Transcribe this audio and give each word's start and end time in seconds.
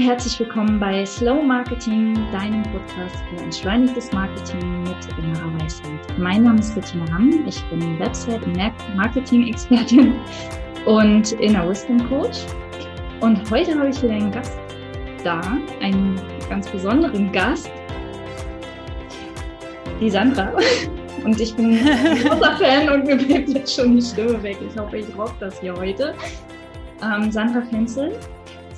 herzlich 0.00 0.40
willkommen 0.40 0.80
bei 0.80 1.04
Slow 1.04 1.42
Marketing, 1.42 2.14
deinem 2.32 2.62
Podcast 2.62 3.16
für 3.28 3.44
entschleunigtes 3.44 4.10
Marketing 4.12 4.82
mit 4.82 4.96
innerer 5.18 5.52
Weisheit. 5.60 6.18
Mein 6.18 6.44
Name 6.44 6.58
ist 6.58 6.74
Bettina 6.74 7.04
Hamm, 7.12 7.44
ich 7.46 7.62
bin 7.64 7.98
Website- 7.98 8.42
und 10.86 11.32
Inner 11.32 11.68
Wisdom 11.68 12.08
Coach. 12.08 12.38
Und 13.20 13.50
heute 13.50 13.78
habe 13.78 13.90
ich 13.90 14.02
wieder 14.02 14.14
einen 14.14 14.32
Gast 14.32 14.58
da, 15.22 15.42
einen 15.82 16.18
ganz 16.48 16.66
besonderen 16.68 17.30
Gast, 17.30 17.70
die 20.00 20.08
Sandra. 20.08 20.52
Und 21.24 21.38
ich 21.38 21.54
bin 21.54 21.76
ein 21.76 22.18
großer 22.22 22.56
Fan 22.56 22.88
und 22.88 23.04
mir 23.04 23.14
bleibt 23.14 23.50
jetzt 23.50 23.74
schon 23.74 23.94
die 23.94 24.00
Stimme 24.00 24.42
weg. 24.42 24.56
Ich 24.66 24.80
hoffe, 24.80 24.96
ich 24.96 25.18
rock 25.18 25.34
das 25.38 25.60
hier 25.60 25.74
heute. 25.74 26.14
Ähm, 27.02 27.30
Sandra 27.30 27.60
Fenzel 27.60 28.18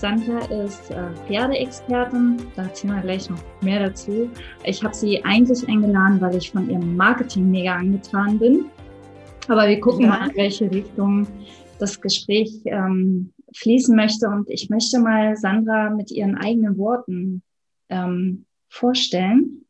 Sandra 0.03 0.41
ist 0.47 0.91
äh, 0.91 1.15
Pferdeexpertin, 1.29 2.37
da 2.57 2.65
erzählen 2.65 2.97
wir 2.97 3.03
gleich 3.03 3.31
noch 3.31 3.39
mehr 3.63 3.89
dazu. 3.89 4.29
Ich 4.65 4.83
habe 4.83 4.93
sie 4.93 5.25
eigentlich 5.25 5.69
eingeladen, 5.69 6.21
weil 6.21 6.35
ich 6.35 6.51
von 6.51 6.69
ihrem 6.69 6.97
Marketing 6.97 7.53
mega 7.53 7.77
angetan 7.77 8.37
bin. 8.37 8.65
Aber 9.47 9.69
wir 9.69 9.79
gucken 9.79 10.07
ja. 10.07 10.09
mal, 10.09 10.31
in 10.31 10.35
welche 10.35 10.69
Richtung 10.69 11.29
das 11.79 12.01
Gespräch 12.01 12.63
ähm, 12.65 13.33
fließen 13.55 13.95
möchte. 13.95 14.27
Und 14.27 14.51
ich 14.51 14.69
möchte 14.71 14.99
mal 14.99 15.37
Sandra 15.37 15.91
mit 15.91 16.11
ihren 16.11 16.37
eigenen 16.37 16.77
Worten 16.79 17.45
ähm, 17.89 18.45
vorstellen. 18.71 19.65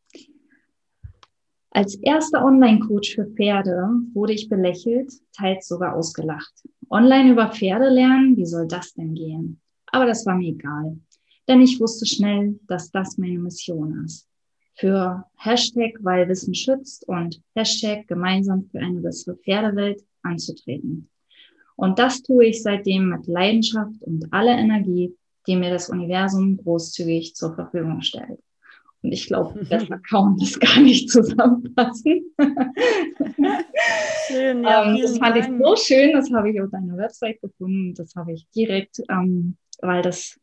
Als 1.72 1.96
erster 1.96 2.42
Online-Coach 2.42 3.16
für 3.16 3.26
Pferde 3.26 3.86
wurde 4.14 4.32
ich 4.32 4.48
belächelt, 4.48 5.12
teils 5.36 5.68
sogar 5.68 5.94
ausgelacht. 5.94 6.54
Online 6.88 7.32
über 7.32 7.48
Pferde 7.48 7.90
lernen, 7.90 8.38
wie 8.38 8.46
soll 8.46 8.66
das 8.66 8.94
denn 8.94 9.12
gehen? 9.12 9.61
Aber 9.92 10.06
das 10.06 10.26
war 10.26 10.34
mir 10.34 10.48
egal, 10.48 10.98
denn 11.46 11.60
ich 11.60 11.78
wusste 11.78 12.06
schnell, 12.06 12.58
dass 12.66 12.90
das 12.90 13.18
meine 13.18 13.38
Mission 13.38 14.04
ist. 14.04 14.26
Für 14.74 15.26
Hashtag, 15.36 15.98
weil 16.00 16.28
Wissen 16.28 16.54
schützt 16.54 17.06
und 17.06 17.42
Hashtag 17.54 18.08
gemeinsam 18.08 18.64
für 18.64 18.78
eine 18.78 19.00
bessere 19.00 19.36
Pferdewelt 19.36 20.02
anzutreten. 20.22 21.10
Und 21.76 21.98
das 21.98 22.22
tue 22.22 22.46
ich 22.46 22.62
seitdem 22.62 23.10
mit 23.10 23.26
Leidenschaft 23.26 24.02
und 24.02 24.32
aller 24.32 24.56
Energie, 24.56 25.14
die 25.46 25.56
mir 25.56 25.70
das 25.70 25.90
Universum 25.90 26.56
großzügig 26.56 27.34
zur 27.34 27.54
Verfügung 27.54 28.00
stellt. 28.00 28.40
Und 29.02 29.12
ich 29.12 29.26
glaube, 29.26 29.62
besser 29.64 29.98
kann 30.08 30.36
das 30.38 30.58
gar 30.58 30.80
nicht 30.80 31.10
zusammenfassen. 31.10 32.32
Schön, 34.28 34.62
ja, 34.62 34.86
ähm, 34.86 35.02
das 35.02 35.18
fand 35.18 35.36
Dank. 35.36 35.50
ich 35.50 35.66
so 35.66 35.76
schön, 35.76 36.12
das 36.12 36.32
habe 36.32 36.50
ich 36.50 36.60
auf 36.60 36.70
deiner 36.70 36.96
Website 36.96 37.42
gefunden. 37.42 37.94
Das 37.94 38.14
habe 38.14 38.32
ich 38.32 38.48
direkt 38.54 39.02
ähm, 39.10 39.56
weil 39.82 40.02
das, 40.02 40.38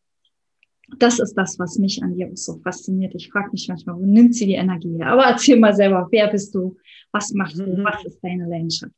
das 0.97 1.19
ist 1.19 1.33
das, 1.33 1.57
was 1.57 1.77
mich 1.77 2.03
an 2.03 2.15
dir 2.15 2.27
auch 2.27 2.37
so 2.37 2.59
fasziniert. 2.59 3.15
Ich 3.15 3.31
frage 3.31 3.49
mich 3.51 3.67
manchmal, 3.67 3.95
wo 3.95 4.05
nimmt 4.05 4.35
sie 4.35 4.45
die 4.45 4.53
Energie 4.53 4.97
her? 4.97 5.07
Aber 5.07 5.23
erzähl 5.23 5.59
mal 5.59 5.73
selber, 5.73 6.07
wer 6.11 6.27
bist 6.27 6.53
du? 6.53 6.77
Was 7.11 7.31
machst 7.33 7.57
du? 7.57 7.65
Mhm. 7.65 7.83
Was 7.83 8.05
ist 8.05 8.19
deine 8.21 8.47
Leidenschaft? 8.47 8.93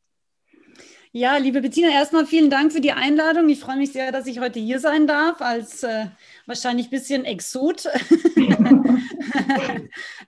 Ja, 1.13 1.35
liebe 1.35 1.59
Bettina, 1.59 1.89
erstmal 1.89 2.25
vielen 2.25 2.49
Dank 2.49 2.71
für 2.71 2.79
die 2.79 2.93
Einladung. 2.93 3.49
Ich 3.49 3.59
freue 3.59 3.75
mich 3.75 3.91
sehr, 3.91 4.13
dass 4.13 4.27
ich 4.27 4.39
heute 4.39 4.61
hier 4.61 4.79
sein 4.79 5.07
darf, 5.07 5.41
als 5.41 5.83
äh, 5.83 6.05
wahrscheinlich 6.45 6.87
ein 6.87 6.91
bisschen 6.91 7.25
Exot. 7.25 7.83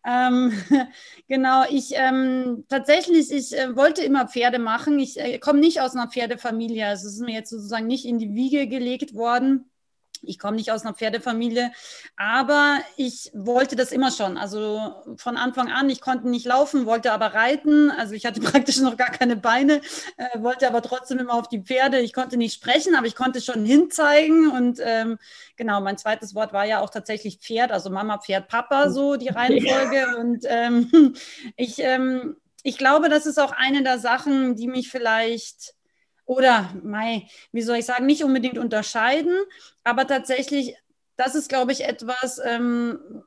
ähm, 0.06 0.52
genau, 1.30 1.64
ich 1.70 1.94
ähm, 1.96 2.66
tatsächlich, 2.68 3.32
ich 3.32 3.58
äh, 3.58 3.74
wollte 3.78 4.04
immer 4.04 4.28
Pferde 4.28 4.60
machen. 4.60 5.00
Ich 5.00 5.18
äh, 5.18 5.40
komme 5.40 5.62
nicht 5.62 5.80
aus 5.80 5.96
einer 5.96 6.10
Pferdefamilie. 6.10 6.86
Also 6.86 7.08
es 7.08 7.14
ist 7.14 7.22
mir 7.22 7.36
jetzt 7.36 7.52
sozusagen 7.52 7.88
nicht 7.88 8.04
in 8.04 8.20
die 8.20 8.34
Wiege 8.34 8.68
gelegt 8.68 9.14
worden. 9.14 9.72
Ich 10.26 10.40
komme 10.40 10.56
nicht 10.56 10.72
aus 10.72 10.84
einer 10.84 10.94
Pferdefamilie, 10.94 11.72
aber 12.16 12.80
ich 12.98 13.32
wollte 13.34 13.76
das 13.76 13.92
immer 13.92 14.12
schon. 14.12 14.38
Also 14.38 14.94
von 15.18 15.38
Anfang 15.38 15.72
an, 15.72 15.90
ich 15.90 16.02
konnte 16.02 16.30
nicht 16.30 16.46
laufen, 16.46 16.86
wollte 16.86 17.12
aber 17.12 17.34
reiten. 17.34 17.92
Also 17.92 18.14
ich 18.14 18.26
hatte 18.26 18.42
praktisch 18.42 18.80
noch 18.80 18.98
gar 18.98 19.10
keine 19.10 19.36
Beine, 19.36 19.82
äh, 20.18 20.40
wollte 20.40 20.68
aber 20.68 20.82
trotzdem 20.82 21.20
immer 21.20 21.34
auf 21.34 21.48
die 21.48 21.62
Pferde. 21.62 22.00
Ich 22.00 22.14
konnte 22.14 22.38
nicht 22.38 22.54
sprechen, 22.54 22.96
aber 22.96 23.08
ich 23.08 23.16
konnte 23.16 23.42
schon 23.42 23.66
hinzeigen. 23.66 24.50
Und 24.50 24.80
ähm, 24.82 25.18
genau, 25.56 25.82
mein 25.82 25.98
zweites 25.98 26.36
Wort 26.36 26.54
war 26.54 26.66
ja 26.66 26.80
auch 26.80 26.90
tatsächlich 26.90 27.38
Pferd, 27.38 27.72
also 27.72 27.90
Mama, 27.90 28.18
Pferd, 28.18 28.48
Papa, 28.48 28.90
so 28.90 29.16
die 29.16 29.30
Reihenfolge. 29.30 30.18
Und 30.18 30.46
ähm, 30.48 31.16
ich, 31.56 31.80
ähm, 31.80 32.38
ich 32.64 32.78
glaube, 32.78 33.10
das 33.10 33.26
ist 33.26 33.40
auch 33.40 33.52
eine 33.52 33.84
der 33.84 34.00
Sachen, 34.00 34.56
die 34.56 34.68
mich 34.68 34.90
vielleicht 34.90 35.76
oder, 36.26 36.74
mei, 36.84 37.28
wie 37.52 37.62
soll 37.62 37.78
ich 37.78 37.86
sagen, 37.86 38.06
nicht 38.06 38.24
unbedingt 38.24 38.58
unterscheiden, 38.58 39.38
aber 39.84 40.08
tatsächlich, 40.08 40.76
das 41.18 41.36
ist, 41.36 41.50
glaube 41.50 41.72
ich, 41.72 41.84
etwas, 41.86 42.40
ähm, 42.44 43.24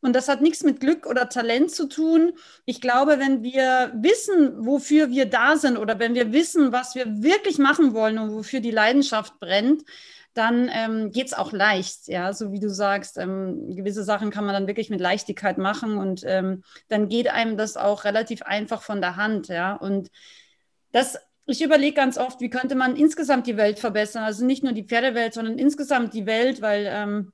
und 0.00 0.14
das 0.14 0.28
hat 0.28 0.40
nichts 0.40 0.62
mit 0.62 0.80
Glück 0.80 1.06
oder 1.06 1.28
Talent 1.28 1.72
zu 1.72 1.88
tun. 1.88 2.32
Ich 2.64 2.80
glaube, 2.80 3.18
wenn 3.18 3.42
wir 3.42 3.92
wissen, 3.96 4.64
wofür 4.64 5.10
wir 5.10 5.26
da 5.26 5.56
sind 5.56 5.76
oder 5.76 5.98
wenn 5.98 6.14
wir 6.14 6.32
wissen, 6.32 6.72
was 6.72 6.94
wir 6.94 7.22
wirklich 7.22 7.58
machen 7.58 7.94
wollen 7.94 8.18
und 8.18 8.32
wofür 8.32 8.60
die 8.60 8.70
Leidenschaft 8.70 9.40
brennt, 9.40 9.82
dann 10.34 10.70
ähm, 10.72 11.10
geht 11.10 11.26
es 11.26 11.34
auch 11.34 11.52
leicht. 11.52 12.06
Ja, 12.06 12.32
so 12.32 12.52
wie 12.52 12.60
du 12.60 12.70
sagst, 12.70 13.18
ähm, 13.18 13.74
gewisse 13.74 14.04
Sachen 14.04 14.30
kann 14.30 14.44
man 14.44 14.54
dann 14.54 14.68
wirklich 14.68 14.88
mit 14.88 15.00
Leichtigkeit 15.00 15.58
machen 15.58 15.98
und 15.98 16.22
ähm, 16.24 16.62
dann 16.88 17.08
geht 17.08 17.28
einem 17.28 17.56
das 17.56 17.76
auch 17.76 18.04
relativ 18.04 18.42
einfach 18.42 18.82
von 18.82 19.00
der 19.00 19.16
Hand. 19.16 19.48
Ja, 19.48 19.74
und 19.74 20.10
das 20.92 21.18
ich 21.48 21.62
überlege 21.62 21.94
ganz 21.94 22.18
oft, 22.18 22.40
wie 22.40 22.50
könnte 22.50 22.74
man 22.74 22.96
insgesamt 22.96 23.46
die 23.46 23.56
Welt 23.56 23.78
verbessern? 23.78 24.22
Also 24.22 24.44
nicht 24.44 24.62
nur 24.62 24.72
die 24.72 24.84
Pferdewelt, 24.84 25.34
sondern 25.34 25.58
insgesamt 25.58 26.14
die 26.14 26.26
Welt, 26.26 26.60
weil 26.60 26.86
ähm, 26.86 27.32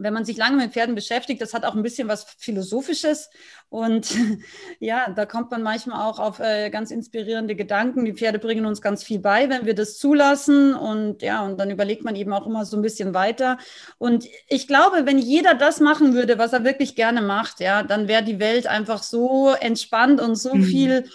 wenn 0.00 0.14
man 0.14 0.24
sich 0.24 0.38
lange 0.38 0.56
mit 0.56 0.72
Pferden 0.72 0.94
beschäftigt, 0.94 1.42
das 1.42 1.52
hat 1.52 1.64
auch 1.64 1.74
ein 1.74 1.82
bisschen 1.82 2.08
was 2.08 2.24
Philosophisches. 2.38 3.28
Und 3.68 4.14
ja, 4.80 5.10
da 5.10 5.26
kommt 5.26 5.50
man 5.50 5.62
manchmal 5.62 6.08
auch 6.08 6.18
auf 6.18 6.40
äh, 6.40 6.70
ganz 6.70 6.90
inspirierende 6.90 7.54
Gedanken. 7.54 8.04
Die 8.04 8.14
Pferde 8.14 8.38
bringen 8.38 8.64
uns 8.64 8.80
ganz 8.80 9.04
viel 9.04 9.18
bei, 9.18 9.50
wenn 9.50 9.66
wir 9.66 9.74
das 9.74 9.98
zulassen. 9.98 10.74
Und 10.74 11.20
ja, 11.20 11.44
und 11.44 11.60
dann 11.60 11.70
überlegt 11.70 12.02
man 12.02 12.16
eben 12.16 12.32
auch 12.32 12.46
immer 12.46 12.64
so 12.64 12.76
ein 12.76 12.82
bisschen 12.82 13.12
weiter. 13.12 13.58
Und 13.98 14.26
ich 14.48 14.66
glaube, 14.66 15.04
wenn 15.04 15.18
jeder 15.18 15.54
das 15.54 15.80
machen 15.80 16.14
würde, 16.14 16.38
was 16.38 16.54
er 16.54 16.64
wirklich 16.64 16.94
gerne 16.94 17.20
macht, 17.20 17.60
ja, 17.60 17.82
dann 17.82 18.08
wäre 18.08 18.24
die 18.24 18.40
Welt 18.40 18.66
einfach 18.66 19.02
so 19.02 19.50
entspannt 19.50 20.20
und 20.20 20.36
so 20.36 20.54
mhm. 20.54 20.64
viel 20.64 21.10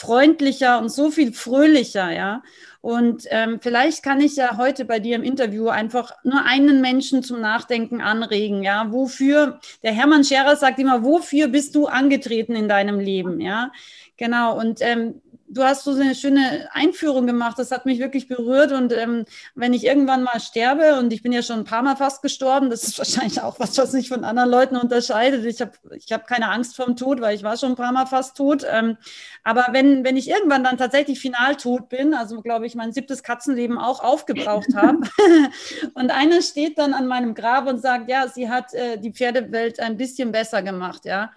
freundlicher 0.00 0.78
und 0.78 0.88
so 0.88 1.10
viel 1.10 1.34
fröhlicher, 1.34 2.10
ja. 2.10 2.42
Und 2.80 3.24
ähm, 3.28 3.58
vielleicht 3.60 4.02
kann 4.02 4.22
ich 4.22 4.36
ja 4.36 4.56
heute 4.56 4.86
bei 4.86 4.98
dir 4.98 5.16
im 5.16 5.22
Interview 5.22 5.68
einfach 5.68 6.12
nur 6.24 6.42
einen 6.46 6.80
Menschen 6.80 7.22
zum 7.22 7.42
Nachdenken 7.42 8.00
anregen, 8.00 8.62
ja. 8.62 8.90
Wofür, 8.90 9.60
der 9.82 9.92
Hermann 9.92 10.24
Scherer 10.24 10.56
sagt 10.56 10.78
immer, 10.78 11.04
wofür 11.04 11.48
bist 11.48 11.74
du 11.74 11.86
angetreten 11.86 12.56
in 12.56 12.66
deinem 12.66 12.98
Leben, 12.98 13.40
ja. 13.40 13.72
Genau. 14.16 14.58
Und 14.58 14.80
ähm, 14.80 15.20
du 15.50 15.64
hast 15.64 15.84
so 15.84 15.90
eine 15.90 16.14
schöne 16.14 16.68
Einführung 16.72 17.26
gemacht. 17.26 17.58
Das 17.58 17.70
hat 17.72 17.84
mich 17.84 17.98
wirklich 17.98 18.28
berührt. 18.28 18.72
Und 18.72 18.92
ähm, 18.92 19.24
wenn 19.54 19.74
ich 19.74 19.84
irgendwann 19.84 20.22
mal 20.22 20.40
sterbe, 20.40 20.98
und 20.98 21.12
ich 21.12 21.22
bin 21.22 21.32
ja 21.32 21.42
schon 21.42 21.60
ein 21.60 21.64
paar 21.64 21.82
Mal 21.82 21.96
fast 21.96 22.22
gestorben, 22.22 22.70
das 22.70 22.84
ist 22.84 22.98
wahrscheinlich 22.98 23.40
auch 23.42 23.58
was, 23.58 23.76
was 23.76 23.92
mich 23.92 24.08
von 24.08 24.24
anderen 24.24 24.48
Leuten 24.48 24.76
unterscheidet. 24.76 25.44
Ich 25.44 25.60
habe 25.60 25.72
ich 25.96 26.12
hab 26.12 26.26
keine 26.26 26.50
Angst 26.50 26.76
vor 26.76 26.86
dem 26.86 26.96
Tod, 26.96 27.20
weil 27.20 27.34
ich 27.34 27.42
war 27.42 27.56
schon 27.56 27.72
ein 27.72 27.76
paar 27.76 27.92
Mal 27.92 28.06
fast 28.06 28.36
tot. 28.36 28.64
Ähm, 28.68 28.96
aber 29.42 29.66
wenn, 29.72 30.04
wenn 30.04 30.16
ich 30.16 30.28
irgendwann 30.28 30.64
dann 30.64 30.78
tatsächlich 30.78 31.18
final 31.20 31.56
tot 31.56 31.88
bin, 31.88 32.14
also 32.14 32.40
glaube 32.40 32.66
ich, 32.66 32.74
mein 32.74 32.92
siebtes 32.92 33.22
Katzenleben 33.22 33.78
auch 33.78 34.02
aufgebraucht 34.02 34.74
habe, 34.74 35.00
und 35.94 36.10
einer 36.10 36.42
steht 36.42 36.78
dann 36.78 36.94
an 36.94 37.06
meinem 37.06 37.34
Grab 37.34 37.66
und 37.66 37.80
sagt, 37.80 38.08
ja, 38.08 38.28
sie 38.28 38.48
hat 38.48 38.72
äh, 38.74 38.98
die 38.98 39.12
Pferdewelt 39.12 39.80
ein 39.80 39.96
bisschen 39.96 40.30
besser 40.30 40.62
gemacht, 40.62 41.04
ja, 41.04 41.32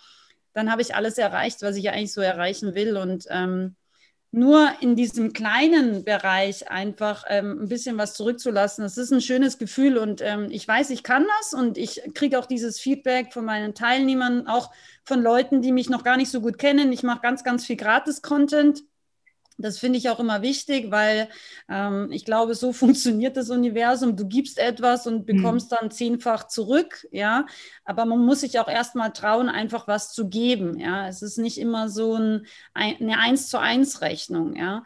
dann 0.54 0.72
habe 0.72 0.84
ich 0.84 0.96
alles 0.96 1.18
erreicht, 1.18 1.64
was 1.64 1.76
ich 1.78 1.90
eigentlich 1.90 2.14
so 2.14 2.22
erreichen 2.22 2.76
will. 2.76 2.96
Und 2.96 3.26
ähm, 3.32 3.76
nur 4.34 4.72
in 4.82 4.96
diesem 4.96 5.32
kleinen 5.32 6.04
Bereich 6.04 6.70
einfach 6.72 7.24
ähm, 7.30 7.62
ein 7.62 7.70
bisschen 7.70 8.00
was 8.00 8.16
zurückzulassen. 8.16 8.84
Das 8.84 8.98
ist 8.98 9.14
ein 9.14 9.22
schönes 9.22 9.60
Gefühl 9.60 9.98
und 10.00 10.22
ähm, 10.22 10.48
ich 10.50 10.68
weiß, 10.68 10.90
ich 10.90 11.04
kann 11.04 11.28
das 11.40 11.54
und 11.54 11.78
ich 11.78 12.02
kriege 12.16 12.40
auch 12.40 12.48
dieses 12.48 12.80
Feedback 12.80 13.32
von 13.32 13.46
meinen 13.46 13.76
Teilnehmern, 13.76 14.48
auch 14.48 14.72
von 15.06 15.22
Leuten, 15.22 15.62
die 15.62 15.72
mich 15.72 15.88
noch 15.88 16.04
gar 16.04 16.18
nicht 16.18 16.32
so 16.32 16.42
gut 16.42 16.58
kennen. 16.58 16.92
Ich 16.92 17.04
mache 17.04 17.22
ganz, 17.22 17.44
ganz 17.44 17.64
viel 17.66 17.76
Gratis-Content 17.76 18.84
das 19.58 19.80
finde 19.80 20.00
ich 20.00 20.10
auch 20.10 20.20
immer 20.20 20.42
wichtig, 20.42 20.92
weil 20.92 21.30
ähm, 21.70 22.10
ich 22.12 22.26
glaube, 22.26 22.56
so 22.56 22.74
funktioniert 22.74 23.38
das 23.38 23.50
Universum. 23.50 24.16
Du 24.16 24.28
gibst 24.28 24.58
etwas 24.60 25.08
und 25.08 25.20
mhm. 25.20 25.26
bekommst 25.26 25.72
dann 25.72 25.92
zehnfach 25.92 26.48
zurück, 26.48 27.08
ja. 27.12 27.46
Aber 27.86 28.06
man 28.06 28.20
muss 28.20 28.42
sich 28.42 28.60
auch 28.60 28.68
erstmal 28.68 29.14
trauen, 29.14 29.50
einfach 29.50 29.88
was 29.88 30.14
zu 30.14 30.30
geben, 30.30 30.80
ja. 30.80 31.08
Es 31.08 31.22
ist 31.22 31.38
nicht 31.38 31.58
immer 31.58 31.90
so 31.90 32.16
ein, 32.16 32.46
eine 32.74 33.20
Eins 33.20 33.50
zu 33.50 33.60
eins 33.60 34.02
Rechnung, 34.02 34.56
ja. 34.56 34.84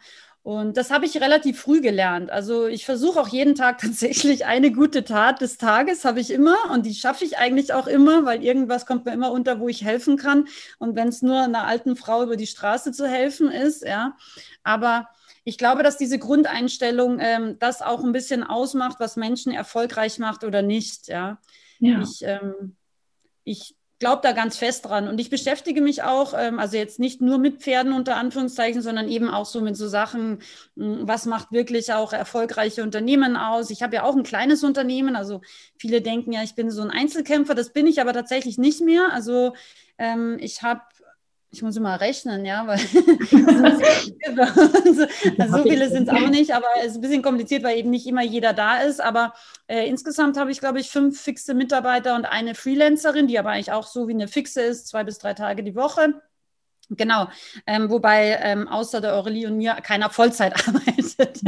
Und 0.48 0.78
das 0.78 0.90
habe 0.90 1.04
ich 1.04 1.20
relativ 1.20 1.60
früh 1.60 1.82
gelernt. 1.82 2.30
Also 2.30 2.68
ich 2.68 2.86
versuche 2.86 3.20
auch 3.20 3.28
jeden 3.28 3.54
Tag 3.54 3.76
tatsächlich 3.82 4.46
eine 4.46 4.72
gute 4.72 5.04
Tat 5.04 5.42
des 5.42 5.58
Tages, 5.58 6.06
habe 6.06 6.20
ich 6.20 6.30
immer. 6.30 6.56
Und 6.72 6.86
die 6.86 6.94
schaffe 6.94 7.26
ich 7.26 7.36
eigentlich 7.36 7.74
auch 7.74 7.86
immer, 7.86 8.24
weil 8.24 8.42
irgendwas 8.42 8.86
kommt 8.86 9.04
mir 9.04 9.12
immer 9.12 9.30
unter, 9.30 9.60
wo 9.60 9.68
ich 9.68 9.84
helfen 9.84 10.16
kann. 10.16 10.48
Und 10.78 10.96
wenn 10.96 11.08
es 11.08 11.20
nur 11.20 11.42
einer 11.42 11.66
alten 11.66 11.96
Frau 11.96 12.22
über 12.22 12.36
die 12.36 12.46
Straße 12.46 12.92
zu 12.92 13.06
helfen 13.06 13.50
ist, 13.50 13.84
ja. 13.84 14.16
Aber 14.62 15.10
ich 15.44 15.58
glaube, 15.58 15.82
dass 15.82 15.98
diese 15.98 16.18
Grundeinstellung 16.18 17.18
ähm, 17.20 17.58
das 17.58 17.82
auch 17.82 18.02
ein 18.02 18.12
bisschen 18.12 18.42
ausmacht, 18.42 19.00
was 19.00 19.16
Menschen 19.16 19.52
erfolgreich 19.52 20.18
macht 20.18 20.44
oder 20.44 20.62
nicht, 20.62 21.08
ja. 21.08 21.38
ja. 21.78 22.00
ich, 22.00 22.22
ähm, 22.22 22.74
ich 23.44 23.76
glaube 23.98 24.20
da 24.22 24.32
ganz 24.32 24.56
fest 24.56 24.84
dran. 24.86 25.08
Und 25.08 25.20
ich 25.20 25.30
beschäftige 25.30 25.80
mich 25.80 26.02
auch, 26.02 26.34
ähm, 26.36 26.58
also 26.58 26.76
jetzt 26.76 26.98
nicht 26.98 27.20
nur 27.20 27.38
mit 27.38 27.60
Pferden 27.62 27.92
unter 27.92 28.16
Anführungszeichen, 28.16 28.82
sondern 28.82 29.08
eben 29.08 29.28
auch 29.28 29.46
so 29.46 29.60
mit 29.60 29.76
so 29.76 29.88
Sachen, 29.88 30.40
hm, 30.76 31.00
was 31.08 31.26
macht 31.26 31.52
wirklich 31.52 31.92
auch 31.92 32.12
erfolgreiche 32.12 32.82
Unternehmen 32.82 33.36
aus. 33.36 33.70
Ich 33.70 33.82
habe 33.82 33.96
ja 33.96 34.02
auch 34.04 34.16
ein 34.16 34.22
kleines 34.22 34.62
Unternehmen, 34.64 35.16
also 35.16 35.40
viele 35.76 36.00
denken 36.00 36.32
ja, 36.32 36.42
ich 36.42 36.54
bin 36.54 36.70
so 36.70 36.82
ein 36.82 36.90
Einzelkämpfer, 36.90 37.54
das 37.54 37.72
bin 37.72 37.86
ich 37.86 38.00
aber 38.00 38.12
tatsächlich 38.12 38.58
nicht 38.58 38.80
mehr. 38.80 39.12
Also 39.12 39.54
ähm, 39.98 40.38
ich 40.40 40.62
habe 40.62 40.82
ich 41.50 41.62
muss 41.62 41.76
immer 41.76 42.00
rechnen, 42.00 42.44
ja, 42.44 42.66
weil 42.66 42.78
also, 45.38 45.56
so 45.56 45.62
viele 45.62 45.88
sind 45.88 46.08
es 46.08 46.14
auch 46.14 46.28
nicht, 46.28 46.54
aber 46.54 46.66
es 46.80 46.88
ist 46.88 46.96
ein 46.96 47.00
bisschen 47.00 47.22
kompliziert, 47.22 47.62
weil 47.62 47.78
eben 47.78 47.90
nicht 47.90 48.06
immer 48.06 48.22
jeder 48.22 48.52
da 48.52 48.78
ist. 48.78 49.00
Aber 49.00 49.32
äh, 49.66 49.88
insgesamt 49.88 50.36
habe 50.36 50.50
ich, 50.50 50.60
glaube 50.60 50.80
ich, 50.80 50.90
fünf 50.90 51.20
fixe 51.20 51.54
Mitarbeiter 51.54 52.14
und 52.16 52.26
eine 52.26 52.54
Freelancerin, 52.54 53.28
die 53.28 53.38
aber 53.38 53.50
eigentlich 53.50 53.72
auch 53.72 53.86
so 53.86 54.08
wie 54.08 54.12
eine 54.12 54.28
fixe 54.28 54.60
ist, 54.60 54.88
zwei 54.88 55.04
bis 55.04 55.18
drei 55.18 55.34
Tage 55.34 55.62
die 55.62 55.74
Woche. 55.74 56.20
Genau, 56.90 57.28
ähm, 57.66 57.90
wobei 57.90 58.38
ähm, 58.42 58.66
außer 58.66 59.02
der 59.02 59.14
Aurelie 59.14 59.46
und 59.46 59.58
mir 59.58 59.74
keiner 59.74 60.08
Vollzeit 60.08 60.54
arbeitet. 60.68 61.40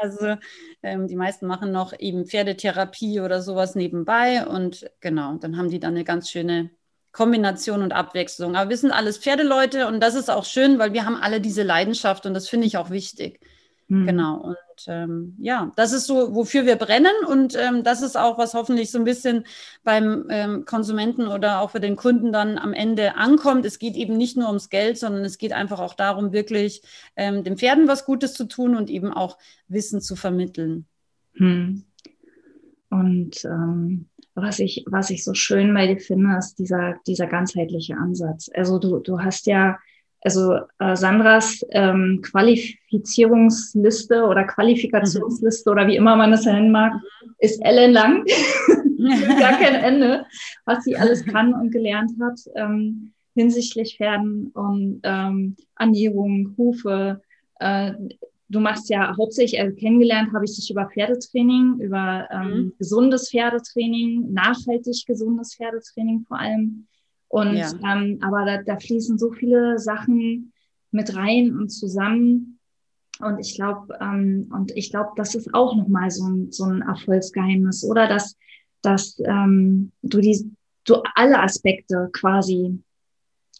also 0.00 0.36
ähm, 0.82 1.06
die 1.06 1.16
meisten 1.16 1.46
machen 1.46 1.72
noch 1.72 1.98
eben 1.98 2.26
Pferdetherapie 2.26 3.20
oder 3.20 3.40
sowas 3.40 3.74
nebenbei 3.74 4.46
und 4.46 4.90
genau, 5.00 5.36
dann 5.36 5.56
haben 5.56 5.70
die 5.70 5.80
dann 5.80 5.94
eine 5.94 6.04
ganz 6.04 6.30
schöne 6.30 6.70
Kombination 7.14 7.82
und 7.82 7.92
Abwechslung. 7.92 8.56
Aber 8.56 8.68
wir 8.68 8.76
sind 8.76 8.90
alles 8.90 9.18
Pferdeleute 9.18 9.86
und 9.86 10.00
das 10.00 10.16
ist 10.16 10.28
auch 10.28 10.44
schön, 10.44 10.78
weil 10.78 10.92
wir 10.92 11.06
haben 11.06 11.16
alle 11.16 11.40
diese 11.40 11.62
Leidenschaft 11.62 12.26
und 12.26 12.34
das 12.34 12.48
finde 12.48 12.66
ich 12.66 12.76
auch 12.76 12.90
wichtig. 12.90 13.40
Mhm. 13.86 14.06
Genau. 14.06 14.36
Und 14.38 14.56
ähm, 14.88 15.36
ja, 15.38 15.70
das 15.76 15.92
ist 15.92 16.06
so, 16.06 16.34
wofür 16.34 16.66
wir 16.66 16.74
brennen 16.74 17.14
und 17.28 17.54
ähm, 17.54 17.84
das 17.84 18.02
ist 18.02 18.16
auch, 18.16 18.36
was 18.36 18.54
hoffentlich 18.54 18.90
so 18.90 18.98
ein 18.98 19.04
bisschen 19.04 19.44
beim 19.84 20.26
ähm, 20.28 20.64
Konsumenten 20.64 21.28
oder 21.28 21.60
auch 21.60 21.70
für 21.70 21.80
den 21.80 21.94
Kunden 21.94 22.32
dann 22.32 22.58
am 22.58 22.72
Ende 22.72 23.14
ankommt. 23.14 23.64
Es 23.64 23.78
geht 23.78 23.94
eben 23.94 24.16
nicht 24.16 24.36
nur 24.36 24.48
ums 24.48 24.68
Geld, 24.68 24.98
sondern 24.98 25.24
es 25.24 25.38
geht 25.38 25.52
einfach 25.52 25.78
auch 25.78 25.94
darum, 25.94 26.32
wirklich 26.32 26.82
ähm, 27.14 27.44
den 27.44 27.56
Pferden 27.56 27.86
was 27.86 28.04
Gutes 28.06 28.34
zu 28.34 28.46
tun 28.46 28.74
und 28.74 28.90
eben 28.90 29.12
auch 29.12 29.38
Wissen 29.68 30.00
zu 30.00 30.16
vermitteln. 30.16 30.86
Mhm. 31.34 31.84
Und 32.90 33.44
ähm, 33.44 34.08
was 34.34 34.58
ich, 34.58 34.84
was 34.86 35.10
ich 35.10 35.24
so 35.24 35.34
schön 35.34 35.72
bei 35.74 35.86
dir 35.86 36.00
finde, 36.00 36.36
ist 36.38 36.58
dieser, 36.58 36.96
dieser 37.06 37.26
ganzheitliche 37.26 37.96
Ansatz. 37.96 38.50
Also 38.54 38.78
du, 38.78 38.98
du 38.98 39.20
hast 39.20 39.46
ja, 39.46 39.78
also 40.20 40.58
äh, 40.78 40.96
Sandras 40.96 41.64
ähm, 41.70 42.20
Qualifizierungsliste 42.22 44.24
oder 44.24 44.44
Qualifikationsliste 44.44 45.70
oder 45.70 45.86
wie 45.86 45.96
immer 45.96 46.16
man 46.16 46.32
das 46.32 46.46
nennen 46.46 46.72
mag, 46.72 46.94
ist 47.38 47.64
ellenlang. 47.64 48.24
Gar 49.38 49.58
kein 49.58 49.74
Ende, 49.74 50.24
was 50.64 50.84
sie 50.84 50.96
alles 50.96 51.24
kann 51.24 51.54
und 51.54 51.70
gelernt 51.70 52.12
hat 52.20 52.40
ähm, 52.54 53.12
hinsichtlich 53.34 53.96
Pferden 53.96 54.50
und 54.54 55.00
ähm, 55.02 55.56
Ernährung, 55.78 56.54
Hufe, 56.56 57.20
äh, 57.60 57.92
du 58.54 58.60
machst 58.60 58.88
ja 58.88 59.16
hauptsächlich, 59.16 59.60
also 59.60 59.74
kennengelernt 59.74 60.32
habe 60.32 60.44
ich 60.44 60.54
dich 60.54 60.70
über 60.70 60.88
Pferdetraining, 60.88 61.80
über 61.80 62.28
ähm, 62.30 62.48
mhm. 62.48 62.72
gesundes 62.78 63.30
Pferdetraining, 63.30 64.32
nachhaltig 64.32 65.04
gesundes 65.06 65.56
Pferdetraining 65.56 66.24
vor 66.26 66.38
allem. 66.38 66.86
Und 67.28 67.56
ja. 67.56 67.72
ähm, 67.84 68.18
aber 68.22 68.44
da, 68.46 68.62
da 68.62 68.78
fließen 68.78 69.18
so 69.18 69.32
viele 69.32 69.78
Sachen 69.78 70.52
mit 70.92 71.16
rein 71.16 71.56
und 71.58 71.70
zusammen. 71.70 72.60
Und 73.18 73.40
ich 73.40 73.56
glaube, 73.56 73.98
ähm, 74.00 74.48
und 74.54 74.70
ich 74.76 74.90
glaube, 74.90 75.10
das 75.16 75.34
ist 75.34 75.52
auch 75.52 75.74
nochmal 75.74 76.10
so 76.12 76.28
ein, 76.28 76.52
so 76.52 76.64
ein 76.64 76.82
Erfolgsgeheimnis, 76.82 77.84
oder 77.84 78.06
dass, 78.06 78.36
dass 78.82 79.20
ähm, 79.24 79.90
du 80.02 80.20
die, 80.20 80.48
du 80.84 81.02
alle 81.16 81.40
Aspekte 81.40 82.08
quasi 82.12 82.78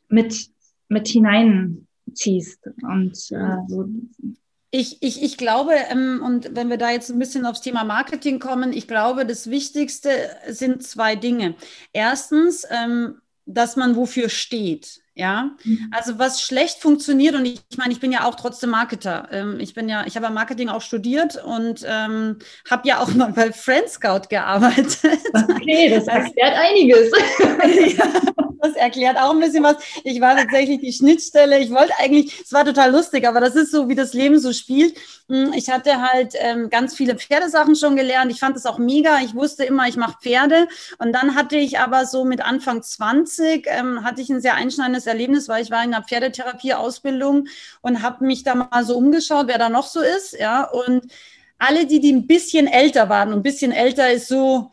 mit, 0.08 0.50
mit 0.88 1.08
hineinziehst 1.08 2.60
und 2.82 3.12
äh, 3.32 3.58
so 3.66 3.88
ich, 4.74 5.00
ich, 5.02 5.22
ich 5.22 5.36
glaube, 5.36 5.72
ähm, 5.88 6.20
und 6.24 6.56
wenn 6.56 6.68
wir 6.68 6.78
da 6.78 6.90
jetzt 6.90 7.08
ein 7.08 7.18
bisschen 7.20 7.46
aufs 7.46 7.60
Thema 7.60 7.84
Marketing 7.84 8.40
kommen, 8.40 8.72
ich 8.72 8.88
glaube, 8.88 9.24
das 9.24 9.48
Wichtigste 9.48 10.10
sind 10.48 10.82
zwei 10.82 11.14
Dinge. 11.14 11.54
Erstens, 11.92 12.66
ähm, 12.70 13.20
dass 13.46 13.76
man 13.76 13.94
wofür 13.94 14.28
steht. 14.28 15.00
Ja, 15.16 15.52
mhm. 15.62 15.92
also 15.92 16.18
was 16.18 16.42
schlecht 16.42 16.80
funktioniert 16.80 17.36
und 17.36 17.44
ich, 17.44 17.60
ich 17.70 17.78
meine, 17.78 17.92
ich 17.92 18.00
bin 18.00 18.10
ja 18.10 18.24
auch 18.24 18.34
trotzdem 18.34 18.70
Marketer. 18.70 19.28
Ähm, 19.30 19.60
ich 19.60 19.74
bin 19.74 19.88
ja, 19.88 20.04
ich 20.06 20.16
habe 20.16 20.26
ja 20.26 20.32
Marketing 20.32 20.68
auch 20.68 20.82
studiert 20.82 21.36
und 21.44 21.86
ähm, 21.86 22.38
habe 22.68 22.88
ja 22.88 22.98
auch 22.98 23.14
mal 23.14 23.30
bei 23.32 23.52
Friend 23.52 23.88
Scout 23.88 24.28
gearbeitet. 24.28 24.98
Okay, 25.32 25.90
das 25.94 26.08
erklärt 26.08 26.54
einiges. 26.56 27.12
ja, 27.96 28.43
das 28.64 28.76
erklärt 28.76 29.16
auch 29.16 29.30
ein 29.30 29.40
bisschen 29.40 29.62
was. 29.64 29.76
Ich 30.02 30.20
war 30.20 30.36
tatsächlich 30.36 30.80
die 30.80 30.92
Schnittstelle. 30.92 31.58
Ich 31.58 31.70
wollte 31.70 31.92
eigentlich, 31.98 32.40
es 32.42 32.52
war 32.52 32.64
total 32.64 32.90
lustig, 32.90 33.26
aber 33.26 33.40
das 33.40 33.54
ist 33.54 33.70
so, 33.70 33.88
wie 33.88 33.94
das 33.94 34.14
Leben 34.14 34.38
so 34.38 34.52
spielt. 34.52 34.96
Hm, 35.28 35.52
ich 35.54 35.70
hatte 35.70 36.00
halt 36.00 36.34
ähm, 36.38 36.70
ganz 36.70 36.94
viele 36.94 37.16
Pferdesachen 37.16 37.76
schon 37.76 37.96
gelernt. 37.96 38.30
Ich 38.32 38.40
fand 38.40 38.56
es 38.56 38.66
auch 38.66 38.78
mega. 38.78 39.20
Ich 39.20 39.34
wusste 39.34 39.64
immer, 39.64 39.88
ich 39.88 39.96
mache 39.96 40.18
Pferde. 40.20 40.68
Und 40.98 41.12
dann 41.12 41.34
hatte 41.34 41.56
ich 41.56 41.78
aber 41.78 42.06
so 42.06 42.24
mit 42.24 42.44
Anfang 42.44 42.82
20 42.82 43.66
ähm, 43.68 44.04
hatte 44.04 44.20
ich 44.20 44.30
ein 44.30 44.40
sehr 44.40 44.54
einschneidendes 44.54 45.06
Erlebnis, 45.06 45.48
weil 45.48 45.62
ich 45.62 45.70
war 45.70 45.84
in 45.84 45.94
einer 45.94 46.04
Pferdetherapie-Ausbildung 46.04 47.48
und 47.82 48.02
habe 48.02 48.24
mich 48.24 48.42
da 48.42 48.54
mal 48.54 48.84
so 48.84 48.96
umgeschaut, 48.96 49.48
wer 49.48 49.58
da 49.58 49.68
noch 49.68 49.86
so 49.86 50.00
ist. 50.00 50.32
Ja, 50.38 50.64
und 50.64 51.06
alle, 51.58 51.86
die, 51.86 52.00
die 52.00 52.12
ein 52.12 52.26
bisschen 52.26 52.66
älter 52.66 53.08
waren, 53.08 53.28
und 53.28 53.40
ein 53.40 53.42
bisschen 53.42 53.72
älter 53.72 54.10
ist 54.10 54.28
so, 54.28 54.70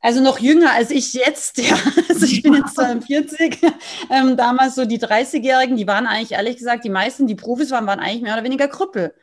also 0.00 0.20
noch 0.22 0.38
jünger 0.38 0.72
als 0.72 0.90
ich 0.90 1.14
jetzt, 1.14 1.58
ja. 1.58 1.76
Also 2.08 2.26
ich 2.26 2.42
bin 2.42 2.54
jetzt 2.54 2.74
42. 2.74 3.58
Ähm, 4.08 4.36
damals 4.36 4.76
so 4.76 4.84
die 4.84 5.00
30-Jährigen, 5.00 5.76
die 5.76 5.86
waren 5.86 6.06
eigentlich, 6.06 6.32
ehrlich 6.32 6.56
gesagt, 6.56 6.84
die 6.84 6.90
meisten, 6.90 7.26
die 7.26 7.34
Profis 7.34 7.70
waren, 7.72 7.86
waren 7.86 7.98
eigentlich 7.98 8.22
mehr 8.22 8.34
oder 8.34 8.44
weniger 8.44 8.68
Krüppel. 8.68 9.14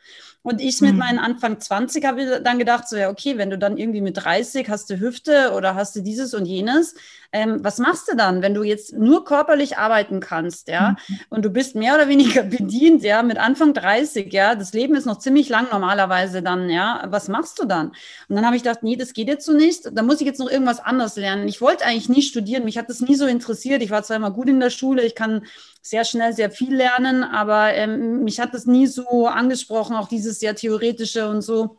Und 0.44 0.60
ich 0.60 0.82
mit 0.82 0.92
mhm. 0.92 0.98
meinen 0.98 1.18
Anfang 1.18 1.58
20 1.58 2.04
habe 2.04 2.42
dann 2.42 2.58
gedacht, 2.58 2.86
so 2.86 2.98
ja, 2.98 3.08
okay, 3.08 3.38
wenn 3.38 3.48
du 3.48 3.56
dann 3.56 3.78
irgendwie 3.78 4.02
mit 4.02 4.18
30 4.18 4.68
hast 4.68 4.90
du 4.90 5.00
Hüfte 5.00 5.52
oder 5.56 5.74
hast 5.74 5.96
du 5.96 6.02
dieses 6.02 6.34
und 6.34 6.44
jenes, 6.44 6.94
ähm, 7.32 7.64
was 7.64 7.78
machst 7.78 8.08
du 8.08 8.14
dann, 8.14 8.42
wenn 8.42 8.52
du 8.52 8.62
jetzt 8.62 8.92
nur 8.92 9.24
körperlich 9.24 9.78
arbeiten 9.78 10.20
kannst, 10.20 10.68
ja, 10.68 10.96
mhm. 11.08 11.18
und 11.30 11.44
du 11.46 11.50
bist 11.50 11.74
mehr 11.76 11.94
oder 11.94 12.08
weniger 12.08 12.42
bedient, 12.44 13.02
ja, 13.02 13.22
mit 13.22 13.38
Anfang 13.38 13.72
30, 13.72 14.30
ja, 14.34 14.54
das 14.54 14.74
Leben 14.74 14.94
ist 14.96 15.06
noch 15.06 15.18
ziemlich 15.18 15.48
lang 15.48 15.68
normalerweise 15.72 16.42
dann, 16.42 16.68
ja, 16.68 17.06
was 17.08 17.28
machst 17.28 17.58
du 17.58 17.64
dann? 17.64 17.88
Und 18.28 18.36
dann 18.36 18.44
habe 18.44 18.54
ich 18.54 18.62
gedacht, 18.62 18.82
nee, 18.82 18.96
das 18.96 19.14
geht 19.14 19.28
jetzt 19.28 19.46
so 19.46 19.54
nicht, 19.54 19.88
da 19.92 20.02
muss 20.02 20.20
ich 20.20 20.26
jetzt 20.26 20.40
noch 20.40 20.50
irgendwas 20.50 20.78
anderes 20.78 21.16
lernen. 21.16 21.48
Ich 21.48 21.62
wollte 21.62 21.86
eigentlich 21.86 22.10
nie 22.10 22.22
studieren, 22.22 22.66
mich 22.66 22.76
hat 22.76 22.90
das 22.90 23.00
nie 23.00 23.14
so 23.14 23.26
interessiert. 23.26 23.82
Ich 23.82 23.90
war 23.90 24.02
zwar 24.02 24.16
immer 24.16 24.30
gut 24.30 24.50
in 24.50 24.60
der 24.60 24.68
Schule, 24.68 25.02
ich 25.02 25.14
kann 25.14 25.46
sehr 25.86 26.06
schnell 26.06 26.32
sehr 26.32 26.50
viel 26.50 26.74
lernen, 26.74 27.24
aber 27.24 27.74
ähm, 27.74 28.24
mich 28.24 28.40
hat 28.40 28.54
das 28.54 28.64
nie 28.64 28.86
so 28.86 29.26
angesprochen, 29.26 29.96
auch 29.96 30.08
dieses 30.08 30.33
sehr 30.38 30.54
theoretische 30.54 31.28
und 31.28 31.42
so. 31.42 31.78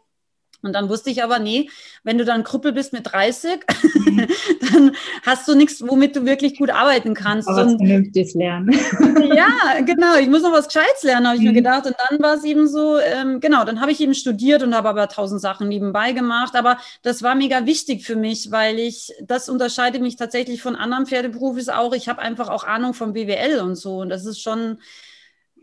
Und 0.65 0.73
dann 0.73 0.89
wusste 0.89 1.11
ich 1.11 1.23
aber, 1.23 1.37
nee, 1.37 1.69
wenn 2.03 2.17
du 2.17 2.25
dann 2.25 2.43
Krüppel 2.43 2.71
bist 2.73 2.91
mit 2.91 3.11
30, 3.11 3.59
mhm. 3.93 4.27
dann 4.71 4.95
hast 5.23 5.47
du 5.47 5.53
nichts, 5.53 5.87
womit 5.87 6.15
du 6.15 6.25
wirklich 6.25 6.57
gut 6.57 6.71
arbeiten 6.71 7.13
kannst. 7.13 7.47
Aber 7.47 7.65
was 7.65 7.75
Vernünftiges 7.75 8.33
lernen. 8.33 8.71
ja, 9.35 9.81
genau, 9.85 10.17
ich 10.17 10.27
muss 10.27 10.41
noch 10.41 10.51
was 10.51 10.67
Gescheites 10.67 11.03
lernen, 11.03 11.27
habe 11.27 11.37
ich 11.37 11.43
mhm. 11.43 11.49
mir 11.49 11.53
gedacht. 11.53 11.85
Und 11.85 11.95
dann 12.09 12.19
war 12.21 12.33
es 12.33 12.43
eben 12.43 12.67
so, 12.67 12.97
ähm, 12.97 13.39
genau, 13.39 13.63
dann 13.63 13.79
habe 13.79 13.91
ich 13.91 14.01
eben 14.01 14.15
studiert 14.15 14.63
und 14.63 14.73
habe 14.73 14.89
aber 14.89 15.07
tausend 15.07 15.39
Sachen 15.39 15.67
nebenbei 15.67 16.13
gemacht. 16.13 16.55
Aber 16.55 16.79
das 17.03 17.21
war 17.21 17.35
mega 17.35 17.67
wichtig 17.67 18.03
für 18.03 18.15
mich, 18.15 18.51
weil 18.51 18.79
ich, 18.79 19.13
das 19.21 19.49
unterscheidet 19.49 20.01
mich 20.01 20.15
tatsächlich 20.15 20.63
von 20.63 20.75
anderen 20.75 21.05
Pferdeberufes 21.05 21.69
auch. 21.69 21.93
Ich 21.93 22.09
habe 22.09 22.23
einfach 22.23 22.49
auch 22.49 22.63
Ahnung 22.63 22.95
vom 22.95 23.13
BWL 23.13 23.59
und 23.59 23.75
so. 23.75 23.99
Und 23.99 24.09
das 24.09 24.25
ist 24.25 24.41
schon 24.41 24.79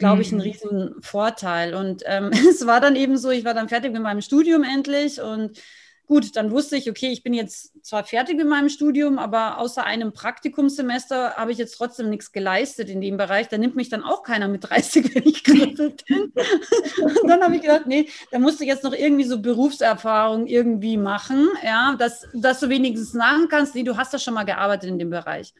glaube 0.03 0.23
ich, 0.23 0.33
ein 0.33 0.37
mhm. 0.37 0.43
riesen 0.43 0.95
Vorteil. 1.01 1.75
Und 1.75 2.03
ähm, 2.07 2.31
es 2.51 2.67
war 2.67 2.81
dann 2.81 2.97
eben 2.97 3.17
so, 3.17 3.31
ich 3.31 3.45
war 3.45 3.55
dann 3.55 3.69
fertig 3.69 3.93
mit 3.93 4.03
meinem 4.03 4.21
Studium 4.21 4.65
endlich 4.65 5.21
und 5.21 5.59
gut, 6.07 6.37
dann 6.37 6.51
wusste 6.51 6.77
ich, 6.77 6.91
okay, 6.91 7.11
ich 7.11 7.23
bin 7.23 7.33
jetzt 7.33 7.73
zwar 7.83 8.05
fertig 8.05 8.37
mit 8.37 8.47
meinem 8.47 8.69
Studium, 8.69 9.19
aber 9.19 9.59
außer 9.59 9.85
einem 9.85 10.13
Praktikumssemester 10.13 11.37
habe 11.37 11.53
ich 11.53 11.59
jetzt 11.59 11.77
trotzdem 11.77 12.11
nichts 12.11 12.33
geleistet 12.33 12.91
in 12.91 13.01
dem 13.01 13.17
Bereich. 13.17 13.49
Da 13.49 13.57
nimmt 13.57 13.77
mich 13.77 13.89
dann 13.89 14.03
auch 14.03 14.23
keiner 14.23 14.49
mit 14.49 14.65
30, 14.69 15.15
wenn 15.15 15.23
ich 15.25 15.43
gerüttelt 15.45 16.05
bin. 16.07 16.33
Und 17.23 17.29
dann 17.29 17.43
habe 17.43 17.57
ich 17.57 17.63
gedacht, 17.63 17.87
nee, 17.87 18.09
da 18.31 18.39
musste 18.39 18.65
ich 18.65 18.69
jetzt 18.69 18.85
noch 18.85 18.93
irgendwie 18.93 19.25
so 19.25 19.41
Berufserfahrung 19.41 20.47
irgendwie 20.47 20.97
machen, 20.97 21.49
ja, 21.65 21.95
dass, 21.99 22.27
dass 22.35 22.61
du 22.61 22.69
wenigstens 22.69 23.13
sagen 23.13 23.49
kannst, 23.49 23.75
nee, 23.75 23.85
du 23.85 23.97
hast 23.97 24.13
ja 24.13 24.19
schon 24.19 24.35
mal 24.35 24.45
gearbeitet 24.45 24.91
in 24.91 24.99
dem 24.99 25.11
Bereich. 25.11 25.55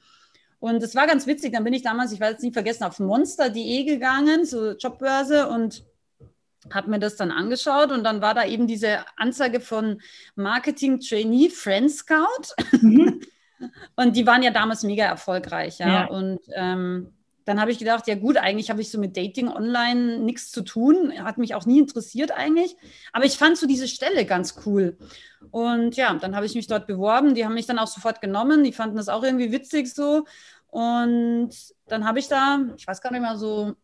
Und 0.63 0.81
es 0.81 0.95
war 0.95 1.09
ganz 1.09 1.27
witzig, 1.27 1.53
dann 1.53 1.65
bin 1.65 1.73
ich 1.73 1.83
damals, 1.83 2.13
ich 2.13 2.21
weiß 2.21 2.37
es 2.37 2.43
nicht 2.45 2.53
vergessen, 2.53 2.85
auf 2.85 3.01
monster.de 3.01 3.83
gegangen, 3.83 4.45
so 4.45 4.77
Jobbörse 4.77 5.49
und 5.49 5.83
habe 6.73 6.89
mir 6.89 7.01
das 7.01 7.17
dann 7.17 7.33
angeschaut 7.33 7.91
und 7.91 8.05
dann 8.05 8.23
war 8.23 8.33
da 8.33 8.45
eben 8.45 8.69
diese 8.69 9.05
Anzeige 9.17 9.59
von 9.59 10.01
Marketing 10.37 11.01
Trainee 11.01 11.51
Friend 11.51 11.91
Scout. 11.91 12.55
Mhm. 12.81 13.23
und 13.97 14.15
die 14.15 14.25
waren 14.25 14.45
ja 14.45 14.53
damals 14.53 14.85
mega 14.85 15.05
erfolgreich, 15.05 15.81
ja. 15.81 15.89
ja. 15.89 16.05
Und 16.07 16.39
ähm, 16.55 17.13
dann 17.45 17.61
habe 17.61 17.71
ich 17.71 17.79
gedacht, 17.79 18.07
ja 18.07 18.15
gut, 18.15 18.37
eigentlich 18.37 18.71
habe 18.71 18.81
ich 18.81 18.91
so 18.91 18.99
mit 18.99 19.17
Dating 19.17 19.49
online 19.49 20.19
nichts 20.19 20.51
zu 20.51 20.63
tun, 20.63 21.13
hat 21.25 21.39
mich 21.39 21.55
auch 21.55 21.67
nie 21.67 21.79
interessiert 21.79 22.33
eigentlich, 22.33 22.77
aber 23.13 23.25
ich 23.25 23.37
fand 23.37 23.57
so 23.57 23.67
diese 23.67 23.89
Stelle 23.89 24.25
ganz 24.25 24.57
cool. 24.67 24.97
Und 25.51 25.97
ja, 25.97 26.15
dann 26.15 26.37
habe 26.37 26.47
ich 26.47 26.55
mich 26.55 26.67
dort 26.67 26.87
beworben, 26.87 27.35
die 27.35 27.45
haben 27.45 27.55
mich 27.55 27.67
dann 27.67 27.79
auch 27.79 27.89
sofort 27.89 28.21
genommen, 28.21 28.65
die 28.65 28.73
fanden 28.73 28.97
das 28.97 29.09
auch 29.09 29.23
irgendwie 29.23 29.53
witzig 29.53 29.93
so. 29.93 30.25
Und 30.69 31.51
dann 31.89 32.07
habe 32.07 32.19
ich 32.19 32.29
da, 32.29 32.61
ich 32.77 32.87
weiß 32.87 33.01
gar 33.03 33.13
nicht 33.13 33.21
mehr, 33.21 33.37
so 33.37 33.75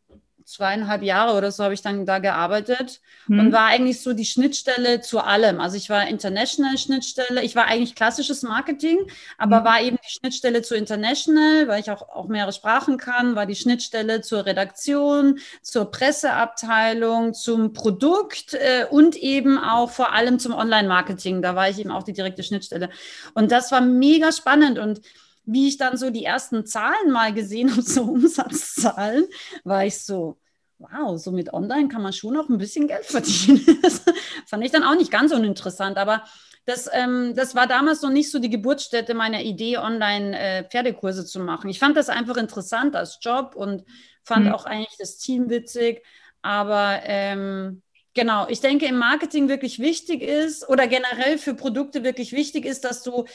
zweieinhalb 0.49 1.02
Jahre 1.02 1.37
oder 1.37 1.52
so 1.52 1.62
habe 1.62 1.75
ich 1.75 1.83
dann 1.83 2.07
da 2.07 2.21
gearbeitet 2.21 3.00
mhm. 3.26 3.38
und 3.38 3.52
war 3.52 3.67
eigentlich 3.67 4.00
so 4.00 4.14
die 4.14 4.25
Schnittstelle 4.25 5.02
zu 5.02 5.21
allem. 5.21 5.61
Also 5.61 5.76
ich 5.76 5.90
war 5.90 6.09
International 6.09 6.78
Schnittstelle, 6.78 7.43
ich 7.43 7.55
war 7.55 7.67
eigentlich 7.67 7.95
klassisches 7.95 8.43
Marketing, 8.43 8.99
aber 9.37 9.61
mhm. 9.61 9.64
war 9.64 9.83
eben 9.83 9.99
die 10.02 10.11
Schnittstelle 10.11 10.62
zu 10.62 10.75
International, 10.75 11.69
weil 11.69 11.81
ich 11.81 11.90
auch, 11.90 12.09
auch 12.09 12.28
mehrere 12.28 12.52
Sprachen 12.52 12.97
kann, 12.97 13.37
war 13.37 13.45
die 13.45 13.57
Schnittstelle 13.57 14.23
zur 14.23 14.47
Redaktion, 14.47 15.38
zur 15.61 15.90
Presseabteilung, 15.90 17.35
zum 17.35 17.75
Produkt 17.75 18.55
äh, 18.55 18.87
und 18.88 19.17
eben 19.17 19.59
auch 19.59 19.90
vor 19.90 20.14
allem 20.14 20.38
zum 20.38 20.55
Online-Marketing. 20.55 21.43
Da 21.43 21.57
war 21.57 21.69
ich 21.69 21.78
eben 21.78 21.90
auch 21.90 22.05
die 22.05 22.14
direkte 22.14 22.43
Schnittstelle. 22.43 22.88
Und 23.35 23.52
das 23.52 23.71
war 23.71 23.83
mega 23.83 24.33
spannend 24.33 24.78
und 24.78 25.02
wie 25.50 25.67
ich 25.67 25.78
dann 25.78 25.97
so 25.97 26.11
die 26.11 26.25
ersten 26.25 26.67
Zahlen 26.67 27.11
mal 27.11 27.33
gesehen 27.33 27.71
habe, 27.73 27.83
so 27.83 28.02
Umsatzzahlen, 28.02 29.26
war 29.64 29.85
ich 29.85 29.99
so, 30.00 30.38
wow, 30.78 31.19
so 31.19 31.33
mit 31.33 31.52
Online 31.52 31.88
kann 31.88 32.02
man 32.02 32.12
schon 32.12 32.35
noch 32.35 32.49
ein 32.49 32.59
bisschen 32.59 32.87
Geld 32.87 33.07
verdienen. 33.07 33.64
Das 33.83 34.02
fand 34.47 34.64
ich 34.64 34.71
dann 34.71 34.85
auch 34.85 34.95
nicht 34.95 35.11
ganz 35.11 35.33
uninteressant, 35.33 35.97
aber 35.97 36.23
das, 36.67 36.88
ähm, 36.93 37.35
das 37.35 37.55
war 37.55 37.67
damals 37.67 38.02
noch 38.02 38.11
nicht 38.11 38.31
so 38.31 38.38
die 38.38 38.50
Geburtsstätte 38.50 39.14
meiner 39.14 39.43
Idee, 39.43 39.78
online 39.78 40.38
äh, 40.38 40.64
Pferdekurse 40.64 41.25
zu 41.25 41.40
machen. 41.40 41.71
Ich 41.71 41.78
fand 41.78 41.97
das 41.97 42.11
einfach 42.11 42.37
interessant 42.37 42.95
als 42.95 43.19
Job 43.23 43.55
und 43.57 43.85
fand 44.23 44.47
mhm. 44.47 44.52
auch 44.52 44.67
eigentlich 44.67 44.97
das 44.99 45.17
Team 45.17 45.49
witzig, 45.49 46.05
aber 46.43 47.00
ähm, 47.05 47.83
Genau, 48.14 48.49
ich 48.49 48.61
denke, 48.61 48.87
im 48.87 48.97
Marketing 48.97 49.49
wirklich 49.49 49.78
wichtig 49.78 50.23
ist 50.23 50.69
oder 50.69 50.88
generell 50.88 51.38
für 51.38 51.55
Produkte 51.55 52.02
wirklich 52.02 52.33
wichtig 52.33 52.64
ist, 52.64 52.85
dass 52.85 53.05
du 53.05 53.26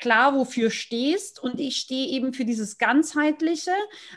klar, 0.00 0.34
wofür 0.34 0.70
stehst. 0.70 1.42
Und 1.42 1.60
ich 1.60 1.76
stehe 1.76 2.08
eben 2.08 2.32
für 2.32 2.44
dieses 2.44 2.78
Ganzheitliche. 2.78 3.72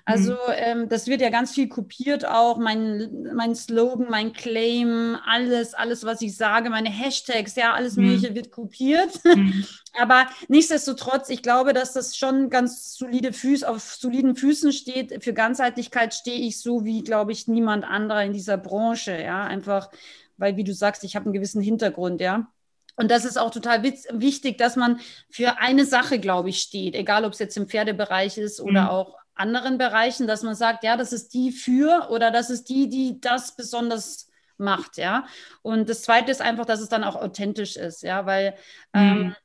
Also 0.05 0.33
mhm. 0.33 0.53
ähm, 0.55 0.89
das 0.89 1.07
wird 1.07 1.21
ja 1.21 1.29
ganz 1.29 1.51
viel 1.51 1.67
kopiert 1.67 2.25
auch. 2.25 2.57
Mein, 2.57 3.27
mein 3.35 3.55
Slogan, 3.55 4.07
mein 4.09 4.33
Claim, 4.33 5.17
alles, 5.25 5.73
alles, 5.73 6.03
was 6.05 6.21
ich 6.21 6.35
sage, 6.35 6.69
meine 6.69 6.89
Hashtags, 6.89 7.55
ja, 7.55 7.73
alles 7.73 7.95
mhm. 7.95 8.05
Mögliche 8.05 8.35
wird 8.35 8.51
kopiert. 8.51 9.19
Mhm. 9.23 9.65
Aber 9.99 10.25
nichtsdestotrotz, 10.47 11.29
ich 11.29 11.43
glaube, 11.43 11.73
dass 11.73 11.93
das 11.93 12.17
schon 12.17 12.49
ganz 12.49 12.95
solide 12.95 13.31
Füße, 13.31 13.67
auf 13.67 13.83
soliden 13.83 14.35
Füßen 14.35 14.71
steht. 14.71 15.23
Für 15.23 15.33
Ganzheitlichkeit 15.33 16.13
stehe 16.15 16.39
ich 16.39 16.59
so 16.59 16.83
wie, 16.83 17.03
glaube 17.03 17.31
ich, 17.31 17.47
niemand 17.47 17.85
anderer 17.85 18.23
in 18.23 18.33
dieser 18.33 18.57
Branche. 18.57 19.21
Ja, 19.21 19.43
einfach, 19.43 19.91
weil, 20.37 20.57
wie 20.57 20.63
du 20.63 20.73
sagst, 20.73 21.03
ich 21.03 21.15
habe 21.15 21.25
einen 21.25 21.33
gewissen 21.33 21.61
Hintergrund, 21.61 22.21
ja. 22.21 22.47
Und 22.95 23.09
das 23.09 23.25
ist 23.25 23.37
auch 23.37 23.51
total 23.51 23.83
wichtig, 23.83 24.57
dass 24.57 24.75
man 24.75 24.99
für 25.29 25.57
eine 25.59 25.85
Sache, 25.85 26.19
glaube 26.19 26.49
ich, 26.49 26.59
steht, 26.59 26.95
egal 26.95 27.25
ob 27.25 27.33
es 27.33 27.39
jetzt 27.39 27.57
im 27.57 27.67
Pferdebereich 27.67 28.37
ist 28.37 28.59
oder 28.61 28.83
mhm. 28.83 28.89
auch 28.89 29.17
anderen 29.35 29.77
Bereichen, 29.77 30.27
dass 30.27 30.43
man 30.43 30.55
sagt, 30.55 30.83
ja, 30.83 30.95
das 30.95 31.11
ist 31.11 31.33
die 31.33 31.51
für 31.51 32.09
oder 32.11 32.29
das 32.29 32.49
ist 32.49 32.69
die, 32.69 32.89
die 32.89 33.19
das 33.19 33.55
besonders 33.55 34.29
macht, 34.57 34.97
ja. 34.97 35.25
Und 35.63 35.89
das 35.89 36.03
Zweite 36.03 36.31
ist 36.31 36.41
einfach, 36.41 36.65
dass 36.65 36.81
es 36.81 36.89
dann 36.89 37.03
auch 37.03 37.15
authentisch 37.15 37.75
ist, 37.75 38.03
ja, 38.03 38.25
weil 38.25 38.51
mhm. 38.93 39.01
ähm, 39.01 39.35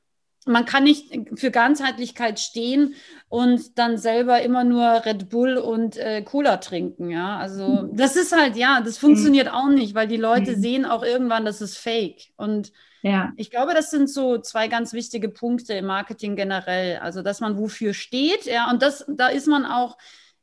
man 0.48 0.64
kann 0.64 0.84
nicht 0.84 1.12
für 1.36 1.50
Ganzheitlichkeit 1.50 2.40
stehen 2.40 2.94
und 3.28 3.78
dann 3.78 3.98
selber 3.98 4.42
immer 4.42 4.64
nur 4.64 5.04
Red 5.04 5.28
Bull 5.28 5.56
und 5.56 5.96
äh, 5.96 6.22
Cola 6.22 6.56
trinken, 6.56 7.10
ja. 7.10 7.36
Also 7.38 7.88
das 7.92 8.16
ist 8.16 8.36
halt, 8.36 8.56
ja, 8.56 8.80
das 8.80 8.98
funktioniert 8.98 9.46
mhm. 9.46 9.52
auch 9.52 9.68
nicht, 9.68 9.94
weil 9.94 10.08
die 10.08 10.16
Leute 10.16 10.56
mhm. 10.56 10.60
sehen 10.60 10.84
auch 10.84 11.02
irgendwann, 11.02 11.44
das 11.44 11.60
ist 11.60 11.76
fake 11.76 12.32
und 12.36 12.72
ja. 13.02 13.32
Ich 13.36 13.50
glaube, 13.50 13.74
das 13.74 13.90
sind 13.90 14.10
so 14.10 14.38
zwei 14.38 14.68
ganz 14.68 14.92
wichtige 14.92 15.28
Punkte 15.28 15.74
im 15.74 15.86
Marketing 15.86 16.36
generell. 16.36 16.98
Also, 16.98 17.22
dass 17.22 17.40
man 17.40 17.56
wofür 17.56 17.94
steht, 17.94 18.44
ja, 18.44 18.70
und 18.70 18.82
das, 18.82 19.04
da 19.08 19.28
ist 19.28 19.46
man 19.46 19.64
auch, 19.64 19.96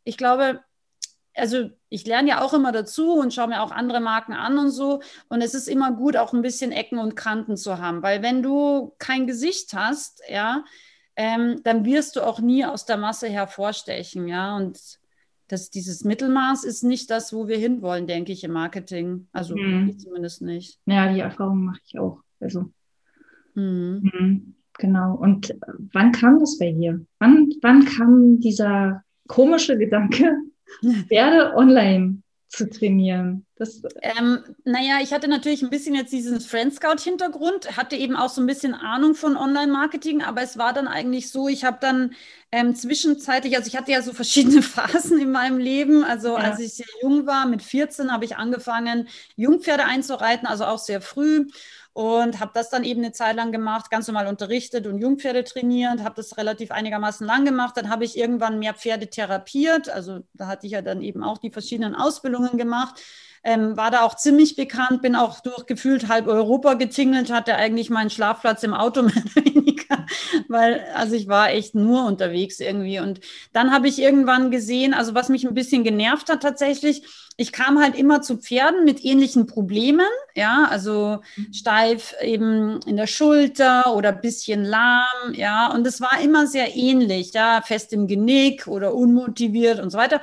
ich 0.04 0.18
glaube, 0.18 0.62
also 1.36 1.70
ich 1.89 2.06
lerne 2.06 2.30
ja 2.30 2.42
auch 2.42 2.54
immer 2.54 2.72
dazu 2.72 3.13
und 3.13 3.34
schaue 3.34 3.50
mir 3.50 3.62
auch 3.62 3.72
andere 3.72 4.00
Marken 4.00 4.34
an 4.34 4.58
und 4.58 4.72
so. 4.72 5.01
Und 5.30 5.42
es 5.42 5.54
ist 5.54 5.68
immer 5.68 5.92
gut, 5.92 6.18
auch 6.18 6.34
ein 6.34 6.42
bisschen 6.42 6.72
Ecken 6.72 6.98
und 7.00 7.15
Kanten 7.15 7.58
zu 7.58 7.80
haben, 7.80 8.01
weil 8.01 8.22
wenn 8.22 8.42
du 8.42 8.94
kein 8.98 9.27
Gesicht 9.27 9.74
hast, 9.74 10.22
ja, 10.30 10.63
ähm, 11.15 11.62
dann 11.63 11.86
wirst 11.86 12.15
du 12.15 12.22
auch 12.22 12.39
nie 12.39 12.65
aus 12.65 12.86
der 12.86 12.98
Masse 12.98 13.27
hervorstechen, 13.27 14.27
ja. 14.27 14.56
Und 14.56 14.80
das, 15.48 15.70
dieses 15.70 16.04
Mittelmaß 16.04 16.63
ist 16.63 16.84
nicht 16.84 17.10
das, 17.10 17.32
wo 17.32 17.48
wir 17.48 17.58
hinwollen, 17.58 18.08
denke 18.08 18.32
ich, 18.32 18.44
im 18.44 18.51
Marketing. 18.51 19.27
Also 19.32 19.56
hm. 19.56 19.98
zumindest 19.98 20.42
nicht. 20.42 20.80
Ja, 20.86 21.12
die 21.12 21.20
Erfahrung 21.20 21.65
mache 21.65 21.80
ich 21.86 22.00
auch. 22.00 22.20
Also, 22.39 22.72
mhm. 23.54 24.12
Mhm, 24.13 24.56
genau. 24.77 25.15
Und 25.15 25.51
äh, 25.51 25.56
wann 25.94 26.12
kam 26.12 26.39
das 26.39 26.58
bei 26.58 26.72
dir? 26.72 27.06
Wann, 27.20 27.50
wann 27.62 27.86
kam 27.86 28.39
dieser 28.39 29.04
komische 29.27 29.77
Gedanke, 29.77 30.36
Pferde 31.07 31.53
online 31.55 32.22
zu 32.48 32.69
trainieren? 32.69 33.45
Das, 33.57 33.81
ähm, 34.01 34.43
naja, 34.63 34.98
ich 35.01 35.13
hatte 35.13 35.27
natürlich 35.27 35.62
ein 35.62 35.69
bisschen 35.69 35.95
jetzt 35.95 36.12
diesen 36.12 36.41
Friendscout-Hintergrund, 36.41 37.77
hatte 37.77 37.95
eben 37.95 38.15
auch 38.15 38.29
so 38.29 38.41
ein 38.41 38.48
bisschen 38.48 38.74
Ahnung 38.74 39.15
von 39.15 39.38
Online-Marketing, 39.38 40.24
aber 40.24 40.41
es 40.41 40.57
war 40.57 40.74
dann 40.74 40.88
eigentlich 40.88 41.31
so, 41.31 41.48
ich 41.48 41.63
habe 41.63 41.77
dann 41.79 42.13
ähm, 42.51 42.75
zwischenzeitlich, 42.75 43.55
also 43.55 43.67
ich 43.67 43.77
hatte 43.77 43.91
ja 43.91 44.01
so 44.01 44.13
verschiedene 44.13 44.62
Phasen 44.63 45.19
in 45.19 45.31
meinem 45.31 45.57
Leben. 45.57 46.03
Also 46.03 46.29
ja. 46.29 46.36
als 46.36 46.60
ich 46.60 46.74
sehr 46.74 46.88
jung 47.01 47.25
war, 47.25 47.45
mit 47.45 47.62
14 47.62 48.12
habe 48.12 48.25
ich 48.25 48.36
angefangen, 48.36 49.07
Jungpferde 49.36 49.86
einzureiten, 49.86 50.48
also 50.48 50.65
auch 50.65 50.79
sehr 50.79 51.01
früh 51.01 51.48
und 51.96 52.42
habe 52.42 52.52
das 52.54 52.70
dann 52.70 52.84
eben 52.84 53.02
eine 53.02 53.14
Zeit 53.14 53.38
lang 53.38 53.54
gemacht, 53.54 53.90
ganz 53.90 54.08
normal 54.08 54.28
unterrichtet 54.28 54.86
und 54.86 55.00
Jungpferde 55.00 55.46
trainiert, 55.46 56.04
habe 56.04 56.16
das 56.18 56.36
relativ 56.36 56.72
einigermaßen 56.72 57.25
lang 57.25 57.46
gemacht. 57.46 57.78
Dann 57.78 57.90
habe 57.90 58.04
ich 58.04 58.18
irgendwann 58.18 58.60
mehr 58.60 58.74
Pferde 58.74 59.10
therapiert, 59.10 59.88
also 59.88 60.20
da 60.34 60.48
hatte 60.48 60.66
ich 60.66 60.74
ja 60.74 60.82
dann 60.82 61.02
eben 61.02 61.24
auch 61.24 61.38
die 61.38 61.52
verschiedenen 61.52 61.96
Ausbildungen 61.96 62.58
gemacht. 62.58 63.02
Ähm, 63.46 63.78
war 63.78 63.92
da 63.92 64.02
auch 64.02 64.16
ziemlich 64.16 64.58
bekannt, 64.58 65.04
bin 65.04 65.16
auch 65.16 65.40
durchgefühlt 65.40 66.10
halb 66.10 66.28
Europa 66.28 66.74
getingelt, 66.74 67.32
hatte 67.32 67.56
eigentlich 67.56 67.90
meinen 67.90 68.10
Schlafplatz 68.10 68.64
im 68.64 68.74
Auto 68.74 69.02
mehr 69.04 69.24
weil 70.48 70.86
also 70.94 71.15
ich 71.15 71.27
war 71.27 71.51
echt 71.51 71.75
nur 71.75 72.06
unterwegs 72.06 72.60
irgendwie. 72.60 73.00
Und 73.00 73.20
dann 73.54 73.72
habe 73.72 73.88
ich 73.88 74.00
irgendwann 74.00 74.51
gesehen, 74.51 74.94
also 74.94 75.15
was 75.15 75.30
mich 75.30 75.48
ein 75.48 75.54
bisschen 75.54 75.84
genervt 75.84 76.30
hat 76.30 76.42
tatsächlich, 76.42 77.04
ich 77.38 77.51
kam 77.51 77.82
halt 77.82 77.96
immer 77.96 78.22
zu 78.22 78.38
Pferden 78.38 78.86
mit 78.86 79.04
ähnlichen 79.04 79.46
Problemen, 79.46 80.08
ja, 80.36 80.68
also 80.70 81.20
mhm. 81.36 81.54
steif 81.54 82.15
eben 82.22 82.80
in 82.86 82.96
der 82.96 83.08
Schulter 83.08 83.94
oder 83.94 84.13
bisschen 84.13 84.63
lahm, 84.63 85.34
ja, 85.34 85.72
und 85.74 85.86
es 85.86 86.00
war 86.00 86.22
immer 86.22 86.48
sehr 86.48 86.75
ähnlich, 86.75 87.34
ja, 87.34 87.62
fest 87.62 87.92
im 87.92 88.08
Genick 88.08 88.68
oder 88.68 88.94
unmotiviert 88.94 89.82
und 89.82 89.89
so 89.89 89.98
weiter. 89.98 90.22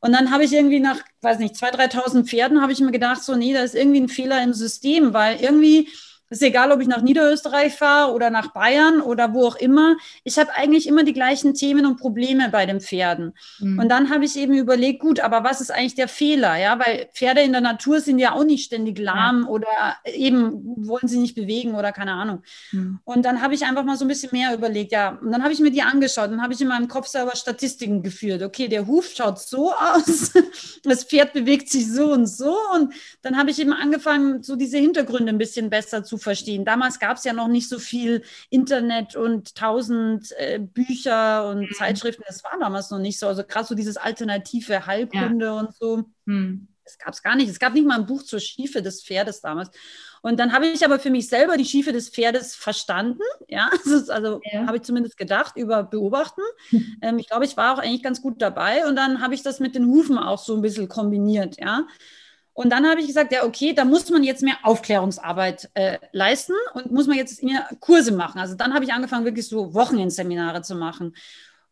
Und 0.00 0.12
dann 0.12 0.30
habe 0.30 0.44
ich 0.44 0.52
irgendwie 0.52 0.80
nach, 0.80 0.98
weiß 1.20 1.38
nicht, 1.38 1.56
2.000, 1.56 1.92
3.000 1.92 2.24
Pferden, 2.28 2.62
habe 2.62 2.72
ich 2.72 2.80
mir 2.80 2.92
gedacht, 2.92 3.22
so, 3.22 3.34
nee, 3.34 3.52
da 3.52 3.62
ist 3.62 3.74
irgendwie 3.74 4.00
ein 4.00 4.08
Fehler 4.08 4.42
im 4.42 4.52
System, 4.52 5.12
weil 5.12 5.40
irgendwie 5.40 5.88
ist 6.32 6.42
egal, 6.42 6.72
ob 6.72 6.80
ich 6.80 6.88
nach 6.88 7.02
Niederösterreich 7.02 7.74
fahre 7.74 8.12
oder 8.12 8.30
nach 8.30 8.52
Bayern 8.52 9.00
oder 9.00 9.34
wo 9.34 9.46
auch 9.46 9.56
immer. 9.56 9.96
Ich 10.24 10.38
habe 10.38 10.54
eigentlich 10.54 10.86
immer 10.86 11.04
die 11.04 11.12
gleichen 11.12 11.54
Themen 11.54 11.86
und 11.86 11.98
Probleme 11.98 12.48
bei 12.48 12.66
den 12.66 12.80
Pferden. 12.80 13.34
Mhm. 13.58 13.78
Und 13.78 13.88
dann 13.88 14.10
habe 14.10 14.24
ich 14.24 14.36
eben 14.36 14.54
überlegt, 14.54 15.00
gut, 15.00 15.20
aber 15.20 15.44
was 15.44 15.60
ist 15.60 15.70
eigentlich 15.70 15.94
der 15.94 16.08
Fehler? 16.08 16.56
Ja, 16.56 16.78
weil 16.78 17.08
Pferde 17.12 17.42
in 17.42 17.52
der 17.52 17.60
Natur 17.60 18.00
sind 18.00 18.18
ja 18.18 18.32
auch 18.32 18.44
nicht 18.44 18.64
ständig 18.64 18.98
lahm 18.98 19.42
ja. 19.42 19.48
oder 19.48 19.66
eben 20.06 20.86
wollen 20.86 21.08
sie 21.08 21.18
nicht 21.18 21.34
bewegen 21.34 21.74
oder 21.74 21.92
keine 21.92 22.12
Ahnung. 22.12 22.42
Mhm. 22.72 23.00
Und 23.04 23.24
dann 23.24 23.42
habe 23.42 23.54
ich 23.54 23.64
einfach 23.64 23.84
mal 23.84 23.96
so 23.96 24.04
ein 24.04 24.08
bisschen 24.08 24.30
mehr 24.32 24.54
überlegt, 24.54 24.92
ja. 24.92 25.18
Und 25.20 25.32
dann 25.32 25.42
habe 25.42 25.52
ich 25.52 25.60
mir 25.60 25.70
die 25.70 25.82
angeschaut 25.82 26.30
und 26.30 26.42
habe 26.42 26.52
ich 26.52 26.60
in 26.60 26.68
meinem 26.68 26.88
Kopf 26.88 27.08
selber 27.08 27.36
Statistiken 27.36 28.02
geführt. 28.02 28.42
Okay, 28.42 28.68
der 28.68 28.86
Huf 28.86 29.12
schaut 29.14 29.38
so 29.38 29.72
aus, 29.74 30.32
das 30.82 31.04
Pferd 31.04 31.32
bewegt 31.32 31.68
sich 31.68 31.90
so 31.90 32.12
und 32.12 32.26
so. 32.26 32.56
Und 32.74 32.92
dann 33.22 33.36
habe 33.36 33.50
ich 33.50 33.58
eben 33.58 33.72
angefangen, 33.72 34.42
so 34.42 34.56
diese 34.56 34.78
Hintergründe 34.78 35.32
ein 35.32 35.38
bisschen 35.38 35.70
besser 35.70 36.04
zu 36.04 36.18
verstehen. 36.22 36.64
Damals 36.64 36.98
gab 36.98 37.16
es 37.16 37.24
ja 37.24 37.32
noch 37.32 37.48
nicht 37.48 37.68
so 37.68 37.78
viel 37.78 38.22
Internet 38.50 39.16
und 39.16 39.54
tausend 39.54 40.32
äh, 40.38 40.58
Bücher 40.58 41.48
und 41.48 41.62
mhm. 41.62 41.74
Zeitschriften. 41.74 42.24
Das 42.26 42.44
war 42.44 42.58
damals 42.58 42.90
noch 42.90 42.98
nicht 42.98 43.18
so. 43.18 43.26
Also 43.26 43.44
gerade 43.44 43.66
so 43.66 43.74
dieses 43.74 43.96
alternative 43.96 44.86
Heilkunde 44.86 45.46
ja. 45.46 45.58
und 45.58 45.74
so. 45.74 46.04
Mhm. 46.24 46.68
Das 46.84 46.98
gab 46.98 47.14
es 47.14 47.22
gar 47.22 47.36
nicht. 47.36 47.48
Es 47.48 47.58
gab 47.58 47.74
nicht 47.74 47.86
mal 47.86 47.98
ein 47.98 48.06
Buch 48.06 48.22
zur 48.22 48.40
Schiefe 48.40 48.82
des 48.82 49.02
Pferdes 49.04 49.40
damals. 49.40 49.70
Und 50.20 50.38
dann 50.38 50.52
habe 50.52 50.66
ich 50.66 50.84
aber 50.84 50.98
für 50.98 51.10
mich 51.10 51.28
selber 51.28 51.56
die 51.56 51.64
Schiefe 51.64 51.92
des 51.92 52.08
Pferdes 52.08 52.54
verstanden. 52.54 53.22
Ja, 53.48 53.70
also 54.08 54.40
ja. 54.44 54.66
habe 54.66 54.76
ich 54.76 54.82
zumindest 54.82 55.16
gedacht 55.16 55.56
über 55.56 55.82
Beobachten. 55.82 56.42
Ähm, 57.00 57.18
ich 57.18 57.28
glaube, 57.28 57.44
ich 57.44 57.56
war 57.56 57.74
auch 57.74 57.78
eigentlich 57.78 58.02
ganz 58.02 58.22
gut 58.22 58.40
dabei. 58.40 58.86
Und 58.86 58.94
dann 58.94 59.20
habe 59.20 59.34
ich 59.34 59.42
das 59.42 59.58
mit 59.58 59.74
den 59.74 59.86
Hufen 59.86 60.18
auch 60.18 60.38
so 60.38 60.54
ein 60.54 60.62
bisschen 60.62 60.88
kombiniert. 60.88 61.58
Ja. 61.58 61.86
Und 62.54 62.70
dann 62.70 62.86
habe 62.86 63.00
ich 63.00 63.06
gesagt, 63.06 63.32
ja, 63.32 63.44
okay, 63.44 63.72
da 63.72 63.84
muss 63.84 64.10
man 64.10 64.22
jetzt 64.22 64.42
mehr 64.42 64.56
Aufklärungsarbeit 64.62 65.70
äh, 65.74 65.98
leisten 66.12 66.52
und 66.74 66.92
muss 66.92 67.06
man 67.06 67.16
jetzt 67.16 67.42
mehr 67.42 67.68
Kurse 67.80 68.12
machen. 68.12 68.38
Also 68.38 68.54
dann 68.54 68.74
habe 68.74 68.84
ich 68.84 68.92
angefangen, 68.92 69.24
wirklich 69.24 69.48
so 69.48 69.72
Wochenendseminare 69.72 70.62
zu 70.62 70.74
machen. 70.74 71.14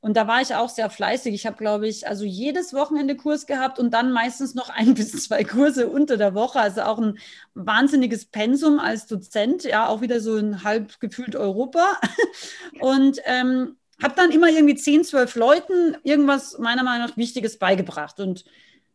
Und 0.03 0.17
da 0.17 0.27
war 0.27 0.41
ich 0.41 0.55
auch 0.55 0.71
sehr 0.71 0.89
fleißig. 0.89 1.35
Ich 1.35 1.45
habe, 1.45 1.59
glaube 1.59 1.87
ich, 1.87 2.09
also 2.09 2.25
jedes 2.25 2.73
Wochenende 2.73 3.17
Kurs 3.17 3.47
gehabt 3.47 3.79
und 3.79 3.93
dann 3.93 4.13
meistens 4.13 4.55
noch 4.55 4.71
ein 4.75 4.95
bis 4.95 5.13
zwei 5.25 5.45
Kurse 5.45 5.89
unter 5.89 6.17
der 6.17 6.35
Woche. 6.35 6.61
Also 6.61 6.83
auch 6.83 6.99
ein 6.99 7.19
wahnsinniges 7.55 8.25
Pensum 8.25 8.81
als 8.81 9.07
Dozent, 9.07 9.65
ja, 9.65 9.87
auch 9.87 10.01
wieder 10.01 10.21
so 10.21 10.37
ein 10.37 10.65
halb 10.65 10.99
gefühlt 11.01 11.37
Europa. 11.37 12.01
Und 12.81 13.21
ähm, 13.27 13.77
habe 14.03 14.15
dann 14.17 14.31
immer 14.31 14.49
irgendwie 14.49 14.77
zehn, 14.77 15.05
zwölf 15.05 15.35
Leuten 15.35 15.97
irgendwas 16.03 16.59
meiner 16.59 16.83
Meinung 16.83 17.09
nach 17.09 17.17
Wichtiges 17.19 17.59
beigebracht. 17.59 18.19
Und 18.19 18.45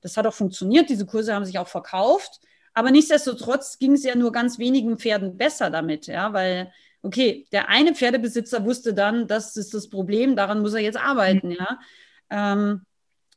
das 0.06 0.18
hat 0.18 0.28
auch 0.28 0.36
funktioniert. 0.36 0.88
Diese 0.88 1.08
Kurse 1.08 1.34
haben 1.34 1.46
sich 1.46 1.58
auch 1.58 1.68
verkauft. 1.68 2.40
Aber 2.76 2.92
nichtsdestotrotz 2.92 3.80
ging 3.80 3.94
es 3.94 4.04
ja 4.04 4.14
nur 4.14 4.32
ganz 4.32 4.60
wenigen 4.60 5.00
Pferden 5.00 5.36
besser 5.36 5.72
damit, 5.72 6.06
ja, 6.06 6.32
weil 6.32 6.72
okay, 7.02 7.48
der 7.52 7.70
eine 7.70 7.96
Pferdebesitzer 7.96 8.66
wusste 8.66 8.94
dann, 8.94 9.28
das 9.28 9.58
ist 9.58 9.74
das 9.74 9.90
Problem, 9.90 10.36
daran 10.36 10.62
muss 10.62 10.76
er 10.76 10.82
jetzt 10.82 11.00
arbeiten, 11.00 11.50
mhm. 11.50 11.56
ja. 11.58 11.80
Ähm, 12.30 12.86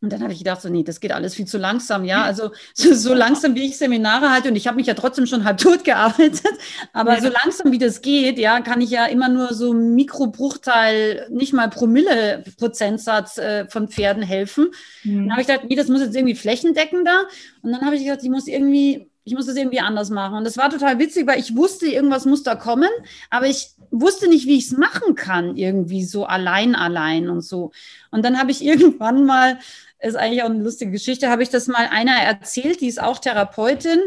und 0.00 0.12
dann 0.12 0.23
habe 0.23 0.33
ich 0.33 0.38
gedacht, 0.38 0.62
so, 0.62 0.69
nee, 0.69 0.85
das 0.85 1.00
geht 1.00 1.11
alles 1.11 1.35
viel 1.35 1.47
zu 1.47 1.59
langsam, 1.59 2.05
ja. 2.05 2.23
Also 2.23 2.52
so, 2.73 2.95
so 2.95 3.14
langsam, 3.14 3.57
wie 3.57 3.67
ich 3.67 3.78
Seminare 3.78 4.31
halte, 4.31 4.49
und 4.49 4.57
ich 4.57 4.69
habe 4.69 4.76
mich 4.76 4.87
ja 4.87 4.95
trotzdem 4.95 5.26
schon 5.26 5.45
halb 5.45 5.59
tot 5.59 5.83
gearbeitet, 5.83 6.43
aber 6.93 7.14
ja. 7.14 7.21
so 7.21 7.28
langsam, 7.28 7.73
wie 7.73 7.78
das 7.78 8.00
geht, 8.00 8.38
ja, 8.38 8.61
kann 8.61 8.81
ich 8.81 8.90
ja 8.90 9.07
immer 9.07 9.28
nur 9.28 9.55
so 9.55 9.73
Mikrobruchteil, 9.73 11.26
nicht 11.31 11.52
mal 11.52 11.69
Promille-Prozentsatz 11.69 13.38
äh, 13.38 13.67
von 13.69 13.88
Pferden 13.88 14.23
helfen. 14.23 14.69
Mhm. 15.02 15.25
Dann 15.25 15.33
habe 15.33 15.40
ich 15.40 15.49
gedacht, 15.49 15.67
nee, 15.69 15.76
das 15.76 15.88
muss 15.88 16.00
jetzt 16.00 16.14
irgendwie 16.14 16.37
flächendeckender. 16.37 17.26
Und 17.62 17.73
dann 17.73 17.81
habe 17.81 17.97
ich 17.97 18.05
gedacht, 18.05 18.23
ich 18.23 18.31
muss 18.31 18.47
irgendwie 18.47 19.11
ich 19.28 19.35
muss 19.35 19.47
das 19.47 19.57
irgendwie 19.57 19.81
anders 19.81 20.09
machen. 20.11 20.38
Und 20.38 20.45
das 20.45 20.57
war 20.57 20.71
total 20.71 20.99
witzig, 20.99 21.26
weil 21.26 21.38
ich 21.38 21.55
wusste, 21.55 21.87
irgendwas 21.87 22.25
muss 22.25 22.43
da 22.43 22.55
kommen, 22.55 22.88
aber 23.28 23.47
ich 23.47 23.73
wusste 23.90 24.28
nicht, 24.28 24.47
wie 24.47 24.57
ich 24.57 24.64
es 24.64 24.76
machen 24.76 25.14
kann, 25.14 25.57
irgendwie 25.57 26.05
so 26.05 26.25
allein, 26.25 26.75
allein 26.75 27.28
und 27.28 27.43
so. 27.43 27.71
Und 28.11 28.25
dann 28.25 28.38
habe 28.38 28.50
ich 28.50 28.64
irgendwann 28.64 29.25
mal, 29.26 29.59
ist 30.00 30.17
eigentlich 30.17 30.43
auch 30.43 30.50
eine 30.50 30.62
lustige 30.62 30.90
Geschichte, 30.90 31.28
habe 31.28 31.43
ich 31.43 31.50
das 31.50 31.67
mal 31.67 31.88
einer 31.90 32.17
erzählt, 32.17 32.81
die 32.81 32.88
ist 32.88 33.02
auch 33.02 33.19
Therapeutin. 33.19 34.00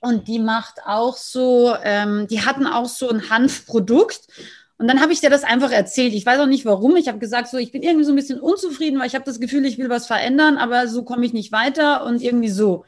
Und 0.00 0.28
die 0.28 0.38
macht 0.38 0.74
auch 0.84 1.16
so, 1.16 1.74
ähm, 1.82 2.28
die 2.28 2.42
hatten 2.42 2.66
auch 2.66 2.86
so 2.86 3.08
ein 3.10 3.30
Hanfprodukt. 3.30 4.28
Und 4.78 4.86
dann 4.86 5.00
habe 5.00 5.12
ich 5.12 5.20
dir 5.20 5.30
das 5.30 5.42
einfach 5.42 5.72
erzählt. 5.72 6.14
Ich 6.14 6.24
weiß 6.24 6.38
auch 6.38 6.46
nicht 6.46 6.64
warum. 6.64 6.94
Ich 6.94 7.08
habe 7.08 7.18
gesagt, 7.18 7.48
so 7.48 7.58
ich 7.58 7.72
bin 7.72 7.82
irgendwie 7.82 8.04
so 8.04 8.12
ein 8.12 8.16
bisschen 8.16 8.38
unzufrieden, 8.38 9.00
weil 9.00 9.08
ich 9.08 9.16
habe 9.16 9.24
das 9.24 9.40
Gefühl, 9.40 9.66
ich 9.66 9.76
will 9.76 9.90
was 9.90 10.06
verändern, 10.06 10.56
aber 10.56 10.86
so 10.86 11.02
komme 11.02 11.26
ich 11.26 11.32
nicht 11.32 11.50
weiter 11.50 12.04
und 12.04 12.22
irgendwie 12.22 12.48
so. 12.48 12.84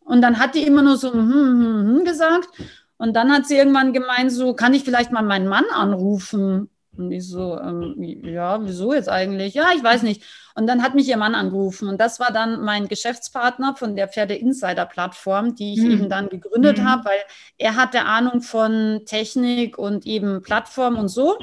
Und 0.00 0.22
dann 0.22 0.38
hat 0.38 0.54
die 0.54 0.62
immer 0.62 0.82
nur 0.82 0.96
so 0.96 1.12
hm, 1.12 1.32
hm, 1.32 1.96
hm, 1.98 2.04
gesagt. 2.04 2.48
Und 2.96 3.14
dann 3.14 3.30
hat 3.30 3.46
sie 3.46 3.56
irgendwann 3.56 3.92
gemeint, 3.92 4.32
so 4.32 4.54
kann 4.54 4.72
ich 4.72 4.84
vielleicht 4.84 5.12
mal 5.12 5.22
meinen 5.22 5.48
Mann 5.48 5.64
anrufen. 5.74 6.70
Und 6.96 7.10
ich 7.10 7.26
so, 7.26 7.58
ähm, 7.58 7.94
ja, 7.98 8.64
wieso 8.64 8.92
jetzt 8.92 9.08
eigentlich? 9.08 9.54
Ja, 9.54 9.70
ich 9.76 9.82
weiß 9.82 10.02
nicht. 10.02 10.22
Und 10.54 10.66
dann 10.66 10.82
hat 10.82 10.94
mich 10.94 11.08
ihr 11.08 11.16
Mann 11.16 11.34
angerufen. 11.34 11.88
Und 11.88 12.00
das 12.00 12.20
war 12.20 12.32
dann 12.32 12.62
mein 12.62 12.88
Geschäftspartner 12.88 13.74
von 13.76 13.96
der 13.96 14.08
Pferde-Insider-Plattform, 14.08 15.54
die 15.56 15.74
ich 15.74 15.80
mhm. 15.80 15.90
eben 15.90 16.08
dann 16.08 16.28
gegründet 16.28 16.78
mhm. 16.78 16.84
habe, 16.88 17.04
weil 17.06 17.18
er 17.58 17.76
hatte 17.76 18.04
Ahnung 18.04 18.40
von 18.40 19.02
Technik 19.06 19.78
und 19.78 20.06
eben 20.06 20.42
Plattform 20.42 20.96
und 20.96 21.08
so. 21.08 21.38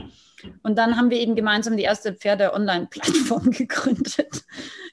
Und 0.63 0.77
dann 0.77 0.98
haben 0.98 1.10
wir 1.10 1.20
eben 1.20 1.36
gemeinsam 1.36 1.77
die 1.77 1.84
erste 1.84 2.13
Pferde-Online-Plattform 2.13 3.51
gegründet. 3.51 4.43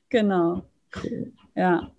genau. 0.09 0.63
Cool. 0.97 1.33
Ja. 1.55 1.93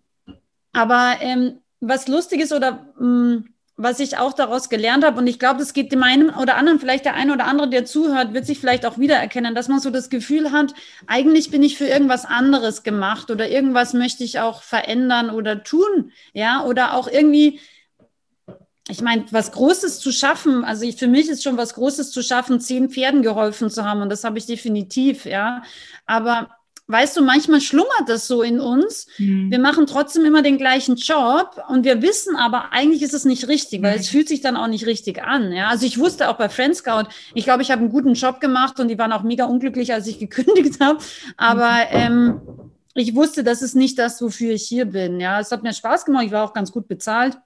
Aber 0.74 1.16
ähm, 1.22 1.62
was 1.80 2.08
lustig 2.08 2.42
ist 2.42 2.54
oder 2.54 2.94
mh, 2.98 3.06
mm, 3.06 3.46
was 3.82 4.02
ich 4.02 4.18
auch 4.18 4.34
daraus 4.34 4.68
gelernt 4.68 5.06
habe, 5.06 5.18
und 5.20 5.28
ich 5.28 5.40
glaube, 5.40 5.60
das 5.60 5.72
geht 5.72 5.94
dem 5.94 6.04
einen 6.04 6.32
oder 6.32 6.58
anderen, 6.58 6.82
vielleicht 6.82 7.06
der 7.06 7.14
eine 7.16 7.32
oder 7.34 7.46
andere, 7.46 7.70
der 7.70 7.86
zuhört, 7.86 8.34
wird 8.34 8.46
sich 8.46 8.60
vielleicht 8.60 8.86
auch 8.86 8.98
wiedererkennen, 8.98 9.56
dass 9.56 9.70
man 9.70 9.80
so 9.80 9.90
das 9.90 10.10
Gefühl 10.10 10.52
hat, 10.52 10.74
eigentlich 11.08 11.50
bin 11.50 11.64
ich 11.64 11.78
für 11.78 11.86
irgendwas 11.86 12.26
anderes 12.26 12.84
gemacht 12.84 13.32
oder 13.32 13.50
irgendwas 13.50 13.94
möchte 13.94 14.26
ich 14.26 14.42
auch 14.42 14.64
verändern 14.64 15.30
oder 15.30 15.64
tun, 15.64 16.12
ja, 16.34 16.66
oder 16.66 16.94
auch 16.94 17.08
irgendwie, 17.08 17.62
ich 18.90 19.02
meine, 19.02 19.24
was 19.32 19.54
Großes 19.54 20.02
zu 20.02 20.12
schaffen, 20.12 20.66
also 20.66 20.84
ich, 20.84 20.98
für 20.98 21.08
mich 21.08 21.30
ist 21.30 21.44
schon 21.44 21.56
was 21.56 21.74
Großes 21.74 22.12
zu 22.12 22.22
schaffen, 22.22 22.60
zehn 22.60 22.90
Pferden 22.90 23.22
geholfen 23.22 23.70
zu 23.70 23.86
haben, 23.86 24.02
und 24.02 24.10
das 24.10 24.26
habe 24.26 24.38
ich 24.38 24.46
definitiv, 24.46 25.26
ja, 25.26 25.64
aber 26.06 26.50
weißt 26.90 27.16
du, 27.18 27.22
manchmal 27.22 27.62
schlummert 27.62 28.08
das 28.08 28.28
so 28.28 28.42
in 28.42 28.60
uns. 28.60 29.06
Mhm. 29.20 29.52
Wir 29.52 29.60
machen 29.60 29.86
trotzdem 29.86 30.26
immer 30.26 30.42
den 30.42 30.58
gleichen 30.58 30.96
Job 30.96 31.64
und 31.70 31.86
wir 31.86 32.02
wissen 32.02 32.36
aber, 32.36 32.74
eigentlich 32.74 33.04
ist 33.04 33.14
es 33.14 33.26
nicht 33.26 33.48
richtig, 33.48 33.84
weil 33.84 33.94
mhm. 33.94 34.00
es 34.00 34.10
fühlt 34.10 34.28
sich 34.28 34.42
dann 34.42 34.58
auch 34.58 34.68
nicht 34.68 34.88
richtig 34.88 35.22
an. 35.24 35.52
Ja? 35.52 35.68
Also 35.68 35.86
ich 35.86 36.00
wusste 36.00 36.30
auch 36.30 36.38
bei 36.38 36.50
Friend 36.50 36.76
Scout, 36.76 37.04
ich 37.36 37.44
glaube, 37.44 37.62
ich 37.62 37.70
habe 37.70 37.82
einen 37.82 37.92
guten 37.92 38.16
Job 38.16 38.42
gemacht 38.42 38.80
und 38.80 38.88
die 38.88 38.98
waren 38.98 39.14
auch 39.14 39.22
mega 39.22 39.46
unglücklich, 39.46 39.94
als 39.94 40.08
ich 40.08 40.18
gekündigt 40.20 40.80
habe. 40.82 40.98
Aber 41.38 41.70
mhm. 41.70 41.92
ähm, 41.92 42.42
ich 42.96 43.14
wusste, 43.14 43.44
das 43.44 43.62
ist 43.62 43.76
nicht 43.76 44.00
das, 44.00 44.20
wofür 44.20 44.52
ich 44.52 44.64
hier 44.64 44.86
bin. 44.86 45.20
Ja, 45.20 45.40
es 45.40 45.52
hat 45.52 45.62
mir 45.62 45.74
Spaß 45.74 46.06
gemacht, 46.06 46.26
ich 46.26 46.32
war 46.32 46.44
auch 46.44 46.54
ganz 46.54 46.72
gut 46.72 46.88
bezahlt. 46.88 47.38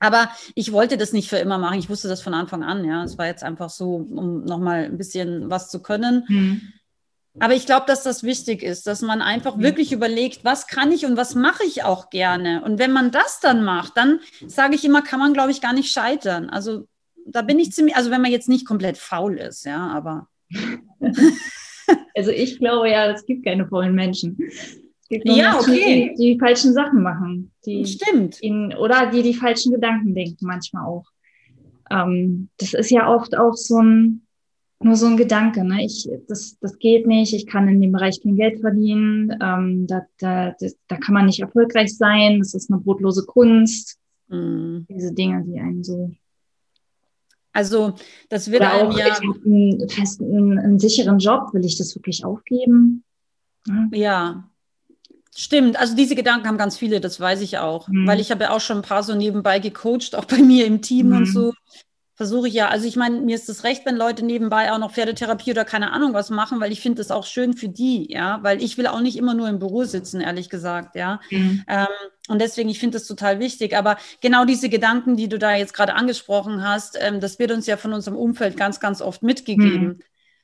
Aber 0.00 0.28
ich 0.56 0.72
wollte 0.72 0.96
das 0.96 1.12
nicht 1.12 1.28
für 1.28 1.36
immer 1.36 1.58
machen. 1.58 1.78
Ich 1.78 1.88
wusste 1.88 2.08
das 2.08 2.20
von 2.20 2.34
Anfang 2.34 2.64
an. 2.64 2.84
Ja, 2.84 3.04
es 3.04 3.16
war 3.16 3.26
jetzt 3.26 3.44
einfach 3.44 3.70
so, 3.70 3.94
um 3.94 4.42
nochmal 4.42 4.86
ein 4.86 4.98
bisschen 4.98 5.48
was 5.48 5.70
zu 5.70 5.80
können. 5.80 6.24
Mhm. 6.26 6.62
Aber 7.40 7.54
ich 7.54 7.64
glaube, 7.64 7.86
dass 7.86 8.02
das 8.02 8.22
wichtig 8.22 8.62
ist, 8.62 8.86
dass 8.86 9.00
man 9.00 9.22
einfach 9.22 9.56
mhm. 9.56 9.62
wirklich 9.62 9.92
überlegt, 9.92 10.44
was 10.44 10.66
kann 10.66 10.92
ich 10.92 11.06
und 11.06 11.16
was 11.16 11.34
mache 11.34 11.64
ich 11.64 11.82
auch 11.82 12.10
gerne. 12.10 12.62
Und 12.62 12.78
wenn 12.78 12.92
man 12.92 13.10
das 13.10 13.40
dann 13.40 13.64
macht, 13.64 13.96
dann 13.96 14.20
sage 14.46 14.74
ich 14.74 14.84
immer, 14.84 15.02
kann 15.02 15.18
man, 15.18 15.32
glaube 15.32 15.50
ich, 15.50 15.60
gar 15.60 15.72
nicht 15.72 15.90
scheitern. 15.90 16.50
Also 16.50 16.86
da 17.26 17.42
bin 17.42 17.58
ich 17.58 17.72
ziemlich, 17.72 17.96
also 17.96 18.10
wenn 18.10 18.20
man 18.20 18.30
jetzt 18.30 18.48
nicht 18.48 18.66
komplett 18.66 18.98
faul 18.98 19.38
ist, 19.38 19.64
ja, 19.64 19.88
aber. 19.88 20.28
also 22.14 22.30
ich 22.30 22.58
glaube 22.58 22.90
ja, 22.90 23.10
es 23.10 23.24
gibt 23.24 23.44
keine 23.44 23.66
faulen 23.66 23.94
Menschen. 23.94 24.36
Es 24.40 25.08
gibt 25.08 25.26
nur 25.26 25.36
ja, 25.36 25.52
Menschen, 25.52 25.72
okay. 25.72 26.14
die, 26.18 26.34
die 26.34 26.38
falschen 26.38 26.74
Sachen 26.74 27.02
machen. 27.02 27.52
Die 27.64 27.86
Stimmt. 27.86 28.42
Ihnen, 28.42 28.74
oder 28.74 29.06
die 29.06 29.22
die 29.22 29.34
falschen 29.34 29.72
Gedanken 29.72 30.14
denken, 30.14 30.46
manchmal 30.46 30.86
auch. 30.86 31.06
Ähm, 31.90 32.50
das 32.58 32.74
ist 32.74 32.90
ja 32.90 33.08
oft 33.08 33.36
auch 33.36 33.54
so 33.54 33.80
ein, 33.80 34.21
nur 34.84 34.96
so 34.96 35.06
ein 35.06 35.16
Gedanke, 35.16 35.64
ne? 35.64 35.84
Ich, 35.84 36.08
das, 36.28 36.58
das 36.60 36.78
geht 36.78 37.06
nicht, 37.06 37.34
ich 37.34 37.46
kann 37.46 37.68
in 37.68 37.80
dem 37.80 37.92
Bereich 37.92 38.22
kein 38.22 38.36
Geld 38.36 38.60
verdienen, 38.60 39.36
ähm, 39.42 39.86
da, 39.86 40.02
da, 40.18 40.54
da 40.88 40.96
kann 40.96 41.14
man 41.14 41.26
nicht 41.26 41.40
erfolgreich 41.40 41.96
sein, 41.96 42.38
das 42.38 42.54
ist 42.54 42.70
eine 42.70 42.80
brotlose 42.80 43.24
Kunst. 43.24 43.98
Mhm. 44.28 44.86
Diese 44.88 45.12
Dinge, 45.12 45.44
die 45.44 45.60
einen 45.60 45.84
so. 45.84 46.10
Also, 47.52 47.94
das 48.30 48.50
wird 48.50 48.62
Oder 48.62 48.74
auch, 48.74 48.98
ja. 48.98 49.08
Ich 49.08 49.14
habe 49.14 49.40
einen 49.44 49.88
festen, 49.88 50.58
einen 50.58 50.78
sicheren 50.78 51.18
Job, 51.18 51.52
will 51.52 51.64
ich 51.64 51.76
das 51.76 51.94
wirklich 51.94 52.24
aufgeben? 52.24 53.04
Ja. 53.66 53.88
ja. 53.92 54.48
Stimmt, 55.34 55.78
also 55.78 55.96
diese 55.96 56.14
Gedanken 56.14 56.46
haben 56.46 56.58
ganz 56.58 56.76
viele, 56.76 57.00
das 57.00 57.18
weiß 57.18 57.40
ich 57.40 57.56
auch, 57.56 57.88
mhm. 57.88 58.06
weil 58.06 58.20
ich 58.20 58.30
habe 58.30 58.44
ja 58.44 58.50
auch 58.50 58.60
schon 58.60 58.78
ein 58.78 58.82
paar 58.82 59.02
so 59.02 59.14
nebenbei 59.14 59.60
gecoacht, 59.60 60.14
auch 60.14 60.26
bei 60.26 60.38
mir 60.38 60.66
im 60.66 60.82
Team 60.82 61.08
mhm. 61.08 61.16
und 61.16 61.26
so 61.26 61.52
versuche 62.22 62.46
ich 62.46 62.54
ja, 62.54 62.68
also 62.68 62.86
ich 62.86 62.94
meine, 62.94 63.20
mir 63.20 63.34
ist 63.34 63.48
es 63.48 63.64
recht, 63.64 63.84
wenn 63.84 63.96
Leute 63.96 64.24
nebenbei 64.24 64.70
auch 64.70 64.78
noch 64.78 64.92
Pferdetherapie 64.92 65.50
oder 65.50 65.64
keine 65.64 65.90
Ahnung 65.90 66.14
was 66.14 66.30
machen, 66.30 66.60
weil 66.60 66.70
ich 66.70 66.80
finde 66.80 66.98
das 66.98 67.10
auch 67.10 67.26
schön 67.26 67.54
für 67.54 67.68
die, 67.68 68.12
ja, 68.12 68.38
weil 68.44 68.62
ich 68.62 68.78
will 68.78 68.86
auch 68.86 69.00
nicht 69.00 69.16
immer 69.16 69.34
nur 69.34 69.48
im 69.48 69.58
Büro 69.58 69.82
sitzen, 69.82 70.20
ehrlich 70.20 70.48
gesagt, 70.48 70.94
ja. 70.94 71.20
Mhm. 71.30 71.64
Ähm, 71.66 71.86
und 72.28 72.40
deswegen, 72.40 72.68
ich 72.68 72.78
finde 72.78 72.98
das 72.98 73.08
total 73.08 73.40
wichtig. 73.40 73.76
Aber 73.76 73.96
genau 74.20 74.44
diese 74.44 74.68
Gedanken, 74.68 75.16
die 75.16 75.28
du 75.28 75.36
da 75.36 75.56
jetzt 75.56 75.74
gerade 75.74 75.94
angesprochen 75.94 76.62
hast, 76.62 76.96
ähm, 77.00 77.18
das 77.18 77.40
wird 77.40 77.50
uns 77.50 77.66
ja 77.66 77.76
von 77.76 77.92
unserem 77.92 78.16
Umfeld 78.16 78.56
ganz, 78.56 78.78
ganz 78.78 79.02
oft 79.02 79.24
mitgegeben. 79.24 79.84
Mhm. 79.84 79.98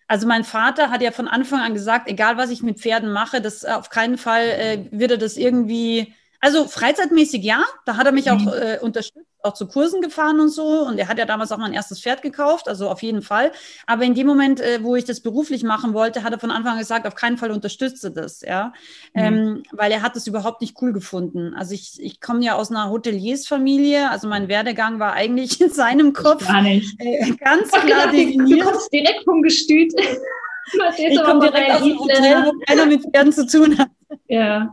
Also 0.09 0.27
mein 0.27 0.43
Vater 0.43 0.91
hat 0.91 1.01
ja 1.01 1.12
von 1.12 1.29
Anfang 1.29 1.61
an 1.61 1.75
gesagt, 1.75 2.11
egal 2.11 2.37
was 2.37 2.51
ich 2.51 2.64
mit 2.64 2.81
Pferden 2.81 3.12
mache, 3.12 3.41
das 3.41 3.64
auf 3.64 3.88
keinen 3.88 4.19
Fall 4.19 4.43
äh, 4.43 4.85
wird 4.91 5.12
er 5.12 5.19
das 5.19 5.37
irgendwie 5.37 6.12
also 6.41 6.67
freizeitmäßig 6.67 7.43
ja, 7.43 7.64
da 7.85 7.97
hat 7.97 8.07
er 8.07 8.12
mich 8.12 8.31
auch 8.31 8.38
mhm. 8.38 8.49
äh, 8.49 8.79
unterstützt, 8.81 9.28
auch 9.42 9.55
zu 9.55 9.66
Kursen 9.66 10.01
gefahren 10.01 10.40
und 10.40 10.48
so. 10.48 10.87
Und 10.87 10.98
er 10.98 11.09
hat 11.09 11.18
ja 11.18 11.24
damals 11.24 11.53
auch 11.53 11.59
mein 11.59 11.72
erstes 11.72 12.01
Pferd 12.01 12.22
gekauft, 12.22 12.68
also 12.68 12.88
auf 12.88 13.03
jeden 13.03 13.22
Fall. 13.22 13.53
Aber 13.87 14.05
in 14.05 14.14
dem 14.14 14.27
Moment, 14.27 14.61
äh, 14.61 14.83
wo 14.83 14.96
ich 14.96 15.05
das 15.05 15.20
beruflich 15.20 15.62
machen 15.62 15.94
wollte, 15.94 16.22
hat 16.24 16.33
er 16.33 16.38
von 16.38 16.51
Anfang 16.51 16.72
an 16.72 16.79
gesagt, 16.79 17.07
auf 17.07 17.14
keinen 17.14 17.38
Fall 17.38 17.51
unterstütze 17.51 18.11
das, 18.11 18.40
ja. 18.42 18.72
Mhm. 19.14 19.22
Ähm, 19.22 19.62
weil 19.72 19.92
er 19.92 20.03
hat 20.03 20.16
das 20.16 20.27
überhaupt 20.27 20.61
nicht 20.61 20.77
cool 20.83 20.92
gefunden. 20.92 21.55
Also 21.55 21.74
ich, 21.74 22.03
ich 22.03 22.20
komme 22.20 22.44
ja 22.44 22.55
aus 22.55 22.70
einer 22.70 22.90
Hoteliersfamilie, 22.90 24.11
also 24.11 24.29
mein 24.29 24.48
Werdegang 24.48 24.98
war 24.98 25.12
eigentlich 25.12 25.61
in 25.61 25.70
seinem 25.70 26.12
Kopf 26.12 26.46
Gar 26.46 26.62
nicht. 26.62 27.01
Äh, 27.01 27.33
ganz 27.37 27.70
klar 27.70 28.11
definiert. 28.11 28.61
Du 28.61 28.70
kommst 28.70 28.92
direkt 28.92 29.24
vom 29.24 29.42
Gestüt. 29.42 29.92
ich 30.98 31.22
komme 31.22 31.40
direkt 31.40 31.70
aus 31.72 31.83
dem 31.83 31.98
Hotel, 31.98 32.44
wo 32.44 32.53
keiner 32.66 32.87
mit 32.87 33.03
Pferden 33.03 33.33
zu 33.33 33.46
tun 33.46 33.79
hat. 33.79 33.88
Ja. 34.29 34.70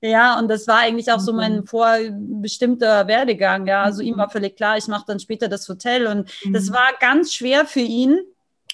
Ja, 0.00 0.38
und 0.38 0.48
das 0.48 0.66
war 0.66 0.78
eigentlich 0.78 1.10
auch 1.12 1.20
so 1.20 1.32
mein 1.32 1.58
mhm. 1.58 1.66
vorbestimmter 1.66 3.06
Werdegang. 3.06 3.66
Ja, 3.66 3.82
also 3.82 4.02
ihm 4.02 4.16
war 4.16 4.30
völlig 4.30 4.56
klar, 4.56 4.76
ich 4.76 4.88
mache 4.88 5.04
dann 5.06 5.20
später 5.20 5.48
das 5.48 5.68
Hotel. 5.68 6.06
Und 6.06 6.30
mhm. 6.44 6.52
das 6.52 6.72
war 6.72 6.88
ganz 7.00 7.32
schwer 7.32 7.66
für 7.66 7.80
ihn, 7.80 8.18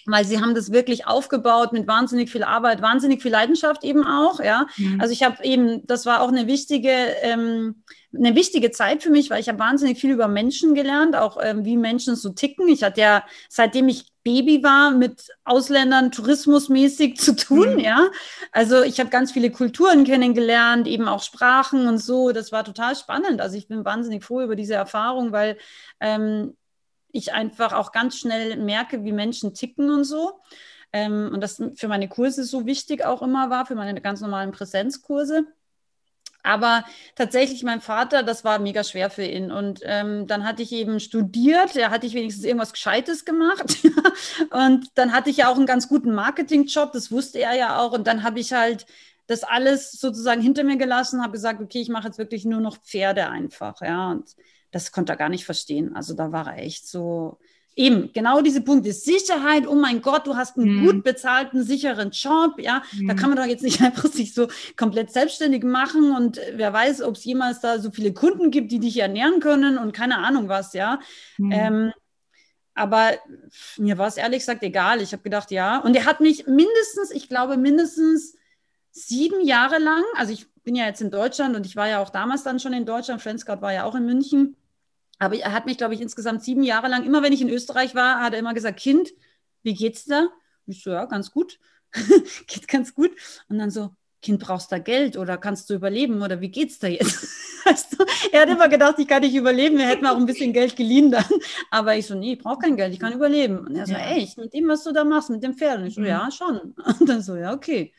weil 0.06 0.24
sie 0.24 0.40
haben 0.40 0.54
das 0.54 0.72
wirklich 0.72 1.06
aufgebaut 1.06 1.72
mit 1.72 1.87
wahnsinnig 1.87 2.30
viel 2.30 2.42
Arbeit, 2.42 2.82
wahnsinnig 2.82 3.22
viel 3.22 3.32
Leidenschaft 3.32 3.84
eben 3.84 4.06
auch, 4.06 4.40
ja. 4.40 4.66
Mhm. 4.76 5.00
Also 5.00 5.12
ich 5.12 5.22
habe 5.22 5.42
eben, 5.44 5.87
das 5.87 6.06
war 6.06 6.20
auch 6.20 6.28
eine 6.28 6.46
wichtige, 6.46 6.90
ähm, 7.22 7.82
eine 8.14 8.34
wichtige 8.34 8.70
Zeit 8.70 9.02
für 9.02 9.10
mich, 9.10 9.30
weil 9.30 9.40
ich 9.40 9.48
habe 9.48 9.58
wahnsinnig 9.58 9.98
viel 9.98 10.10
über 10.10 10.28
Menschen 10.28 10.74
gelernt, 10.74 11.16
auch 11.16 11.38
ähm, 11.42 11.64
wie 11.64 11.76
Menschen 11.76 12.16
so 12.16 12.30
ticken. 12.30 12.68
Ich 12.68 12.82
hatte 12.82 13.00
ja, 13.00 13.24
seitdem 13.48 13.88
ich 13.88 14.13
Baby 14.24 14.62
war, 14.62 14.90
mit 14.90 15.28
Ausländern 15.44 16.10
tourismusmäßig 16.10 17.18
zu 17.18 17.37
tun, 17.37 17.74
mhm. 17.74 17.78
ja. 17.78 18.08
Also 18.52 18.82
ich 18.82 18.98
habe 18.98 19.10
ganz 19.10 19.32
viele 19.32 19.50
Kulturen 19.50 20.04
kennengelernt, 20.04 20.88
eben 20.88 21.06
auch 21.06 21.22
Sprachen 21.22 21.87
und 21.87 21.98
so. 21.98 22.32
Das 22.32 22.50
war 22.50 22.64
total 22.64 22.96
spannend. 22.96 23.40
Also 23.40 23.56
ich 23.56 23.68
bin 23.68 23.84
wahnsinnig 23.84 24.24
froh 24.24 24.40
über 24.40 24.56
diese 24.56 24.74
Erfahrung, 24.74 25.30
weil 25.30 25.58
ähm, 26.00 26.56
ich 27.12 27.32
einfach 27.32 27.72
auch 27.74 27.92
ganz 27.92 28.18
schnell 28.18 28.56
merke, 28.56 29.04
wie 29.04 29.12
Menschen 29.12 29.54
ticken 29.54 29.90
und 29.90 30.04
so. 30.04 30.40
Ähm, 30.92 31.30
und 31.32 31.40
das 31.40 31.62
für 31.74 31.88
meine 31.88 32.08
Kurse 32.08 32.44
so 32.44 32.66
wichtig 32.66 33.04
auch 33.04 33.20
immer 33.20 33.50
war, 33.50 33.66
für 33.66 33.74
meine 33.74 34.00
ganz 34.00 34.20
normalen 34.20 34.52
Präsenzkurse. 34.52 35.44
Aber 36.44 36.85
tatsächlich, 37.16 37.62
mein 37.64 37.80
Vater, 37.80 38.22
das 38.22 38.44
war 38.44 38.59
mega 38.59 38.85
schwer 38.85 39.11
für 39.11 39.24
ihn. 39.24 39.50
Und 39.50 39.80
ähm, 39.83 40.26
dann 40.26 40.44
hatte 40.44 40.62
ich 40.62 40.72
eben 40.72 41.00
studiert, 41.00 41.74
da 41.74 41.90
hatte 41.90 42.07
ich 42.07 42.14
wenigstens 42.14 42.44
irgendwas 42.44 42.72
Gescheites 42.72 43.24
gemacht. 43.24 43.78
und 44.50 44.87
dann 44.94 45.12
hatte 45.12 45.30
ich 45.30 45.38
ja 45.38 45.48
auch 45.50 45.57
einen 45.57 45.66
ganz 45.66 45.88
guten 45.88 46.14
Marketingjob, 46.14 46.92
das 46.92 47.11
wusste 47.11 47.40
er 47.40 47.54
ja 47.57 47.78
auch. 47.78 47.92
Und 47.92 48.07
dann 48.07 48.22
habe 48.22 48.38
ich 48.40 48.52
halt 48.52 48.87
das 49.26 49.42
alles 49.42 49.92
sozusagen 49.92 50.42
hinter 50.42 50.64
mir 50.64 50.76
gelassen, 50.76 51.22
habe 51.22 51.33
gesagt, 51.33 51.62
okay, 51.62 51.80
ich 51.80 51.88
mache 51.88 52.09
jetzt 52.09 52.18
wirklich 52.18 52.44
nur 52.44 52.61
noch 52.61 52.76
Pferde 52.76 53.28
einfach. 53.28 53.80
Ja, 53.80 54.11
und 54.11 54.37
das 54.70 54.92
konnte 54.92 55.14
er 55.14 55.16
gar 55.16 55.30
nicht 55.30 55.46
verstehen. 55.46 55.96
Also 55.96 56.14
da 56.14 56.30
war 56.30 56.46
er 56.48 56.62
echt 56.62 56.87
so, 56.87 57.38
Eben, 57.76 58.12
genau 58.12 58.40
diese 58.40 58.60
Punkte. 58.60 58.92
Sicherheit, 58.92 59.66
oh 59.66 59.74
mein 59.74 60.00
Gott, 60.00 60.26
du 60.26 60.37
hast 60.37 60.56
einen 60.56 60.76
mhm. 60.76 60.87
gut 60.87 61.04
bezahlten, 61.04 61.64
sicheren 61.64 62.10
Job, 62.10 62.58
ja. 62.58 62.82
Mhm. 62.92 63.08
Da 63.08 63.14
kann 63.14 63.30
man 63.30 63.37
doch 63.37 63.46
jetzt 63.46 63.64
nicht 63.64 63.80
einfach 63.82 64.08
sich 64.08 64.32
so 64.32 64.48
komplett 64.76 65.10
selbstständig 65.10 65.64
machen 65.64 66.12
und 66.12 66.40
wer 66.54 66.72
weiß, 66.72 67.02
ob 67.02 67.16
es 67.16 67.24
jemals 67.24 67.60
da 67.60 67.80
so 67.80 67.90
viele 67.90 68.12
Kunden 68.12 68.50
gibt, 68.50 68.70
die 68.70 68.78
dich 68.78 68.98
ernähren 68.98 69.40
können 69.40 69.78
und 69.78 69.92
keine 69.92 70.18
Ahnung 70.18 70.48
was, 70.48 70.72
ja. 70.72 71.00
Mhm. 71.38 71.52
Ähm, 71.52 71.92
aber 72.74 73.12
mir 73.76 73.98
war 73.98 74.08
es 74.08 74.16
ehrlich 74.16 74.40
gesagt 74.40 74.62
egal. 74.62 75.00
Ich 75.00 75.12
habe 75.12 75.22
gedacht, 75.22 75.50
ja. 75.50 75.78
Und 75.78 75.94
er 75.94 76.06
hat 76.06 76.20
mich 76.20 76.46
mindestens, 76.46 77.12
ich 77.12 77.28
glaube, 77.28 77.56
mindestens 77.56 78.37
sieben 78.90 79.44
Jahre 79.44 79.78
lang, 79.78 80.02
also 80.16 80.32
ich 80.32 80.46
bin 80.62 80.76
ja 80.76 80.87
jetzt 80.87 81.00
in 81.00 81.10
Deutschland 81.10 81.56
und 81.56 81.66
ich 81.66 81.76
war 81.76 81.88
ja 81.88 82.00
auch 82.00 82.10
damals 82.10 82.42
dann 82.42 82.60
schon 82.60 82.72
in 82.72 82.87
Deutschland, 82.87 83.20
Friendscout 83.20 83.60
war 83.60 83.72
ja 83.72 83.84
auch 83.84 83.94
in 83.94 84.06
München 84.06 84.56
aber 85.24 85.37
er 85.37 85.52
hat 85.52 85.66
mich, 85.66 85.78
glaube 85.78 85.94
ich, 85.94 86.00
insgesamt 86.00 86.42
sieben 86.42 86.62
Jahre 86.62 86.88
lang, 86.88 87.04
immer 87.04 87.22
wenn 87.22 87.32
ich 87.32 87.40
in 87.40 87.48
Österreich 87.48 87.94
war, 87.94 88.20
hat 88.20 88.32
er 88.32 88.38
immer 88.38 88.54
gesagt, 88.54 88.80
Kind, 88.80 89.12
wie 89.62 89.74
geht's 89.74 90.04
da? 90.04 90.28
Ich 90.66 90.82
so, 90.82 90.90
ja, 90.90 91.04
ganz 91.06 91.30
gut. 91.30 91.58
Geht 92.46 92.68
ganz 92.68 92.94
gut. 92.94 93.12
Und 93.48 93.58
dann 93.58 93.70
so, 93.70 93.90
Kind, 94.22 94.40
brauchst 94.40 94.70
du 94.72 94.76
da 94.76 94.78
Geld 94.78 95.16
oder 95.16 95.37
kannst 95.37 95.68
du 95.68 95.74
überleben 95.74 96.22
oder 96.22 96.40
wie 96.40 96.48
geht's 96.48 96.78
da 96.78 96.88
jetzt? 96.88 97.28
weißt 97.64 97.92
du? 97.92 98.04
Er 98.32 98.42
hat 98.42 98.48
immer 98.48 98.68
gedacht, 98.68 98.98
ich 98.98 99.06
kann 99.06 99.22
nicht 99.22 99.34
überleben, 99.34 99.78
wir 99.78 99.87
hätten 99.87 100.06
auch 100.06 100.16
ein 100.16 100.26
bisschen 100.26 100.52
Geld 100.52 100.76
geliehen 100.76 101.10
dann. 101.10 101.24
Aber 101.70 101.96
ich 101.96 102.06
so, 102.06 102.14
nee, 102.14 102.32
ich 102.34 102.38
brauche 102.38 102.58
kein 102.58 102.76
Geld, 102.76 102.92
ich 102.92 103.00
kann 103.00 103.12
überleben. 103.12 103.58
Und 103.58 103.76
er 103.76 103.87
so, 103.87 103.92
ja. 103.92 104.10
echt, 104.10 104.38
mit 104.38 104.52
dem, 104.54 104.68
was 104.68 104.84
du 104.84 104.92
da 104.92 105.04
machst, 105.04 105.30
mit 105.30 105.42
dem 105.42 105.54
Pferd? 105.54 105.80
Und 105.80 105.87
ich 105.87 105.94
so, 105.94 106.00
mhm. 106.00 106.06
ja, 106.06 106.30
schon. 106.30 106.74
Und 106.98 107.08
dann 107.08 107.22
so, 107.22 107.37
ja, 107.37 107.52
okay. 107.52 107.92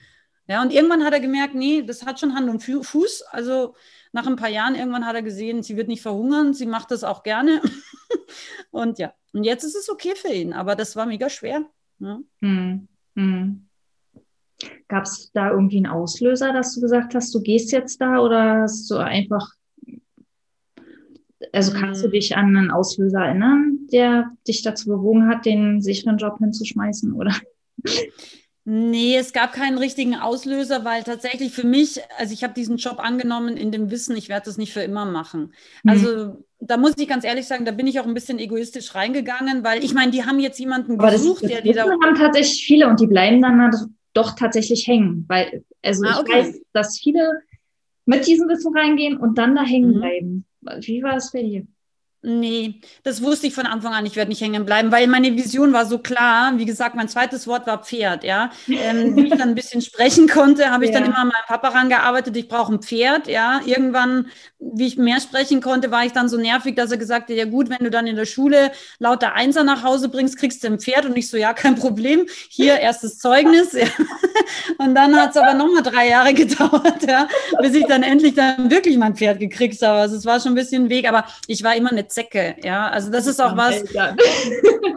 Ja, 0.48 0.62
und 0.62 0.72
irgendwann 0.72 1.04
hat 1.04 1.14
er 1.14 1.20
gemerkt, 1.20 1.56
nee, 1.56 1.82
das 1.82 2.06
hat 2.06 2.20
schon 2.20 2.36
Hand 2.36 2.50
und 2.50 2.60
Fuß. 2.60 3.24
Also 3.32 3.76
nach 4.16 4.28
ein 4.28 4.38
paar 4.38 4.50
Jahren 4.50 4.76
irgendwann 4.76 5.06
hat 5.06 5.16
er 5.16 5.22
gesehen, 5.22 5.62
sie 5.62 5.76
wird 5.76 5.90
nicht 5.90 6.02
verhungern, 6.02 6.54
sie 6.54 6.66
macht 6.66 6.90
das 6.90 7.04
auch 7.04 7.22
gerne. 7.22 7.62
und 8.72 8.98
ja, 8.98 9.14
und 9.34 9.44
jetzt 9.44 9.66
ist 9.66 9.76
es 9.76 9.90
okay 9.90 10.14
für 10.16 10.32
ihn, 10.34 10.54
aber 10.54 10.76
das 10.76 10.96
war 10.96 11.06
mega 11.06 11.30
schwer. 11.30 11.66
Ja. 12.00 12.22
Hm. 12.40 12.88
Hm. 13.18 13.68
Gab 14.88 15.04
es 15.04 15.32
da 15.34 15.52
irgendwie 15.52 15.78
einen 15.78 15.88
Auslöser, 15.88 16.54
dass 16.54 16.74
du 16.74 16.80
gesagt 16.80 17.14
hast, 17.14 17.36
du 17.36 17.42
gehst 17.42 17.74
jetzt 17.74 18.00
da 18.00 18.20
oder 18.20 18.62
hast 18.62 18.90
du 18.90 18.96
einfach, 18.96 19.52
also 21.52 21.74
kannst 21.74 22.02
du 22.02 22.06
hm. 22.06 22.12
dich 22.12 22.38
an 22.38 22.56
einen 22.56 22.72
Auslöser 22.72 23.20
erinnern, 23.20 23.80
der 23.92 24.32
dich 24.48 24.64
dazu 24.64 24.88
bewogen 24.88 25.28
hat, 25.28 25.46
den 25.46 25.82
sicheren 25.82 26.18
Job 26.18 26.38
hinzuschmeißen 26.40 27.12
oder? 27.12 27.36
Nee, 28.68 29.16
es 29.16 29.32
gab 29.32 29.54
keinen 29.54 29.78
richtigen 29.78 30.16
Auslöser, 30.16 30.84
weil 30.84 31.04
tatsächlich 31.04 31.54
für 31.54 31.68
mich, 31.68 32.02
also 32.18 32.34
ich 32.34 32.44
habe 32.44 32.56
diesen 32.56 32.78
Job 32.78 32.98
angenommen 32.98 33.58
in 33.58 33.72
dem 33.72 33.92
Wissen, 33.92 34.18
ich 34.18 34.28
werde 34.28 34.46
das 34.46 34.58
nicht 34.58 34.74
für 34.74 34.82
immer 34.82 35.06
machen. 35.06 35.54
Mhm. 35.84 35.90
Also 35.90 36.46
da 36.60 36.78
muss 36.78 36.98
ich 36.98 37.08
ganz 37.08 37.26
ehrlich 37.26 37.46
sagen, 37.46 37.66
da 37.66 37.72
bin 37.72 37.86
ich 37.86 38.00
auch 38.00 38.08
ein 38.08 38.16
bisschen 38.16 38.40
egoistisch 38.40 38.96
reingegangen, 38.96 39.64
weil 39.64 39.84
ich 39.84 39.94
meine, 39.94 40.12
die 40.12 40.26
haben 40.26 40.40
jetzt 40.40 40.60
jemanden 40.60 41.00
Aber 41.00 41.12
gesucht, 41.12 41.44
das, 41.44 41.52
das 41.52 41.52
der 41.52 41.62
die 41.62 41.74
da. 41.74 41.84
haben 41.84 42.16
tatsächlich 42.16 42.66
viele 42.66 42.88
und 42.88 43.00
die 43.00 43.06
bleiben 43.06 43.40
dann 43.40 43.72
doch 44.14 44.34
tatsächlich 44.36 44.88
hängen, 44.88 45.26
weil 45.28 45.64
also 45.84 46.04
ah, 46.08 46.24
ich 46.26 46.34
weiß, 46.34 46.62
dass 46.74 46.98
viele 46.98 47.42
mit 48.06 48.26
diesem 48.26 48.48
Wissen 48.50 48.76
reingehen 48.76 49.18
und 49.18 49.38
dann 49.38 49.56
da 49.56 49.64
hängen 49.64 49.92
mhm. 49.92 50.00
bleiben. 50.00 50.46
Wie 50.82 51.04
war 51.04 51.18
es 51.18 51.32
bei 51.32 51.44
dir? 51.44 51.68
Nee, 52.28 52.82
das 53.04 53.22
wusste 53.22 53.46
ich 53.46 53.54
von 53.54 53.68
Anfang 53.68 53.94
an, 53.94 54.04
ich 54.08 54.16
werde 54.16 54.30
nicht 54.30 54.42
hängen 54.42 54.66
bleiben, 54.66 54.92
weil 54.92 55.06
meine 55.06 55.36
Vision 55.36 55.74
war 55.74 55.86
so 55.86 56.00
klar. 56.00 56.54
Wie 56.58 56.66
gesagt, 56.66 56.96
mein 56.96 57.08
zweites 57.08 57.46
Wort 57.46 57.68
war 57.68 57.84
Pferd, 57.84 58.24
ja. 58.24 58.50
Ähm, 58.68 59.16
wie 59.16 59.28
ich 59.28 59.30
dann 59.30 59.50
ein 59.50 59.56
bisschen 59.56 59.82
sprechen 59.82 60.28
konnte, 60.28 60.72
habe 60.72 60.86
ich 60.86 60.92
ja. 60.94 61.00
dann 61.00 61.08
immer 61.08 61.20
an 61.20 61.28
meinem 61.28 61.46
Papa 61.46 61.68
rangearbeitet, 61.68 62.36
ich 62.36 62.48
brauche 62.48 62.74
ein 62.74 62.82
Pferd, 62.82 63.28
ja. 63.28 63.62
Irgendwann, 63.64 64.28
wie 64.58 64.88
ich 64.88 64.98
mehr 64.98 65.22
sprechen 65.22 65.62
konnte, 65.62 65.92
war 65.92 66.04
ich 66.04 66.14
dann 66.14 66.28
so 66.28 66.38
nervig, 66.38 66.76
dass 66.76 66.90
er 66.90 66.98
gesagt 66.98 67.30
hat, 67.30 67.36
ja 67.36 67.46
gut, 67.46 67.70
wenn 67.70 67.84
du 67.84 67.92
dann 67.92 68.08
in 68.08 68.16
der 68.16 68.26
Schule 68.26 68.72
lauter 68.98 69.34
Einser 69.34 69.64
nach 69.64 69.84
Hause 69.84 70.10
bringst, 70.10 70.40
kriegst 70.40 70.64
du 70.64 70.68
ein 70.68 70.80
Pferd 70.80 71.06
und 71.06 71.16
ich 71.16 71.30
so, 71.30 71.38
ja, 71.38 71.54
kein 71.54 71.76
Problem. 71.76 72.26
Hier, 72.50 72.80
erstes 72.80 73.20
Zeugnis. 73.20 73.74
Ja. 73.74 73.86
Und 74.78 74.96
dann 74.96 75.16
hat 75.16 75.32
es 75.32 75.38
aber 75.38 75.54
nochmal 75.54 75.84
drei 75.84 76.10
Jahre 76.10 76.34
gedauert, 76.34 77.04
ja, 77.08 77.28
bis 77.62 77.74
ich 77.74 77.86
dann 77.86 78.04
endlich 78.04 78.34
dann 78.34 78.70
wirklich 78.70 78.98
mein 78.98 79.16
Pferd 79.16 79.40
gekriegt 79.40 79.82
habe. 79.82 80.00
Also 80.00 80.16
es 80.16 80.26
war 80.26 80.40
schon 80.40 80.54
ein 80.54 80.56
bisschen 80.56 80.86
ein 80.86 80.90
Weg, 80.90 81.08
aber 81.08 81.26
ich 81.48 81.64
war 81.64 81.76
immer 81.76 81.92
eine 81.92 82.08
Zecke, 82.16 82.56
ja. 82.64 82.88
Also 82.88 83.12
das 83.12 83.28
ist 83.28 83.42
auch 83.42 83.58
was. 83.58 83.84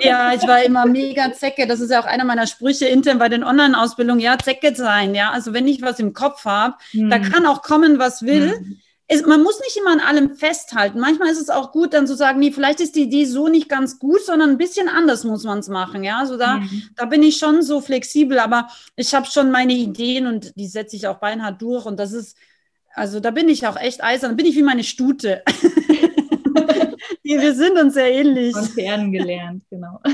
Ja, 0.01 0.33
ich 0.33 0.47
war 0.47 0.63
immer 0.63 0.87
mega 0.87 1.33
Zecke. 1.33 1.67
Das 1.67 1.81
ist 1.81 1.91
ja 1.91 2.01
auch 2.01 2.07
einer 2.07 2.25
meiner 2.25 2.47
Sprüche 2.47 2.87
intern 2.87 3.19
bei 3.19 3.29
den 3.29 3.43
Online-Ausbildungen. 3.43 4.21
Ja, 4.21 4.39
Zecke 4.39 4.73
sein, 4.77 5.17
ja. 5.17 5.33
Also 5.33 5.53
wenn 5.53 5.67
ich 5.67 5.83
was 5.83 5.99
im 5.99 6.13
Kopf 6.13 6.45
habe, 6.45 6.77
hm. 6.93 7.11
da 7.11 7.19
kann 7.19 7.47
auch 7.47 7.63
kommen, 7.63 7.99
was 7.99 8.23
will. 8.23 8.53
Hm. 8.57 8.79
Es, 9.09 9.27
man 9.27 9.43
muss 9.43 9.59
nicht 9.59 9.77
immer 9.77 9.91
an 9.91 9.99
allem 9.99 10.37
festhalten. 10.37 11.01
Manchmal 11.01 11.31
ist 11.31 11.41
es 11.41 11.51
auch 11.51 11.73
gut, 11.73 11.95
dann 11.95 12.07
zu 12.07 12.15
sagen, 12.15 12.39
nee, 12.39 12.53
vielleicht 12.53 12.79
ist 12.79 12.95
die 12.95 13.03
Idee 13.03 13.25
so 13.25 13.49
nicht 13.49 13.69
ganz 13.69 13.99
gut, 13.99 14.21
sondern 14.25 14.51
ein 14.51 14.59
bisschen 14.59 14.89
anders 14.89 15.25
muss 15.25 15.43
man 15.43 15.59
es 15.59 15.69
machen. 15.69 16.05
Ja, 16.05 16.19
also 16.19 16.37
da, 16.37 16.59
mhm. 16.59 16.83
da 16.95 17.07
bin 17.07 17.25
ich 17.25 17.39
schon 17.39 17.63
so 17.63 17.81
flexibel, 17.81 18.39
aber 18.39 18.69
ich 18.95 19.13
habe 19.17 19.27
schon 19.27 19.51
meine 19.51 19.73
Ideen 19.73 20.29
und 20.29 20.53
die 20.55 20.69
setze 20.69 20.95
ich 20.95 21.09
auch 21.09 21.19
beinhart 21.19 21.61
durch. 21.61 21.87
Und 21.87 21.99
das 21.99 22.13
ist, 22.13 22.37
also 22.95 23.19
da 23.19 23.33
bin 23.33 23.49
ich 23.49 23.67
auch 23.67 23.77
echt 23.77 24.05
eisern. 24.05 24.31
Da 24.31 24.37
bin 24.37 24.47
ich 24.47 24.55
wie 24.55 24.63
meine 24.63 24.85
Stute. 24.85 25.43
wir 27.37 27.55
sind 27.55 27.79
uns 27.79 27.95
sehr 27.95 28.13
ähnlich. 28.13 28.55
Von 28.55 28.65
Pferden 28.65 29.13
gelernt, 29.13 29.65
genau. 29.71 30.01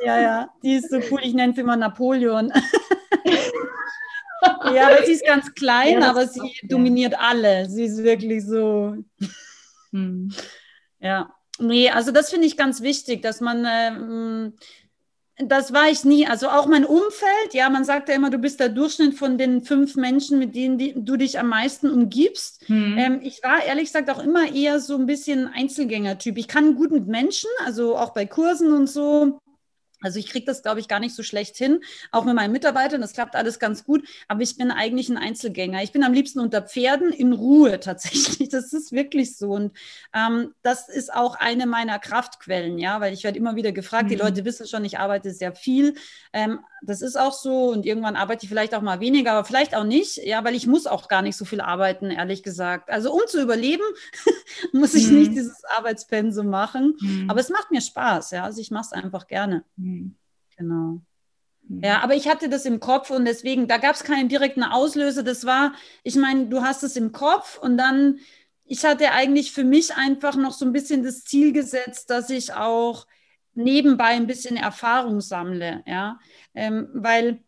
Ja, 0.00 0.20
ja, 0.20 0.48
die 0.62 0.74
ist 0.74 0.90
so 0.90 1.00
cool. 1.10 1.18
Ich 1.24 1.34
nenne 1.34 1.54
sie 1.54 1.60
immer 1.60 1.76
Napoleon. 1.76 2.52
ja, 4.72 4.86
aber 4.86 5.04
sie 5.04 5.10
ist 5.10 5.26
ganz 5.26 5.52
klein, 5.54 6.00
ja, 6.00 6.10
aber 6.10 6.28
sie 6.28 6.40
auch, 6.40 6.68
dominiert 6.68 7.14
ja. 7.14 7.18
alle. 7.18 7.68
Sie 7.68 7.82
ist 7.82 8.04
wirklich 8.04 8.46
so. 8.46 8.94
Hm. 9.90 10.32
Ja, 11.00 11.34
nee, 11.58 11.90
also 11.90 12.12
das 12.12 12.30
finde 12.30 12.46
ich 12.46 12.56
ganz 12.56 12.80
wichtig, 12.80 13.22
dass 13.22 13.40
man 13.40 13.66
ähm, 13.68 14.52
das 15.38 15.72
war 15.72 15.88
ich 15.88 16.04
nie. 16.04 16.26
Also 16.26 16.48
auch 16.48 16.66
mein 16.66 16.84
Umfeld, 16.84 17.52
ja, 17.52 17.70
man 17.70 17.84
sagt 17.84 18.08
ja 18.08 18.14
immer, 18.14 18.30
du 18.30 18.38
bist 18.38 18.58
der 18.60 18.68
Durchschnitt 18.68 19.14
von 19.14 19.38
den 19.38 19.62
fünf 19.62 19.94
Menschen, 19.94 20.38
mit 20.38 20.54
denen 20.54 20.78
die, 20.78 20.94
du 20.96 21.16
dich 21.16 21.38
am 21.38 21.48
meisten 21.48 21.90
umgibst. 21.90 22.68
Mhm. 22.68 22.98
Ähm, 22.98 23.20
ich 23.22 23.42
war 23.42 23.64
ehrlich 23.64 23.86
gesagt 23.86 24.10
auch 24.10 24.22
immer 24.22 24.52
eher 24.52 24.80
so 24.80 24.96
ein 24.96 25.06
bisschen 25.06 25.46
Einzelgänger-Typ. 25.46 26.38
Ich 26.38 26.48
kann 26.48 26.74
gut 26.74 26.90
mit 26.90 27.06
Menschen, 27.06 27.48
also 27.64 27.96
auch 27.96 28.12
bei 28.12 28.26
Kursen 28.26 28.72
und 28.72 28.88
so. 28.88 29.38
Also 30.00 30.18
ich 30.18 30.28
kriege 30.28 30.46
das, 30.46 30.62
glaube 30.62 30.80
ich, 30.80 30.88
gar 30.88 31.00
nicht 31.00 31.14
so 31.14 31.22
schlecht 31.22 31.56
hin, 31.56 31.80
auch 32.12 32.24
mit 32.24 32.34
meinen 32.34 32.52
Mitarbeitern. 32.52 33.00
Das 33.00 33.12
klappt 33.12 33.34
alles 33.34 33.58
ganz 33.58 33.84
gut. 33.84 34.06
Aber 34.28 34.42
ich 34.42 34.56
bin 34.56 34.70
eigentlich 34.70 35.08
ein 35.08 35.16
Einzelgänger. 35.16 35.82
Ich 35.82 35.92
bin 35.92 36.04
am 36.04 36.12
liebsten 36.12 36.40
unter 36.40 36.62
Pferden 36.62 37.12
in 37.12 37.32
Ruhe 37.32 37.80
tatsächlich. 37.80 38.48
Das 38.48 38.72
ist 38.72 38.92
wirklich 38.92 39.36
so. 39.36 39.50
Und 39.50 39.76
ähm, 40.14 40.54
das 40.62 40.88
ist 40.88 41.12
auch 41.12 41.34
eine 41.36 41.66
meiner 41.66 41.98
Kraftquellen, 41.98 42.78
ja, 42.78 43.00
weil 43.00 43.12
ich 43.12 43.24
werde 43.24 43.38
immer 43.38 43.56
wieder 43.56 43.72
gefragt. 43.72 44.04
Mhm. 44.04 44.08
Die 44.08 44.16
Leute 44.16 44.44
wissen 44.44 44.66
schon, 44.66 44.84
ich 44.84 44.98
arbeite 44.98 45.32
sehr 45.32 45.54
viel. 45.54 45.94
Ähm, 46.32 46.60
das 46.82 47.02
ist 47.02 47.18
auch 47.18 47.32
so. 47.32 47.70
Und 47.70 47.86
irgendwann 47.86 48.16
arbeite 48.16 48.44
ich 48.44 48.48
vielleicht 48.48 48.74
auch 48.74 48.82
mal 48.82 49.00
weniger, 49.00 49.32
aber 49.32 49.44
vielleicht 49.44 49.74
auch 49.74 49.84
nicht, 49.84 50.18
ja, 50.18 50.44
weil 50.44 50.54
ich 50.54 50.66
muss 50.66 50.86
auch 50.86 51.08
gar 51.08 51.22
nicht 51.22 51.36
so 51.36 51.44
viel 51.44 51.60
arbeiten, 51.60 52.10
ehrlich 52.10 52.42
gesagt. 52.42 52.90
Also 52.90 53.12
um 53.12 53.20
zu 53.26 53.42
überleben, 53.42 53.82
muss 54.72 54.94
ich 54.94 55.08
mhm. 55.08 55.18
nicht 55.18 55.32
dieses 55.32 55.64
Arbeitspensum 55.76 56.48
machen. 56.48 56.96
Mhm. 57.00 57.30
Aber 57.30 57.40
es 57.40 57.50
macht 57.50 57.70
mir 57.70 57.80
Spaß, 57.80 58.30
ja. 58.32 58.44
Also 58.44 58.60
ich 58.60 58.70
mache 58.70 58.86
es 58.86 58.92
einfach 58.92 59.26
gerne. 59.26 59.64
Mhm. 59.76 60.14
Genau. 60.56 61.00
Mhm. 61.68 61.82
Ja, 61.82 62.00
aber 62.00 62.14
ich 62.14 62.28
hatte 62.28 62.48
das 62.48 62.64
im 62.64 62.80
Kopf 62.80 63.10
und 63.10 63.24
deswegen, 63.24 63.68
da 63.68 63.78
gab 63.78 63.94
es 63.94 64.04
keinen 64.04 64.28
direkten 64.28 64.62
Auslöser. 64.62 65.22
Das 65.22 65.44
war, 65.44 65.72
ich 66.02 66.16
meine, 66.16 66.46
du 66.46 66.62
hast 66.62 66.82
es 66.82 66.96
im 66.96 67.12
Kopf 67.12 67.58
und 67.58 67.76
dann, 67.76 68.18
ich 68.64 68.84
hatte 68.84 69.12
eigentlich 69.12 69.52
für 69.52 69.64
mich 69.64 69.94
einfach 69.94 70.36
noch 70.36 70.52
so 70.52 70.64
ein 70.64 70.72
bisschen 70.72 71.02
das 71.02 71.24
Ziel 71.24 71.52
gesetzt, 71.52 72.10
dass 72.10 72.30
ich 72.30 72.52
auch 72.52 73.06
nebenbei 73.58 74.08
ein 74.08 74.26
bisschen 74.26 74.56
Erfahrung 74.56 75.20
sammle, 75.20 75.82
ja, 75.86 76.18
ähm, 76.54 76.88
weil 76.94 77.40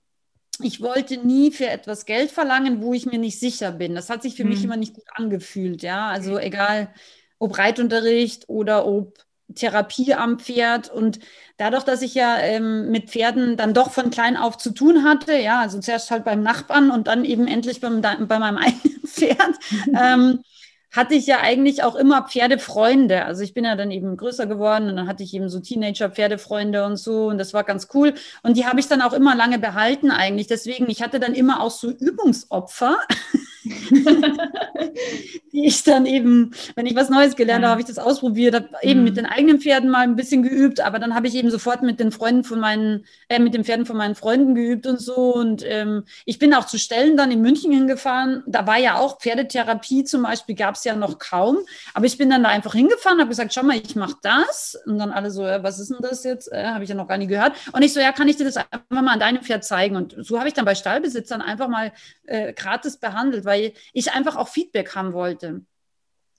ich 0.62 0.82
wollte 0.82 1.16
nie 1.16 1.52
für 1.52 1.68
etwas 1.68 2.04
Geld 2.04 2.30
verlangen, 2.30 2.82
wo 2.82 2.92
ich 2.92 3.06
mir 3.06 3.18
nicht 3.18 3.40
sicher 3.40 3.72
bin. 3.72 3.94
Das 3.94 4.10
hat 4.10 4.22
sich 4.22 4.34
für 4.34 4.44
mhm. 4.44 4.50
mich 4.50 4.64
immer 4.64 4.76
nicht 4.76 4.94
gut 4.94 5.06
angefühlt, 5.14 5.82
ja, 5.82 6.08
also 6.08 6.38
egal, 6.38 6.92
ob 7.38 7.56
Reitunterricht 7.56 8.48
oder 8.48 8.86
ob 8.86 9.24
Therapie 9.54 10.14
am 10.14 10.38
Pferd 10.38 10.90
und 10.90 11.18
dadurch, 11.56 11.82
dass 11.82 12.02
ich 12.02 12.14
ja 12.14 12.38
ähm, 12.38 12.90
mit 12.90 13.10
Pferden 13.10 13.56
dann 13.56 13.74
doch 13.74 13.90
von 13.90 14.10
klein 14.10 14.36
auf 14.36 14.56
zu 14.58 14.70
tun 14.72 15.04
hatte, 15.04 15.36
ja, 15.36 15.60
also 15.60 15.80
zuerst 15.80 16.10
halt 16.10 16.24
beim 16.24 16.42
Nachbarn 16.42 16.90
und 16.90 17.06
dann 17.06 17.24
eben 17.24 17.46
endlich 17.46 17.80
beim, 17.80 18.00
bei 18.00 18.38
meinem 18.38 18.58
eigenen 18.58 19.06
Pferd, 19.06 19.54
ähm, 19.98 20.42
hatte 20.90 21.14
ich 21.14 21.26
ja 21.26 21.40
eigentlich 21.40 21.82
auch 21.82 21.94
immer 21.94 22.26
Pferdefreunde. 22.28 23.24
Also 23.24 23.42
ich 23.42 23.54
bin 23.54 23.64
ja 23.64 23.76
dann 23.76 23.90
eben 23.90 24.16
größer 24.16 24.46
geworden 24.46 24.88
und 24.88 24.96
dann 24.96 25.06
hatte 25.06 25.22
ich 25.22 25.34
eben 25.34 25.48
so 25.48 25.60
Teenager-Pferdefreunde 25.60 26.84
und 26.84 26.96
so 26.96 27.26
und 27.28 27.38
das 27.38 27.54
war 27.54 27.64
ganz 27.64 27.88
cool. 27.94 28.14
Und 28.42 28.56
die 28.56 28.66
habe 28.66 28.80
ich 28.80 28.88
dann 28.88 29.02
auch 29.02 29.12
immer 29.12 29.34
lange 29.34 29.58
behalten 29.58 30.10
eigentlich. 30.10 30.46
Deswegen, 30.46 30.90
ich 30.90 31.02
hatte 31.02 31.20
dann 31.20 31.34
immer 31.34 31.62
auch 31.62 31.70
so 31.70 31.90
Übungsopfer. 31.90 32.98
die 35.52 35.66
ich 35.66 35.82
dann 35.84 36.06
eben, 36.06 36.52
wenn 36.74 36.86
ich 36.86 36.96
was 36.96 37.10
Neues 37.10 37.36
gelernt 37.36 37.64
habe, 37.64 37.72
habe 37.72 37.80
ich 37.80 37.86
das 37.86 37.98
ausprobiert, 37.98 38.54
habe 38.54 38.68
eben 38.82 39.04
mit 39.04 39.14
mhm. 39.14 39.16
den 39.16 39.26
eigenen 39.26 39.60
Pferden 39.60 39.90
mal 39.90 40.00
ein 40.00 40.16
bisschen 40.16 40.42
geübt, 40.42 40.80
aber 40.80 40.98
dann 40.98 41.14
habe 41.14 41.26
ich 41.26 41.34
eben 41.34 41.50
sofort 41.50 41.82
mit 41.82 42.00
den 42.00 42.12
Freunden 42.12 42.44
von 42.44 42.60
meinen, 42.60 43.04
äh, 43.28 43.38
mit 43.38 43.54
den 43.54 43.64
Pferden 43.64 43.86
von 43.86 43.96
meinen 43.96 44.14
Freunden 44.14 44.54
geübt 44.54 44.86
und 44.86 45.00
so. 45.00 45.34
Und 45.34 45.62
ähm, 45.66 46.04
ich 46.24 46.38
bin 46.38 46.54
auch 46.54 46.66
zu 46.66 46.78
Stellen 46.78 47.16
dann 47.16 47.30
in 47.30 47.42
München 47.42 47.72
hingefahren. 47.72 48.42
Da 48.46 48.66
war 48.66 48.78
ja 48.78 48.98
auch 48.98 49.18
Pferdetherapie 49.18 50.04
zum 50.04 50.22
Beispiel, 50.22 50.54
gab 50.54 50.76
es 50.76 50.84
ja 50.84 50.94
noch 50.94 51.18
kaum. 51.18 51.58
Aber 51.94 52.06
ich 52.06 52.16
bin 52.16 52.30
dann 52.30 52.42
da 52.42 52.48
einfach 52.48 52.74
hingefahren, 52.74 53.18
habe 53.18 53.28
gesagt, 53.28 53.52
schau 53.52 53.62
mal, 53.62 53.76
ich 53.76 53.96
mache 53.96 54.16
das. 54.22 54.78
Und 54.86 54.98
dann 54.98 55.10
alle 55.10 55.30
so, 55.30 55.44
ja, 55.46 55.62
was 55.62 55.78
ist 55.78 55.90
denn 55.90 55.98
das 56.00 56.24
jetzt? 56.24 56.52
Äh, 56.52 56.66
habe 56.66 56.84
ich 56.84 56.90
ja 56.90 56.96
noch 56.96 57.08
gar 57.08 57.18
nicht 57.18 57.28
gehört. 57.28 57.52
Und 57.72 57.82
ich 57.82 57.92
so, 57.92 58.00
ja, 58.00 58.12
kann 58.12 58.28
ich 58.28 58.36
dir 58.36 58.44
das 58.44 58.56
einfach 58.56 58.80
mal 58.88 59.08
an 59.08 59.20
deinem 59.20 59.42
Pferd 59.42 59.64
zeigen? 59.64 59.96
Und 59.96 60.16
so 60.18 60.38
habe 60.38 60.48
ich 60.48 60.54
dann 60.54 60.64
bei 60.64 60.74
Stallbesitzern 60.74 61.42
einfach 61.42 61.68
mal 61.68 61.92
äh, 62.26 62.52
gratis 62.52 62.96
behandelt, 62.96 63.44
weil 63.50 63.72
ich 63.92 64.12
einfach 64.12 64.36
auch 64.36 64.48
Feedback 64.48 64.94
haben 64.94 65.12
wollte. 65.12 65.62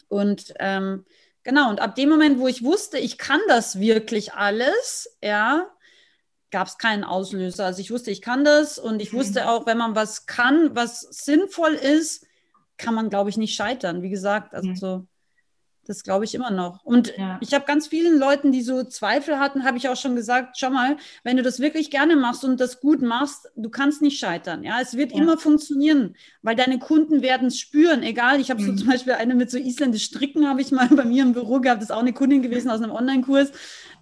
Und 0.08 0.54
ähm, 0.60 1.06
genau, 1.44 1.70
und 1.70 1.82
ab 1.82 1.96
dem 1.96 2.10
Moment, 2.10 2.40
wo 2.40 2.48
ich 2.48 2.64
wusste, 2.64 2.98
ich 2.98 3.18
kann 3.18 3.42
das 3.50 3.80
wirklich 3.80 4.34
alles, 4.34 5.18
ja, 5.22 5.70
gab 6.52 6.68
es 6.68 6.78
keinen 6.78 7.04
Auslöser. 7.04 7.66
Also 7.66 7.82
ich 7.82 7.92
wusste, 7.92 8.12
ich 8.12 8.22
kann 8.22 8.46
das 8.46 8.80
und 8.80 9.02
ich 9.02 9.14
wusste 9.14 9.42
mhm. 9.42 9.48
auch, 9.48 9.66
wenn 9.66 9.78
man 9.78 9.96
was 9.96 10.26
kann, 10.26 10.74
was 10.74 11.02
sinnvoll 11.02 11.74
ist, 11.74 12.26
kann 12.78 12.96
man, 12.96 13.10
glaube 13.10 13.30
ich, 13.30 13.38
nicht 13.38 13.56
scheitern. 13.56 14.02
Wie 14.02 14.10
gesagt, 14.10 14.54
also 14.54 14.74
so 14.74 15.08
das 15.88 16.04
glaube 16.04 16.26
ich 16.26 16.36
immer 16.36 16.52
noch. 16.52 16.84
Und 16.84 17.14
ja. 17.18 17.38
ich 17.42 17.54
habe 17.54 17.66
ganz 17.66 17.88
vielen 17.88 18.20
Leuten, 18.20 18.52
die 18.52 18.62
so 18.62 18.84
Zweifel 18.84 19.40
hatten, 19.40 19.64
habe 19.64 19.78
ich 19.78 19.90
auch 19.90 19.96
schon 19.96 20.16
gesagt, 20.16 20.58
schau 20.58 20.70
mal, 20.70 20.98
wenn 21.24 21.38
du 21.38 21.44
das 21.44 21.60
wirklich 21.60 21.92
gerne 21.92 22.16
machst 22.16 22.44
und 22.44 22.60
das 22.60 22.80
gut 22.80 23.02
machst, 23.02 23.50
du 23.56 23.70
kannst 23.70 24.02
nicht 24.02 24.20
scheitern. 24.20 24.64
Ja, 24.64 24.80
es 24.82 24.96
wird 24.96 25.12
ja. 25.12 25.18
immer 25.18 25.38
funktionieren, 25.38 26.16
weil 26.42 26.56
deine 26.56 26.80
Kunden 26.80 27.22
werden 27.22 27.48
es 27.48 27.60
spüren. 27.60 28.04
Egal, 28.04 28.40
ich 28.40 28.52
habe 28.52 28.62
mhm. 28.62 28.68
so 28.68 28.76
zum 28.84 28.88
Beispiel 28.88 29.14
eine 29.14 29.36
mit 29.36 29.50
so 29.50 29.58
isländisch 29.58 30.04
Stricken, 30.04 30.48
habe 30.48 30.62
ich 30.62 30.72
mal 30.72 30.88
bei 30.88 31.06
mir 31.06 31.24
im 31.24 31.34
Büro 31.34 31.60
gehabt. 31.60 31.82
Das 31.82 31.90
ist 31.90 31.96
auch 31.96 32.00
eine 32.00 32.14
Kundin 32.14 32.42
gewesen 32.42 32.70
aus 32.70 32.82
einem 32.82 32.92
Online-Kurs. 32.92 33.52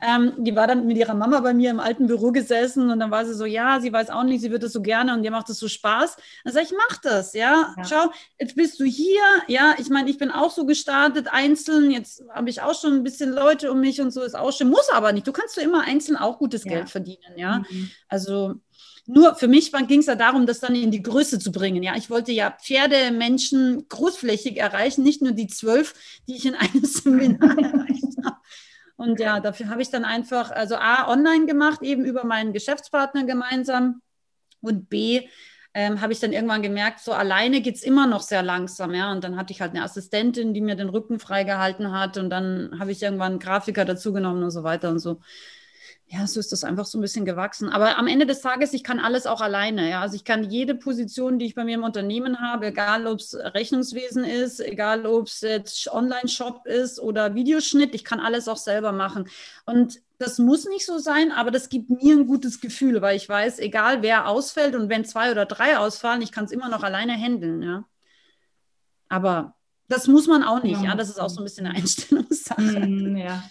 Ähm, 0.01 0.33
die 0.37 0.55
war 0.55 0.67
dann 0.67 0.87
mit 0.87 0.97
ihrer 0.97 1.13
Mama 1.13 1.39
bei 1.41 1.53
mir 1.53 1.71
im 1.71 1.79
alten 1.79 2.07
Büro 2.07 2.31
gesessen 2.31 2.89
und 2.89 2.99
dann 2.99 3.11
war 3.11 3.25
sie 3.25 3.33
so, 3.33 3.45
ja, 3.45 3.79
sie 3.79 3.91
weiß 3.91 4.09
auch 4.09 4.23
nicht, 4.23 4.41
sie 4.41 4.51
wird 4.51 4.63
das 4.63 4.73
so 4.73 4.81
gerne 4.81 5.13
und 5.13 5.23
ihr 5.23 5.31
macht 5.31 5.49
das 5.49 5.59
so 5.59 5.67
Spaß. 5.67 6.15
Dann 6.43 6.53
sage 6.53 6.65
ich, 6.65 6.73
mach 6.73 6.97
das, 7.01 7.33
ja? 7.33 7.73
ja. 7.77 7.83
Schau, 7.83 8.11
jetzt 8.39 8.55
bist 8.55 8.79
du 8.79 8.85
hier, 8.85 9.21
ja, 9.47 9.75
ich 9.77 9.89
meine, 9.89 10.09
ich 10.09 10.17
bin 10.17 10.31
auch 10.31 10.51
so 10.51 10.65
gestartet, 10.65 11.27
einzeln, 11.31 11.91
jetzt 11.91 12.23
habe 12.33 12.49
ich 12.49 12.61
auch 12.61 12.79
schon 12.79 12.93
ein 12.93 13.03
bisschen 13.03 13.31
Leute 13.31 13.71
um 13.71 13.79
mich 13.81 13.99
und 14.01 14.11
so, 14.11 14.21
ist 14.21 14.37
auch 14.37 14.51
schön, 14.51 14.69
muss 14.69 14.89
aber 14.89 15.11
nicht. 15.11 15.27
Du 15.27 15.31
kannst 15.31 15.57
du 15.57 15.61
immer 15.61 15.83
einzeln 15.83 16.17
auch 16.17 16.37
gutes 16.39 16.63
ja. 16.63 16.71
Geld 16.71 16.89
verdienen, 16.89 17.37
ja. 17.37 17.63
Mhm. 17.69 17.91
Also 18.07 18.55
nur 19.09 19.33
für 19.33 19.47
mich 19.47 19.71
ging 19.71 20.01
es 20.01 20.05
ja 20.05 20.13
darum, 20.13 20.45
das 20.45 20.59
dann 20.59 20.75
in 20.75 20.91
die 20.91 21.01
Größe 21.01 21.39
zu 21.39 21.51
bringen. 21.51 21.81
Ja, 21.81 21.95
ich 21.95 22.11
wollte 22.11 22.31
ja 22.31 22.51
Pferdemenschen 22.51 23.87
großflächig 23.89 24.57
erreichen, 24.57 25.01
nicht 25.01 25.23
nur 25.23 25.31
die 25.31 25.47
zwölf, 25.47 25.95
die 26.27 26.35
ich 26.35 26.45
in 26.45 26.53
einem 26.53 26.83
Seminar 26.85 27.57
erreicht 27.57 28.17
habe. 28.23 28.37
Und 28.99 29.21
ja, 29.21 29.39
dafür 29.39 29.69
habe 29.69 29.81
ich 29.81 29.89
dann 29.89 30.03
einfach, 30.03 30.51
also 30.51 30.75
A, 30.75 31.09
online 31.09 31.45
gemacht, 31.45 31.81
eben 31.83 32.03
über 32.03 32.25
meinen 32.25 32.51
Geschäftspartner 32.51 33.23
gemeinsam. 33.23 34.01
Und 34.59 34.89
B, 34.89 35.29
ähm, 35.73 36.01
habe 36.01 36.11
ich 36.11 36.19
dann 36.19 36.33
irgendwann 36.33 36.61
gemerkt, 36.61 36.99
so 36.99 37.13
alleine 37.13 37.61
geht 37.61 37.75
es 37.75 37.83
immer 37.83 38.07
noch 38.07 38.21
sehr 38.21 38.43
langsam, 38.43 38.93
ja. 38.93 39.09
Und 39.13 39.23
dann 39.23 39.37
hatte 39.37 39.53
ich 39.53 39.61
halt 39.61 39.71
eine 39.71 39.83
Assistentin, 39.83 40.53
die 40.53 40.59
mir 40.59 40.75
den 40.75 40.89
Rücken 40.89 41.17
freigehalten 41.17 41.93
hat. 41.93 42.17
Und 42.17 42.29
dann 42.29 42.77
habe 42.77 42.91
ich 42.91 43.01
irgendwann 43.01 43.31
einen 43.33 43.39
Grafiker 43.39 43.85
dazugenommen 43.85 44.43
und 44.43 44.51
so 44.51 44.63
weiter 44.63 44.89
und 44.89 44.99
so 44.99 45.21
ja, 46.11 46.25
so 46.25 46.39
ist 46.39 46.51
das 46.51 46.63
einfach 46.63 46.85
so 46.85 46.97
ein 46.97 47.01
bisschen 47.01 47.23
gewachsen. 47.23 47.69
Aber 47.69 47.99
am 47.99 48.07
Ende 48.07 48.25
des 48.25 48.41
Tages, 48.41 48.73
ich 48.73 48.83
kann 48.83 48.99
alles 48.99 49.27
auch 49.27 49.41
alleine. 49.41 49.87
Ja? 49.91 50.01
Also 50.01 50.15
ich 50.15 50.23
kann 50.23 50.49
jede 50.49 50.73
Position, 50.73 51.37
die 51.37 51.45
ich 51.45 51.53
bei 51.53 51.63
mir 51.63 51.75
im 51.75 51.83
Unternehmen 51.83 52.41
habe, 52.41 52.67
egal 52.67 53.05
ob 53.05 53.19
es 53.19 53.35
Rechnungswesen 53.35 54.23
ist, 54.23 54.59
egal 54.59 55.05
ob 55.05 55.27
es 55.27 55.41
jetzt 55.41 55.87
Online-Shop 55.87 56.65
ist 56.65 56.99
oder 56.99 57.35
Videoschnitt, 57.35 57.93
ich 57.93 58.03
kann 58.03 58.19
alles 58.19 58.47
auch 58.47 58.57
selber 58.57 58.91
machen. 58.91 59.29
Und 59.67 60.01
das 60.17 60.39
muss 60.39 60.65
nicht 60.65 60.87
so 60.87 60.97
sein, 60.97 61.31
aber 61.31 61.51
das 61.51 61.69
gibt 61.69 61.91
mir 61.91 62.15
ein 62.15 62.25
gutes 62.25 62.59
Gefühl, 62.59 63.03
weil 63.03 63.15
ich 63.15 63.29
weiß, 63.29 63.59
egal 63.59 64.01
wer 64.01 64.27
ausfällt 64.27 64.75
und 64.75 64.89
wenn 64.89 65.05
zwei 65.05 65.29
oder 65.29 65.45
drei 65.45 65.77
ausfallen, 65.77 66.23
ich 66.23 66.31
kann 66.31 66.45
es 66.45 66.51
immer 66.51 66.69
noch 66.69 66.81
alleine 66.81 67.13
handeln. 67.13 67.61
Ja? 67.61 67.85
Aber 69.09 69.55
das 69.87 70.07
muss 70.07 70.25
man 70.25 70.43
auch 70.43 70.63
nicht. 70.63 70.81
Ja, 70.81 70.95
das 70.95 71.09
ist 71.09 71.19
auch 71.19 71.29
so 71.29 71.41
ein 71.41 71.43
bisschen 71.43 71.67
eine 71.67 71.75
Einstellungssache. 71.77 72.61
Mm, 72.61 73.15
ja. 73.15 73.43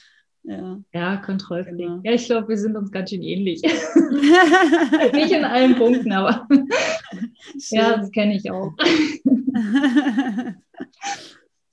Ja, 0.48 0.80
ja 0.94 1.16
Kontrollfreak. 1.18 1.76
Genau. 1.76 2.00
Ja, 2.02 2.12
ich 2.12 2.24
glaube, 2.24 2.48
wir 2.48 2.56
sind 2.56 2.74
uns 2.74 2.90
ganz 2.90 3.10
schön 3.10 3.22
ähnlich. 3.22 3.60
Nicht 5.12 5.32
in 5.32 5.44
allen 5.44 5.76
Punkten, 5.76 6.10
aber 6.10 6.48
ja, 7.70 7.98
das 7.98 8.10
kenne 8.10 8.34
ich 8.34 8.50
auch. 8.50 8.72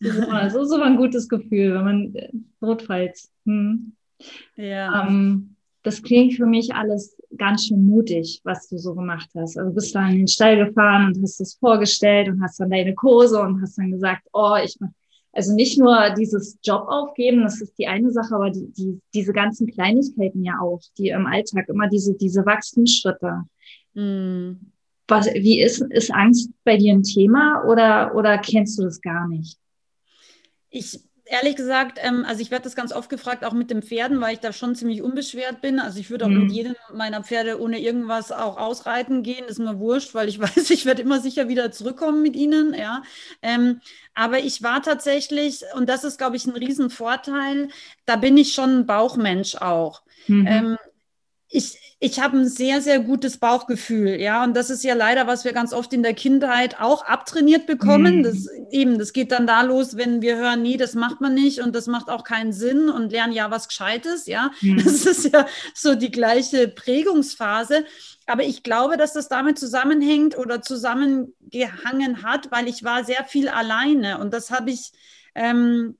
so, 0.01 0.65
so 0.65 0.77
war 0.77 0.87
ein 0.87 0.97
gutes 0.97 1.29
Gefühl, 1.29 1.73
wenn 1.75 1.83
man 1.85 2.15
äh, 2.15 2.29
notfalls. 2.59 3.31
Hm. 3.45 3.93
Ja. 4.57 5.07
Ähm, 5.07 5.55
das 5.83 6.03
klingt 6.03 6.33
für 6.33 6.45
mich 6.45 6.73
alles 6.73 7.15
ganz 7.37 7.67
schön 7.67 7.85
mutig, 7.85 8.41
was 8.43 8.67
du 8.67 8.77
so 8.77 8.93
gemacht 8.93 9.29
hast. 9.35 9.57
Also 9.57 9.69
du 9.69 9.75
bist 9.75 9.95
da 9.95 10.09
in 10.09 10.17
den 10.17 10.27
Stall 10.27 10.57
gefahren 10.65 11.07
und 11.07 11.21
hast 11.21 11.39
das 11.39 11.53
vorgestellt 11.53 12.27
und 12.27 12.41
hast 12.41 12.59
dann 12.59 12.71
deine 12.71 12.93
Kurse 12.93 13.39
und 13.39 13.61
hast 13.61 13.77
dann 13.77 13.91
gesagt, 13.91 14.23
oh, 14.33 14.57
ich 14.61 14.77
mache 14.81 14.91
also 15.35 15.53
nicht 15.53 15.77
nur 15.77 16.11
dieses 16.17 16.57
Job 16.63 16.87
aufgeben, 16.87 17.43
das 17.43 17.59
ist 17.59 17.77
die 17.77 17.87
eine 17.87 18.09
Sache, 18.11 18.33
aber 18.33 18.49
die, 18.49 18.71
die, 18.71 19.01
diese 19.13 19.33
ganzen 19.33 19.67
Kleinigkeiten 19.67 20.43
ja 20.43 20.59
auch, 20.61 20.79
die 20.97 21.09
im 21.09 21.27
Alltag 21.27 21.67
immer 21.67 21.89
diese, 21.89 22.15
diese 22.15 22.45
Wachstumsschritte. 22.45 23.43
Mm. 23.93 24.53
Was, 25.07 25.27
wie 25.27 25.61
ist, 25.61 25.81
ist 25.89 26.11
Angst 26.11 26.49
bei 26.63 26.77
dir 26.77 26.93
ein 26.93 27.03
Thema 27.03 27.63
oder, 27.67 28.15
oder 28.15 28.39
kennst 28.39 28.79
du 28.79 28.83
das 28.83 29.01
gar 29.01 29.27
nicht? 29.27 29.59
Ich 30.71 30.99
ehrlich 31.25 31.55
gesagt, 31.55 31.99
ähm, 32.01 32.23
also 32.27 32.41
ich 32.41 32.51
werde 32.51 32.63
das 32.63 32.75
ganz 32.75 32.93
oft 32.93 33.09
gefragt, 33.09 33.43
auch 33.43 33.53
mit 33.53 33.71
den 33.71 33.81
Pferden, 33.81 34.21
weil 34.21 34.33
ich 34.33 34.39
da 34.39 34.53
schon 34.53 34.75
ziemlich 34.75 35.01
unbeschwert 35.01 35.61
bin. 35.61 35.79
Also 35.79 35.99
ich 35.99 36.09
würde 36.09 36.25
auch 36.25 36.29
mhm. 36.29 36.43
mit 36.43 36.51
jedem 36.51 36.75
meiner 36.93 37.23
Pferde 37.23 37.59
ohne 37.59 37.79
irgendwas 37.79 38.31
auch 38.31 38.57
ausreiten 38.57 39.23
gehen, 39.23 39.45
ist 39.45 39.59
mir 39.59 39.79
wurscht, 39.79 40.13
weil 40.13 40.29
ich 40.29 40.39
weiß, 40.39 40.69
ich 40.69 40.85
werde 40.85 41.01
immer 41.01 41.19
sicher 41.19 41.49
wieder 41.49 41.71
zurückkommen 41.71 42.21
mit 42.21 42.35
ihnen, 42.35 42.73
ja. 42.73 43.01
Ähm, 43.41 43.81
aber 44.13 44.39
ich 44.39 44.61
war 44.63 44.81
tatsächlich, 44.81 45.63
und 45.75 45.89
das 45.89 46.03
ist, 46.03 46.17
glaube 46.17 46.35
ich, 46.35 46.45
ein 46.45 46.55
Riesenvorteil, 46.55 47.69
da 48.05 48.15
bin 48.15 48.37
ich 48.37 48.53
schon 48.53 48.79
ein 48.79 48.85
Bauchmensch 48.85 49.55
auch. 49.55 50.03
Mhm. 50.27 50.47
Ähm, 50.47 50.77
ich, 51.47 51.97
ich 51.99 52.19
habe 52.19 52.37
ein 52.37 52.47
sehr, 52.47 52.81
sehr 52.81 52.99
gutes 52.99 53.37
Bauchgefühl, 53.37 54.19
ja. 54.19 54.43
Und 54.43 54.55
das 54.55 54.69
ist 54.69 54.83
ja 54.83 54.93
leider, 54.93 55.27
was 55.27 55.45
wir 55.45 55.53
ganz 55.53 55.73
oft 55.73 55.93
in 55.93 56.03
der 56.03 56.13
Kindheit 56.13 56.81
auch 56.81 57.05
abtrainiert 57.05 57.67
bekommen. 57.67 58.17
Mhm. 58.19 58.23
Das 58.23 58.47
eben, 58.71 58.99
das 58.99 59.13
geht 59.13 59.31
dann 59.31 59.47
da 59.47 59.61
los, 59.61 59.95
wenn 59.95 60.21
wir 60.21 60.37
hören, 60.37 60.61
nee, 60.61 60.77
das 60.77 60.95
macht 60.95 61.21
man 61.21 61.33
nicht 61.33 61.59
und 61.61 61.75
das 61.75 61.87
macht 61.87 62.09
auch 62.09 62.23
keinen 62.23 62.51
Sinn 62.51 62.89
und 62.89 63.11
lernen 63.11 63.33
ja 63.33 63.51
was 63.51 63.67
Gescheites, 63.67 64.25
ja. 64.25 64.51
Mhm. 64.61 64.83
Das 64.83 65.05
ist 65.05 65.31
ja 65.31 65.45
so 65.73 65.95
die 65.95 66.11
gleiche 66.11 66.67
Prägungsphase. 66.67 67.85
Aber 68.25 68.43
ich 68.43 68.63
glaube, 68.63 68.97
dass 68.97 69.13
das 69.13 69.29
damit 69.29 69.59
zusammenhängt 69.59 70.37
oder 70.37 70.61
zusammengehangen 70.61 72.23
hat, 72.23 72.51
weil 72.51 72.67
ich 72.67 72.83
war 72.83 73.03
sehr 73.03 73.23
viel 73.25 73.49
alleine 73.49 74.19
und 74.19 74.33
das 74.33 74.49
habe 74.49 74.71
ich 74.71 74.91
ähm, 75.35 75.95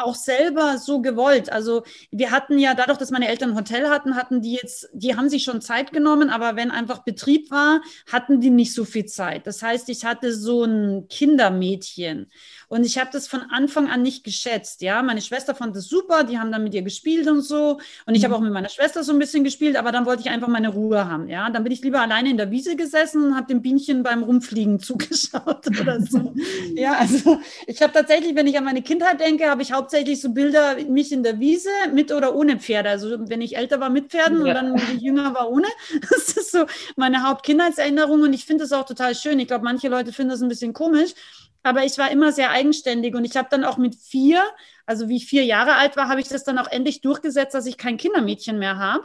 auch 0.00 0.14
selber 0.14 0.78
so 0.78 1.00
gewollt. 1.00 1.50
Also 1.52 1.82
wir 2.10 2.30
hatten 2.30 2.58
ja 2.58 2.74
dadurch, 2.74 2.98
dass 2.98 3.10
meine 3.10 3.28
Eltern 3.28 3.50
ein 3.50 3.56
Hotel 3.56 3.88
hatten, 3.88 4.16
hatten 4.16 4.40
die 4.40 4.54
jetzt, 4.54 4.88
die 4.92 5.16
haben 5.16 5.28
sich 5.28 5.44
schon 5.44 5.60
Zeit 5.60 5.92
genommen, 5.92 6.30
aber 6.30 6.56
wenn 6.56 6.70
einfach 6.70 7.04
Betrieb 7.04 7.50
war, 7.50 7.80
hatten 8.10 8.40
die 8.40 8.50
nicht 8.50 8.74
so 8.74 8.84
viel 8.84 9.06
Zeit. 9.06 9.46
Das 9.46 9.62
heißt, 9.62 9.88
ich 9.88 10.04
hatte 10.04 10.32
so 10.34 10.64
ein 10.64 11.08
Kindermädchen 11.08 12.30
und 12.68 12.84
ich 12.84 12.98
habe 12.98 13.08
das 13.10 13.26
von 13.26 13.40
Anfang 13.50 13.88
an 13.88 14.02
nicht 14.02 14.24
geschätzt. 14.24 14.82
Ja, 14.82 15.02
meine 15.02 15.22
Schwester 15.22 15.54
fand 15.54 15.74
das 15.74 15.88
super, 15.88 16.24
die 16.24 16.38
haben 16.38 16.52
dann 16.52 16.62
mit 16.62 16.74
ihr 16.74 16.82
gespielt 16.82 17.26
und 17.26 17.40
so. 17.40 17.80
Und 18.04 18.14
ich 18.14 18.20
mhm. 18.20 18.24
habe 18.26 18.36
auch 18.36 18.40
mit 18.40 18.52
meiner 18.52 18.68
Schwester 18.68 19.02
so 19.02 19.12
ein 19.12 19.18
bisschen 19.18 19.42
gespielt, 19.42 19.76
aber 19.76 19.90
dann 19.90 20.04
wollte 20.04 20.22
ich 20.22 20.28
einfach 20.28 20.48
meine 20.48 20.68
Ruhe 20.68 21.08
haben. 21.08 21.28
Ja, 21.28 21.48
dann 21.48 21.64
bin 21.64 21.72
ich 21.72 21.80
lieber 21.80 22.00
alleine 22.00 22.30
in 22.30 22.36
der 22.36 22.50
Wiese 22.50 22.76
gesessen 22.76 23.24
und 23.24 23.36
habe 23.36 23.46
dem 23.46 23.62
Bienchen 23.62 24.02
beim 24.02 24.22
Rumfliegen 24.22 24.80
zugeschaut 24.80 25.66
oder 25.80 26.00
so. 26.02 26.34
ja, 26.74 26.92
also 26.98 27.40
ich 27.66 27.80
habe 27.80 27.92
tatsächlich, 27.92 28.36
wenn 28.36 28.46
ich 28.46 28.58
an 28.58 28.64
meine 28.64 28.82
Kindheit 28.82 29.20
denke, 29.20 29.48
habe 29.48 29.62
ich 29.62 29.72
hauptsächlich 29.72 30.20
so 30.20 30.30
Bilder 30.30 30.76
mich 30.88 31.10
in 31.10 31.22
der 31.22 31.40
Wiese 31.40 31.70
mit 31.94 32.12
oder 32.12 32.34
ohne 32.34 32.58
Pferde. 32.58 32.90
Also 32.90 33.16
wenn 33.28 33.40
ich 33.40 33.56
älter 33.56 33.80
war 33.80 33.88
mit 33.88 34.10
Pferden 34.10 34.44
ja. 34.44 34.48
und 34.48 34.54
dann 34.54 34.74
wenn 34.74 34.96
ich 34.96 35.02
jünger 35.02 35.34
war 35.34 35.50
ohne. 35.50 35.66
Das 36.10 36.36
ist 36.36 36.52
so 36.52 36.64
meine 36.96 37.22
Hauptkindheitserinnerung 37.22 38.22
und 38.22 38.32
ich 38.32 38.44
finde 38.44 38.64
das 38.64 38.72
auch 38.72 38.84
total 38.84 39.14
schön. 39.14 39.38
Ich 39.38 39.46
glaube, 39.46 39.64
manche 39.64 39.88
Leute 39.88 40.12
finden 40.12 40.30
das 40.30 40.42
ein 40.42 40.48
bisschen 40.48 40.72
komisch. 40.72 41.12
Aber 41.62 41.84
ich 41.84 41.98
war 41.98 42.10
immer 42.10 42.32
sehr 42.32 42.50
eigenständig 42.50 43.14
und 43.14 43.24
ich 43.24 43.36
habe 43.36 43.48
dann 43.50 43.64
auch 43.64 43.76
mit 43.76 43.94
vier, 43.94 44.42
also 44.86 45.08
wie 45.08 45.16
ich 45.16 45.26
vier 45.26 45.44
Jahre 45.44 45.74
alt 45.74 45.96
war, 45.96 46.08
habe 46.08 46.20
ich 46.20 46.28
das 46.28 46.44
dann 46.44 46.58
auch 46.58 46.70
endlich 46.70 47.00
durchgesetzt, 47.00 47.54
dass 47.54 47.66
ich 47.66 47.76
kein 47.76 47.96
Kindermädchen 47.96 48.58
mehr 48.58 48.78
habe. 48.78 49.04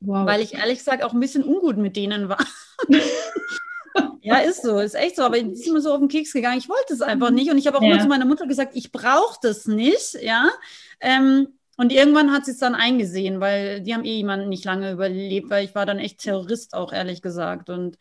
Wow. 0.00 0.26
Weil 0.26 0.40
ich 0.40 0.54
ehrlich 0.54 0.78
gesagt 0.78 1.04
auch 1.04 1.12
ein 1.12 1.20
bisschen 1.20 1.44
ungut 1.44 1.76
mit 1.76 1.96
denen 1.96 2.28
war. 2.28 2.44
ja, 4.20 4.38
ist 4.38 4.62
so, 4.62 4.80
ist 4.80 4.94
echt 4.94 5.16
so. 5.16 5.22
Aber 5.22 5.36
ich 5.36 5.44
bin 5.44 5.72
mir 5.74 5.80
so 5.80 5.92
auf 5.92 6.00
den 6.00 6.08
Keks 6.08 6.32
gegangen. 6.32 6.58
Ich 6.58 6.68
wollte 6.68 6.92
es 6.92 7.02
einfach 7.02 7.30
nicht. 7.30 7.50
Und 7.50 7.58
ich 7.58 7.68
habe 7.68 7.78
auch 7.78 7.82
ja. 7.82 7.92
immer 7.92 8.00
zu 8.00 8.08
meiner 8.08 8.24
Mutter 8.24 8.48
gesagt, 8.48 8.74
ich 8.74 8.90
brauche 8.90 9.38
das 9.42 9.66
nicht. 9.66 10.14
Ja. 10.20 10.50
Ähm, 11.00 11.48
und 11.76 11.92
irgendwann 11.92 12.32
hat 12.32 12.44
sie 12.44 12.50
es 12.50 12.58
dann 12.58 12.74
eingesehen, 12.74 13.40
weil 13.40 13.80
die 13.80 13.94
haben 13.94 14.04
eh 14.04 14.16
jemanden 14.16 14.48
nicht 14.48 14.64
lange 14.64 14.90
überlebt, 14.90 15.50
weil 15.50 15.64
ich 15.64 15.74
war 15.74 15.86
dann 15.86 15.98
echt 15.98 16.18
Terrorist 16.18 16.74
auch, 16.74 16.92
ehrlich 16.92 17.22
gesagt. 17.22 17.70
Und 17.70 17.96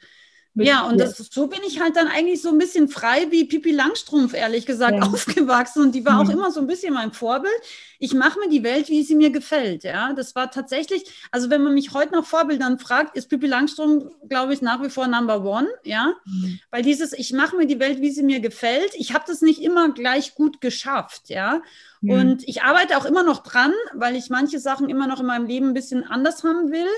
ja, 0.56 0.86
und 0.86 1.00
das, 1.00 1.18
so 1.18 1.48
bin 1.48 1.62
ich 1.66 1.80
halt 1.80 1.96
dann 1.96 2.08
eigentlich 2.08 2.42
so 2.42 2.50
ein 2.50 2.58
bisschen 2.58 2.90
frei 2.90 3.28
wie 3.30 3.46
Pipi 3.46 3.72
Langstrumpf, 3.72 4.34
ehrlich 4.34 4.66
gesagt, 4.66 4.98
ja. 4.98 5.02
aufgewachsen. 5.14 5.82
Und 5.82 5.96
die 5.96 6.06
war 6.06 6.22
mhm. 6.22 6.30
auch 6.30 6.34
immer 6.34 6.52
so 6.52 6.60
ein 6.60 6.68
bisschen 6.68 6.94
mein 6.94 7.14
Vorbild. 7.14 7.54
Ich 8.00 8.14
mache 8.14 8.38
mir 8.40 8.50
die 8.50 8.64
Welt, 8.64 8.90
wie 8.90 9.04
sie 9.04 9.16
mir 9.16 9.30
gefällt. 9.30 9.84
Ja, 9.84 10.12
das 10.12 10.36
war 10.36 10.52
tatsächlich, 10.52 11.06
also 11.32 11.50
wenn 11.50 11.64
man 11.64 11.74
mich 11.74 11.94
heute 11.94 12.14
nach 12.14 12.26
Vorbildern 12.26 12.80
fragt, 12.80 13.16
ist 13.16 13.30
Pipi 13.30 13.48
Langstrumpf, 13.48 14.12
glaube 14.28 14.54
ich, 14.54 14.62
nach 14.62 14.84
wie 14.84 14.90
vor 14.90 15.08
Number 15.08 15.46
One. 15.46 15.70
Ja, 15.86 16.16
mhm. 16.26 16.60
weil 16.70 16.84
dieses, 16.84 17.14
ich 17.14 17.32
mache 17.32 17.56
mir 17.56 17.66
die 17.66 17.80
Welt, 17.80 18.02
wie 18.02 18.12
sie 18.12 18.24
mir 18.24 18.42
gefällt. 18.42 18.92
Ich 18.96 19.14
habe 19.14 19.24
das 19.28 19.42
nicht 19.42 19.62
immer 19.62 19.94
gleich 19.94 20.36
gut 20.36 20.60
geschafft. 20.60 21.30
Ja, 21.30 21.62
mhm. 22.02 22.12
und 22.12 22.48
ich 22.48 22.64
arbeite 22.64 22.98
auch 22.98 23.06
immer 23.06 23.24
noch 23.24 23.42
dran, 23.44 23.72
weil 23.94 24.18
ich 24.18 24.30
manche 24.30 24.60
Sachen 24.60 24.90
immer 24.90 25.08
noch 25.08 25.22
in 25.22 25.28
meinem 25.28 25.46
Leben 25.46 25.70
ein 25.70 25.74
bisschen 25.74 26.04
anders 26.04 26.44
haben 26.44 26.72
will. 26.72 26.90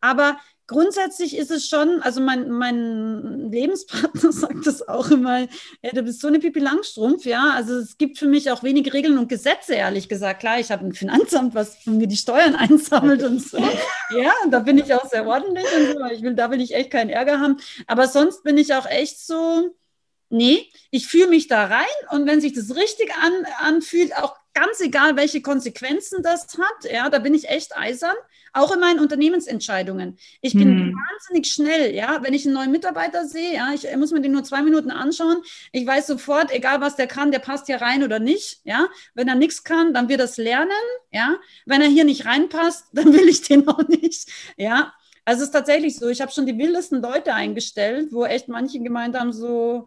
Aber 0.00 0.38
grundsätzlich 0.68 1.36
ist 1.36 1.50
es 1.50 1.66
schon, 1.66 2.00
also 2.02 2.20
mein, 2.20 2.50
mein 2.50 3.50
Lebenspartner 3.50 4.30
sagt 4.32 4.66
das 4.66 4.86
auch 4.86 5.10
immer, 5.10 5.40
ja, 5.82 5.90
du 5.92 6.02
bist 6.02 6.20
so 6.20 6.28
eine 6.28 6.38
Pipi 6.38 6.60
Langstrumpf, 6.60 7.24
ja. 7.24 7.52
Also 7.56 7.74
es 7.78 7.98
gibt 7.98 8.18
für 8.18 8.28
mich 8.28 8.50
auch 8.52 8.62
wenige 8.62 8.92
Regeln 8.92 9.18
und 9.18 9.28
Gesetze, 9.28 9.74
ehrlich 9.74 10.08
gesagt. 10.08 10.40
Klar, 10.40 10.60
ich 10.60 10.70
habe 10.70 10.86
ein 10.86 10.92
Finanzamt, 10.92 11.54
was 11.56 11.84
mir 11.86 12.06
die 12.06 12.16
Steuern 12.16 12.54
einsammelt 12.54 13.24
und 13.24 13.42
so. 13.42 13.58
Ja, 13.58 14.32
und 14.44 14.52
da 14.52 14.60
bin 14.60 14.78
ich 14.78 14.94
auch 14.94 15.08
sehr 15.08 15.26
ordentlich 15.26 15.66
und 15.76 15.94
so. 15.94 16.04
Ich 16.14 16.22
will, 16.22 16.34
da 16.34 16.50
will 16.50 16.60
ich 16.60 16.74
echt 16.74 16.90
keinen 16.90 17.10
Ärger 17.10 17.40
haben. 17.40 17.56
Aber 17.86 18.06
sonst 18.06 18.44
bin 18.44 18.58
ich 18.58 18.74
auch 18.74 18.86
echt 18.86 19.18
so, 19.18 19.74
nee, 20.30 20.70
ich 20.90 21.06
fühle 21.06 21.28
mich 21.28 21.48
da 21.48 21.66
rein 21.66 21.86
und 22.10 22.26
wenn 22.26 22.40
sich 22.40 22.52
das 22.52 22.74
richtig 22.76 23.12
an, 23.14 23.32
anfühlt, 23.60 24.16
auch 24.16 24.36
ganz 24.58 24.80
egal, 24.80 25.16
welche 25.16 25.40
Konsequenzen 25.40 26.22
das 26.22 26.46
hat, 26.58 26.90
ja, 26.90 27.08
da 27.08 27.20
bin 27.20 27.34
ich 27.34 27.48
echt 27.48 27.76
eisern, 27.76 28.16
auch 28.52 28.72
in 28.72 28.80
meinen 28.80 28.98
Unternehmensentscheidungen. 28.98 30.18
Ich 30.40 30.54
bin 30.54 30.68
hm. 30.68 30.94
wahnsinnig 30.94 31.52
schnell, 31.52 31.94
ja, 31.94 32.22
wenn 32.22 32.34
ich 32.34 32.44
einen 32.44 32.54
neuen 32.54 32.72
Mitarbeiter 32.72 33.26
sehe, 33.26 33.54
ja, 33.54 33.72
ich 33.72 33.86
muss 33.96 34.10
mir 34.10 34.20
den 34.20 34.32
nur 34.32 34.42
zwei 34.42 34.62
Minuten 34.62 34.90
anschauen, 34.90 35.42
ich 35.70 35.86
weiß 35.86 36.08
sofort, 36.08 36.50
egal 36.50 36.80
was 36.80 36.96
der 36.96 37.06
kann, 37.06 37.30
der 37.30 37.38
passt 37.38 37.66
hier 37.66 37.80
rein 37.80 38.02
oder 38.02 38.18
nicht, 38.18 38.60
ja, 38.64 38.88
wenn 39.14 39.28
er 39.28 39.36
nichts 39.36 39.62
kann, 39.62 39.94
dann 39.94 40.08
wird 40.08 40.20
er 40.20 40.24
es 40.24 40.38
lernen, 40.38 40.70
ja, 41.12 41.36
wenn 41.66 41.80
er 41.80 41.88
hier 41.88 42.04
nicht 42.04 42.26
reinpasst, 42.26 42.86
dann 42.92 43.12
will 43.12 43.28
ich 43.28 43.42
den 43.42 43.68
auch 43.68 43.86
nicht, 43.86 44.28
ja, 44.56 44.92
also 45.24 45.42
es 45.42 45.48
ist 45.48 45.52
tatsächlich 45.52 45.96
so, 45.96 46.08
ich 46.08 46.20
habe 46.20 46.32
schon 46.32 46.46
die 46.46 46.58
wildesten 46.58 47.02
Leute 47.02 47.34
eingestellt, 47.34 48.08
wo 48.12 48.24
echt 48.24 48.48
manche 48.48 48.80
gemeint 48.80 49.14
haben, 49.14 49.32
so, 49.32 49.86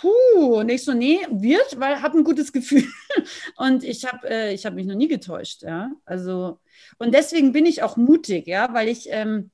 puh, 0.00 0.62
nicht 0.62 0.84
so, 0.84 0.92
nee, 0.92 1.20
wird, 1.30 1.78
weil 1.78 2.02
habe 2.02 2.18
ein 2.18 2.24
gutes 2.24 2.52
Gefühl. 2.52 2.84
Und 3.56 3.84
ich 3.84 4.04
habe 4.04 4.28
äh, 4.28 4.56
hab 4.56 4.74
mich 4.74 4.86
noch 4.86 4.94
nie 4.94 5.08
getäuscht, 5.08 5.62
ja. 5.62 5.90
Also, 6.04 6.60
und 6.98 7.12
deswegen 7.14 7.52
bin 7.52 7.66
ich 7.66 7.82
auch 7.82 7.96
mutig, 7.96 8.46
ja, 8.46 8.72
weil 8.72 8.88
ich 8.88 9.08
ähm, 9.10 9.50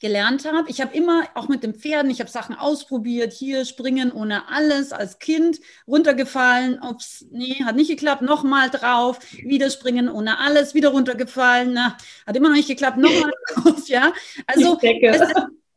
gelernt 0.00 0.44
habe. 0.44 0.68
Ich 0.68 0.80
habe 0.80 0.94
immer, 0.94 1.24
auch 1.34 1.48
mit 1.48 1.62
den 1.62 1.74
Pferden, 1.74 2.10
ich 2.10 2.20
habe 2.20 2.30
Sachen 2.30 2.54
ausprobiert, 2.54 3.32
hier 3.32 3.64
springen 3.64 4.12
ohne 4.12 4.48
alles, 4.48 4.92
als 4.92 5.18
Kind 5.18 5.60
runtergefallen, 5.86 6.80
ups, 6.82 7.26
nee, 7.30 7.62
hat 7.64 7.76
nicht 7.76 7.90
geklappt, 7.90 8.22
nochmal 8.22 8.70
drauf, 8.70 9.18
wieder 9.32 9.70
springen 9.70 10.08
ohne 10.08 10.38
alles, 10.38 10.74
wieder 10.74 10.90
runtergefallen, 10.90 11.72
na, 11.72 11.96
hat 12.26 12.36
immer 12.36 12.48
noch 12.48 12.56
nicht 12.56 12.68
geklappt, 12.68 12.98
nochmal 12.98 13.32
drauf, 13.54 13.88
ja. 13.88 14.12
Also, 14.46 14.78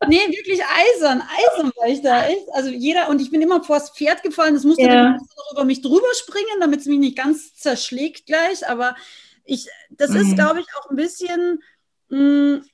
Nee, 0.07 0.27
wirklich 0.29 0.61
eisern, 0.63 1.21
eisern 1.21 1.71
war 1.75 1.87
ich 1.87 2.01
da. 2.01 2.25
Echt. 2.25 2.47
Also 2.53 2.69
jeder, 2.69 3.09
und 3.09 3.21
ich 3.21 3.31
bin 3.31 3.41
immer 3.41 3.63
vors 3.63 3.91
Pferd 3.91 4.23
gefallen, 4.23 4.53
das 4.53 4.63
musste 4.63 4.83
ja. 4.83 4.93
dann 4.93 5.27
über 5.51 5.65
mich 5.65 5.81
drüber 5.81 6.07
springen, 6.15 6.59
damit 6.59 6.81
es 6.81 6.85
mich 6.85 6.99
nicht 6.99 7.17
ganz 7.17 7.53
zerschlägt 7.55 8.25
gleich. 8.25 8.67
Aber 8.69 8.95
ich, 9.43 9.67
das 9.89 10.11
mhm. 10.11 10.21
ist, 10.21 10.35
glaube 10.35 10.61
ich, 10.61 10.67
auch 10.79 10.89
ein 10.89 10.95
bisschen, 10.95 11.61
mh, 12.09 12.19
mm, 12.19 12.65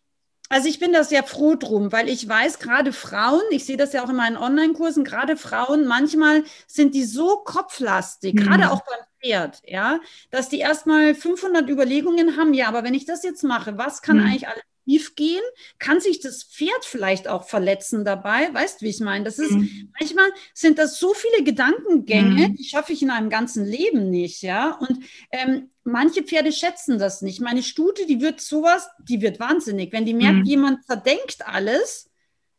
also 0.50 0.70
ich 0.70 0.80
bin 0.80 0.94
da 0.94 1.04
sehr 1.04 1.24
froh 1.24 1.56
drum, 1.56 1.92
weil 1.92 2.08
ich 2.08 2.30
weiß, 2.30 2.60
gerade 2.60 2.94
Frauen, 2.94 3.42
ich 3.50 3.66
sehe 3.66 3.78
das 3.78 3.94
ja 3.94 4.04
auch 4.04 4.10
in 4.10 4.16
meinen 4.16 4.38
Online-Kursen, 4.38 5.04
gerade 5.04 5.38
Frauen, 5.38 5.88
manchmal 5.88 6.44
sind 6.68 6.94
die 6.94 7.04
so 7.04 7.38
kopflastig, 7.38 8.36
mhm. 8.36 8.40
gerade 8.40 8.72
auch 8.72 8.84
beim 8.86 9.00
Pferd, 9.24 9.62
ja, 9.66 10.00
dass 10.30 10.50
die 10.50 10.60
erstmal 10.60 11.16
500 11.16 11.68
Überlegungen 11.68 12.38
haben, 12.38 12.54
ja, 12.54 12.68
aber 12.68 12.84
wenn 12.84 12.94
ich 12.94 13.06
das 13.06 13.24
jetzt 13.24 13.44
mache, 13.44 13.80
was 13.80 14.04
kann 14.04 14.18
mhm. 14.18 14.26
eigentlich 14.26 14.48
alles 14.48 14.62
schief 14.86 15.16
gehen? 15.16 15.42
Kann 15.80 16.00
sich 16.00 16.20
das 16.20 16.44
Pferd 16.44 16.84
vielleicht 16.84 17.28
auch 17.28 17.48
verletzen 17.48 18.06
dabei? 18.06 18.54
Weißt 18.54 18.82
du, 18.82 18.86
wie 18.86 18.90
ich 18.90 19.00
meine? 19.00 19.26
Das 19.26 19.40
ist, 19.40 19.52
mhm. 19.52 19.92
manchmal 20.00 20.30
sind 20.54 20.78
das 20.78 21.00
so 21.00 21.14
viele 21.14 21.44
Gedankengänge, 21.44 22.50
mhm. 22.50 22.56
die 22.56 22.64
schaffe 22.64 22.94
ich 22.94 23.02
in 23.02 23.10
einem 23.10 23.30
ganzen 23.30 23.66
Leben 23.66 24.10
nicht, 24.10 24.42
ja. 24.42 24.78
Und 24.80 25.00
ähm, 25.32 25.70
manche 25.84 26.24
Pferde 26.24 26.52
schätzen 26.52 27.00
das 27.00 27.22
nicht. 27.22 27.42
Meine 27.42 27.64
Stute, 27.64 28.06
die 28.06 28.22
wird 28.22 28.42
sowas, 28.42 28.88
die 29.08 29.22
wird 29.22 29.40
wahnsinnig. 29.40 29.92
Wenn 29.92 30.06
die 30.06 30.14
merkt, 30.14 30.40
mhm. 30.40 30.46
jemand 30.46 30.86
verdenkt 30.86 31.46
alles, 31.46 32.10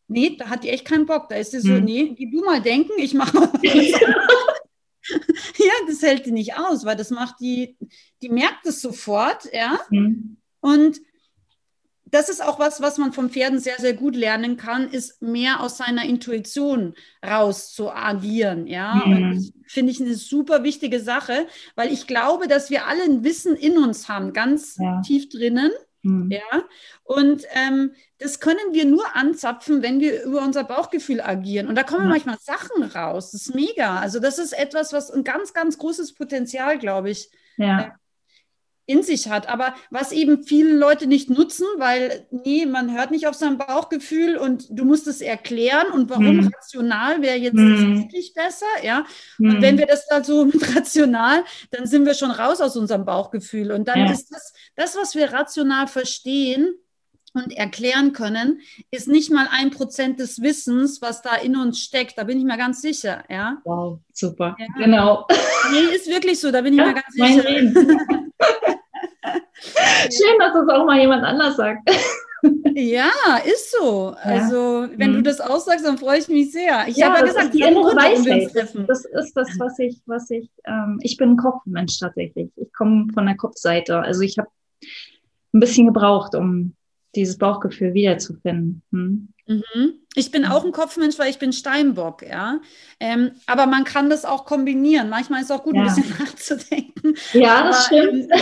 nee, 0.08 0.36
da 0.36 0.48
hat 0.48 0.64
die 0.64 0.70
echt 0.70 0.84
keinen 0.84 1.06
Bock. 1.06 1.28
Da 1.28 1.36
ist 1.36 1.52
sie 1.52 1.60
so, 1.60 1.72
mhm. 1.72 1.84
nee, 1.84 2.14
gib 2.16 2.32
du 2.32 2.44
mal 2.44 2.60
denken, 2.60 2.92
ich 2.98 3.14
mache 3.14 3.50
ja, 5.58 5.72
das 5.86 6.02
hält 6.02 6.26
die 6.26 6.32
nicht 6.32 6.56
aus, 6.56 6.84
weil 6.84 6.96
das 6.96 7.10
macht 7.10 7.40
die, 7.40 7.76
die 8.22 8.28
merkt 8.28 8.66
es 8.66 8.80
sofort, 8.80 9.48
ja. 9.52 9.78
Mhm. 9.90 10.36
Und 10.60 11.00
das 12.16 12.30
ist 12.30 12.42
auch 12.42 12.58
was, 12.58 12.80
was 12.80 12.96
man 12.96 13.12
vom 13.12 13.28
Pferden 13.28 13.58
sehr, 13.58 13.76
sehr 13.78 13.92
gut 13.92 14.16
lernen 14.16 14.56
kann, 14.56 14.88
ist 14.88 15.20
mehr 15.20 15.60
aus 15.60 15.76
seiner 15.76 16.06
Intuition 16.06 16.94
raus 17.24 17.72
zu 17.72 17.90
agieren. 17.90 18.66
Ja, 18.66 18.94
mhm. 18.94 19.52
finde 19.66 19.92
ich 19.92 20.00
eine 20.00 20.14
super 20.14 20.62
wichtige 20.62 21.00
Sache, 21.00 21.46
weil 21.74 21.92
ich 21.92 22.06
glaube, 22.06 22.48
dass 22.48 22.70
wir 22.70 22.86
alle 22.86 23.02
ein 23.02 23.22
Wissen 23.22 23.54
in 23.54 23.76
uns 23.76 24.08
haben, 24.08 24.32
ganz 24.32 24.78
ja. 24.80 25.02
tief 25.02 25.28
drinnen. 25.28 25.70
Mhm. 26.00 26.30
Ja, 26.30 26.64
und 27.04 27.42
ähm, 27.52 27.92
das 28.18 28.40
können 28.40 28.72
wir 28.72 28.86
nur 28.86 29.14
anzapfen, 29.14 29.82
wenn 29.82 30.00
wir 30.00 30.24
über 30.24 30.42
unser 30.42 30.64
Bauchgefühl 30.64 31.20
agieren. 31.20 31.68
Und 31.68 31.74
da 31.74 31.82
kommen 31.82 32.04
ja. 32.04 32.08
manchmal 32.08 32.38
Sachen 32.40 32.82
raus. 32.82 33.32
Das 33.32 33.42
ist 33.42 33.54
mega. 33.54 33.98
Also, 34.00 34.20
das 34.20 34.38
ist 34.38 34.52
etwas, 34.52 34.94
was 34.94 35.10
ein 35.10 35.22
ganz, 35.22 35.52
ganz 35.52 35.76
großes 35.76 36.14
Potenzial, 36.14 36.78
glaube 36.78 37.10
ich, 37.10 37.30
ja. 37.58 37.94
In 38.86 39.02
sich 39.02 39.28
hat. 39.28 39.48
Aber 39.48 39.74
was 39.90 40.12
eben 40.12 40.44
viele 40.44 40.72
Leute 40.72 41.06
nicht 41.06 41.28
nutzen, 41.28 41.66
weil, 41.76 42.26
nee, 42.30 42.66
man 42.66 42.96
hört 42.96 43.10
nicht 43.10 43.26
auf 43.26 43.34
sein 43.34 43.58
Bauchgefühl 43.58 44.36
und 44.36 44.66
du 44.70 44.84
musst 44.84 45.08
es 45.08 45.20
erklären 45.20 45.90
und 45.92 46.08
warum 46.08 46.40
hm. 46.40 46.52
rational 46.54 47.20
wäre 47.20 47.36
jetzt 47.36 47.58
hm. 47.58 47.98
wirklich 47.98 48.32
besser, 48.32 48.66
ja. 48.82 49.04
Hm. 49.38 49.50
Und 49.50 49.62
wenn 49.62 49.78
wir 49.78 49.86
das 49.86 50.06
dann 50.06 50.24
so 50.24 50.44
mit 50.46 50.76
rational, 50.76 51.44
dann 51.72 51.86
sind 51.86 52.06
wir 52.06 52.14
schon 52.14 52.30
raus 52.30 52.60
aus 52.60 52.76
unserem 52.76 53.04
Bauchgefühl. 53.04 53.72
Und 53.72 53.88
dann 53.88 53.98
ja. 53.98 54.12
ist 54.12 54.32
das, 54.32 54.52
das, 54.76 54.96
was 54.96 55.14
wir 55.14 55.32
rational 55.32 55.88
verstehen, 55.88 56.76
und 57.36 57.52
erklären 57.52 58.12
können, 58.12 58.60
ist 58.90 59.08
nicht 59.08 59.30
mal 59.30 59.46
ein 59.50 59.70
Prozent 59.70 60.18
des 60.18 60.40
Wissens, 60.40 61.02
was 61.02 61.20
da 61.20 61.34
in 61.34 61.56
uns 61.56 61.80
steckt. 61.80 62.16
Da 62.16 62.24
bin 62.24 62.38
ich 62.38 62.44
mir 62.44 62.56
ganz 62.56 62.80
sicher. 62.80 63.24
Ja? 63.28 63.58
Wow, 63.64 64.00
super. 64.12 64.56
Ja. 64.58 64.66
Genau. 64.78 65.26
Nee, 65.70 65.94
ist 65.94 66.08
wirklich 66.08 66.40
so, 66.40 66.50
da 66.50 66.62
bin 66.62 66.72
ich 66.72 66.78
ja, 66.78 66.86
mir 66.86 66.94
ganz 66.94 67.12
sicher. 67.12 68.22
Schön, 70.02 70.38
dass 70.38 70.52
das 70.52 70.68
auch 70.68 70.84
mal 70.84 70.98
jemand 70.98 71.24
anders 71.24 71.56
sagt. 71.56 71.88
Ja, 72.74 73.10
ist 73.44 73.72
so. 73.72 74.14
Ja. 74.16 74.22
Also, 74.22 74.88
wenn 74.96 75.12
mhm. 75.12 75.14
du 75.16 75.22
das 75.22 75.40
aussagst, 75.40 75.84
dann 75.84 75.98
freue 75.98 76.18
ich 76.18 76.28
mich 76.28 76.52
sehr. 76.52 76.86
Ich 76.86 76.96
ja, 76.96 77.08
habe 77.08 77.20
ja 77.20 77.32
gesagt, 77.32 77.54
die 77.54 77.60
innere 77.60 77.96
Weisheit. 77.96 78.50
Das, 78.54 79.04
ist 79.04 79.32
das, 79.34 79.48
was 79.58 79.78
ich, 79.78 80.00
was 80.06 80.30
ich, 80.30 80.48
ähm, 80.64 80.98
ich 81.02 81.16
bin 81.16 81.30
ein 81.30 81.36
Kopfmensch 81.36 81.98
tatsächlich. 81.98 82.50
Ich 82.56 82.72
komme 82.72 83.08
von 83.12 83.26
der 83.26 83.36
Kopfseite. 83.36 83.98
Also 83.98 84.20
ich 84.20 84.38
habe 84.38 84.48
ein 85.54 85.60
bisschen 85.60 85.86
gebraucht, 85.86 86.34
um 86.34 86.74
dieses 87.14 87.38
Bauchgefühl 87.38 87.94
wiederzufinden. 87.94 88.82
Hm? 88.92 89.28
Mhm. 89.46 89.94
Ich 90.14 90.30
bin 90.30 90.44
auch 90.44 90.64
ein 90.64 90.72
Kopfmensch, 90.72 91.18
weil 91.18 91.30
ich 91.30 91.38
bin 91.38 91.52
Steinbock, 91.52 92.22
ja. 92.22 92.60
Ähm, 93.00 93.32
aber 93.46 93.66
man 93.66 93.84
kann 93.84 94.10
das 94.10 94.24
auch 94.24 94.44
kombinieren. 94.44 95.08
Manchmal 95.08 95.40
ist 95.40 95.50
es 95.50 95.56
auch 95.56 95.62
gut, 95.62 95.76
ja. 95.76 95.82
ein 95.82 95.94
bisschen 95.94 96.16
nachzudenken. 96.18 97.14
Ja, 97.32 97.64
das 97.64 97.88
aber, 97.88 98.00
stimmt. 98.02 98.30
Ähm, 98.30 98.40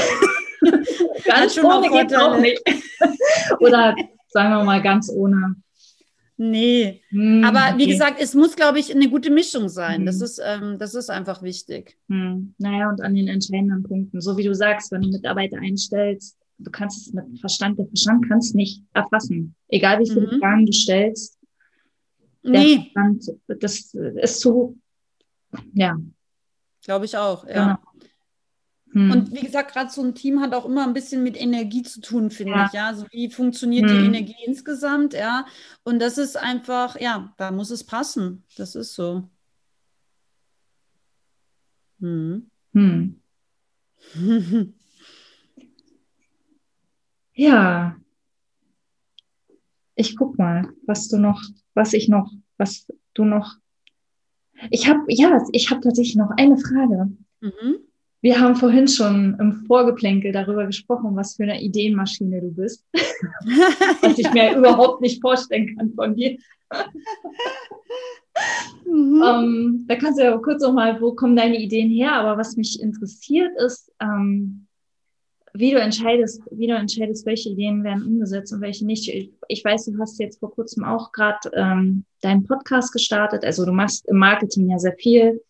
ganz 1.25 1.59
ohne 1.59 1.89
geht 1.91 2.15
auch 2.15 2.39
nicht. 2.39 2.63
Oder 3.61 3.95
sagen 4.29 4.51
wir 4.51 4.65
mal 4.65 4.83
ganz 4.83 5.11
ohne. 5.11 5.57
Nee, 6.37 7.01
hm, 7.11 7.45
aber 7.45 7.79
wie 7.79 7.87
gesagt, 7.87 8.21
es 8.21 8.35
muss, 8.35 8.57
glaube 8.57 8.81
ich, 8.81 8.93
eine 8.93 9.09
gute 9.09 9.31
Mischung 9.31 9.69
sein. 9.69 9.99
Hm. 9.99 10.07
Das, 10.07 10.21
ist, 10.21 10.41
ähm, 10.45 10.79
das 10.81 10.97
ist 10.97 11.09
einfach 11.09 11.43
wichtig. 11.43 11.97
Hm. 12.09 12.55
Naja, 12.59 12.89
und 12.89 13.01
an 13.03 13.15
den 13.15 13.29
entscheidenden 13.29 13.85
Punkten, 13.85 14.21
so 14.21 14.37
wie 14.37 14.43
du 14.43 14.53
sagst, 14.53 14.91
wenn 14.91 15.03
du 15.03 15.11
Mitarbeiter 15.11 15.59
einstellst, 15.59 16.37
du 16.59 16.71
kannst 16.73 17.07
es 17.07 17.13
mit 17.13 17.39
Verstand, 17.39 17.79
der 17.79 17.87
Verstand 17.87 18.29
kann 18.29 18.39
es 18.39 18.53
nicht 18.53 18.83
erfassen. 18.95 19.55
Egal 19.69 20.01
wie 20.01 20.11
viele 20.11 20.33
mhm. 20.33 20.41
Fragen 20.41 20.67
du 20.67 20.73
stellst. 20.73 21.39
Nee. 22.43 22.91
Verstand, 22.93 23.41
das 23.47 23.95
ist 23.95 24.41
zu, 24.41 24.77
ja, 25.73 25.97
glaube 26.83 27.05
ich 27.05 27.17
auch, 27.17 27.47
ja. 27.47 27.53
Genau. 27.53 28.11
Hm. 28.95 29.11
Und 29.11 29.33
wie 29.33 29.41
gesagt, 29.41 29.73
gerade 29.73 29.91
so 29.91 30.03
ein 30.03 30.15
Team 30.15 30.41
hat 30.41 30.55
auch 30.55 30.65
immer 30.65 30.87
ein 30.87 30.93
bisschen 30.93 31.25
mit 31.25 31.39
Energie 31.39 31.83
zu 31.83 32.01
tun, 32.01 32.31
finde 32.31 32.53
ja. 32.53 32.67
ich. 32.67 32.73
Ja, 32.73 32.87
also 32.87 33.07
wie 33.11 33.29
funktioniert 33.29 33.91
hm. 33.91 33.99
die 33.99 34.07
Energie 34.07 34.37
insgesamt, 34.47 35.15
ja. 35.15 35.47
Und 35.83 36.01
das 36.01 36.17
ist 36.17 36.37
einfach, 36.37 37.01
ja, 37.01 37.35
da 37.37 37.51
muss 37.51 37.71
es 37.71 37.83
passen. 37.85 38.45
Das 38.57 38.77
ist 38.77 38.95
so. 38.95 39.29
Hm. 42.01 42.49
Hm. 42.73 43.21
ja. 47.35 47.97
Ich 49.97 50.17
guck 50.17 50.39
mal, 50.39 50.69
was 50.87 51.09
du 51.09 51.19
noch, 51.19 51.43
was 51.75 51.93
ich 51.95 52.09
noch, 52.09 52.31
was 52.59 52.87
du 53.15 53.25
noch. 53.25 53.57
Ich 54.71 54.89
habe, 54.89 55.01
ja, 55.09 55.45
ich 55.51 55.73
habe 55.73 55.81
tatsächlich 55.81 56.15
noch 56.15 56.31
eine 56.37 56.59
Frage. 56.59 57.11
Mhm. 57.41 57.79
Wir 58.25 58.41
haben 58.41 58.57
vorhin 58.57 58.89
schon 58.89 59.37
im 59.39 59.53
Vorgeplänkel 59.67 60.33
darüber 60.33 60.65
gesprochen, 60.65 61.15
was 61.15 61.37
für 61.37 61.43
eine 61.43 61.61
Ideenmaschine 61.61 62.41
du 62.41 62.53
bist. 62.53 62.83
was 64.01 64.19
ich 64.19 64.33
mir 64.33 64.57
überhaupt 64.57 65.03
nicht 65.03 65.21
vorstellen 65.21 65.77
kann 65.77 65.93
von 65.93 66.17
dir. 66.17 66.39
mhm. 68.87 69.23
ähm, 69.23 69.85
da 69.87 69.97
kannst 69.97 70.19
du 70.19 70.25
ja 70.25 70.35
kurz 70.39 70.63
noch 70.63 70.73
mal, 70.73 70.99
wo 71.03 71.13
kommen 71.13 71.37
deine 71.37 71.61
Ideen 71.61 71.91
her? 71.91 72.15
Aber 72.15 72.39
was 72.39 72.57
mich 72.57 72.81
interessiert 72.81 73.53
ist, 73.61 73.93
ähm, 74.01 74.69
wie 75.53 75.73
du 75.73 75.79
entscheidest, 75.79 76.41
wie 76.51 76.69
du 76.69 76.77
entscheidest, 76.77 77.27
welche 77.27 77.51
Ideen 77.51 77.85
werden 77.85 78.07
umgesetzt 78.07 78.55
und 78.55 78.63
welche 78.63 78.87
nicht. 78.87 79.07
Ich, 79.07 79.33
ich 79.49 79.63
weiß, 79.63 79.85
du 79.85 79.99
hast 79.99 80.19
jetzt 80.19 80.41
vor 80.41 80.51
kurzem 80.51 80.83
auch 80.83 81.13
gerade 81.13 81.51
ähm, 81.53 82.07
deinen 82.23 82.45
Podcast 82.45 82.91
gestartet. 82.91 83.45
Also 83.45 83.67
du 83.67 83.73
machst 83.73 84.09
im 84.09 84.17
Marketing 84.17 84.71
ja 84.71 84.79
sehr 84.79 84.97
viel. 84.97 85.43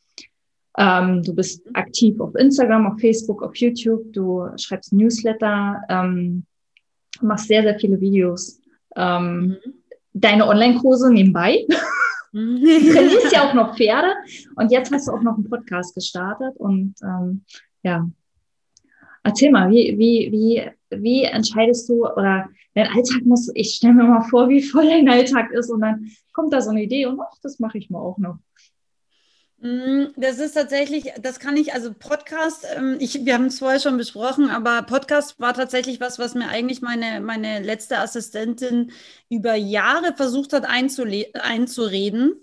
Ähm, 0.77 1.23
du 1.23 1.35
bist 1.35 1.63
aktiv 1.75 2.19
auf 2.21 2.35
Instagram, 2.35 2.87
auf 2.87 3.01
Facebook, 3.01 3.43
auf 3.43 3.57
YouTube. 3.57 4.13
Du 4.13 4.49
schreibst 4.57 4.93
Newsletter, 4.93 5.83
ähm, 5.89 6.45
machst 7.21 7.49
sehr, 7.49 7.63
sehr 7.63 7.79
viele 7.79 8.01
Videos. 8.01 8.61
Ähm, 8.97 9.47
mhm. 9.47 9.57
Deine 10.13 10.47
Online-Kurse 10.47 11.13
nebenbei. 11.13 11.67
Mhm. 12.33 12.61
du 12.61 12.93
trainierst 12.93 13.33
ja 13.33 13.49
auch 13.49 13.55
noch 13.55 13.77
Pferde 13.77 14.13
und 14.57 14.73
jetzt 14.73 14.93
hast 14.93 15.07
du 15.07 15.13
auch 15.13 15.23
noch 15.23 15.35
einen 15.35 15.49
Podcast 15.49 15.95
gestartet 15.95 16.57
und 16.57 16.95
ähm, 17.03 17.45
ja, 17.83 18.09
Erzähl 19.27 19.51
mal, 19.51 19.71
wie, 19.71 19.97
wie, 19.97 20.31
wie, 20.31 20.71
wie 20.91 21.23
entscheidest 21.23 21.89
du 21.89 22.07
oder 22.07 22.47
dein 22.75 22.89
Alltag 22.89 23.25
muss, 23.25 23.51
ich 23.55 23.75
stelle 23.75 23.95
mir 23.95 24.05
mal 24.05 24.21
vor, 24.21 24.51
wie 24.51 24.63
voll 24.63 24.87
dein 24.87 25.09
Alltag 25.09 25.51
ist 25.51 25.71
und 25.71 25.81
dann 25.81 26.11
kommt 26.35 26.53
da 26.53 26.61
so 26.61 26.71
eine 26.71 26.83
Idee 26.83 27.07
und 27.07 27.19
ach, 27.19 27.35
das 27.43 27.59
mache 27.59 27.79
ich 27.79 27.89
mal 27.89 28.01
auch 28.01 28.19
noch. 28.19 28.37
Mm, 29.65 30.09
das 30.17 30.39
ist 30.41 30.53
tatsächlich, 30.53 31.13
das 31.23 31.39
kann 31.41 31.57
ich, 31.57 31.73
also 31.73 31.95
Podcast, 31.95 32.67
ähm, 32.77 32.99
ich, 33.01 33.25
wir 33.25 33.33
haben 33.33 33.47
es 33.47 33.61
vorher 33.61 33.81
schon 33.81 33.97
besprochen, 33.97 34.51
aber 34.51 34.83
Podcast 34.83 35.41
war 35.41 35.55
tatsächlich 35.55 36.01
was, 36.01 36.19
was 36.19 36.35
mir 36.35 36.49
eigentlich 36.49 36.83
meine, 36.83 37.21
meine 37.23 37.61
letzte 37.63 37.99
Assistentin 37.99 38.93
über 39.31 39.55
Jahre 39.55 40.15
versucht 40.17 40.53
hat 40.53 40.67
einzureden. 40.67 42.35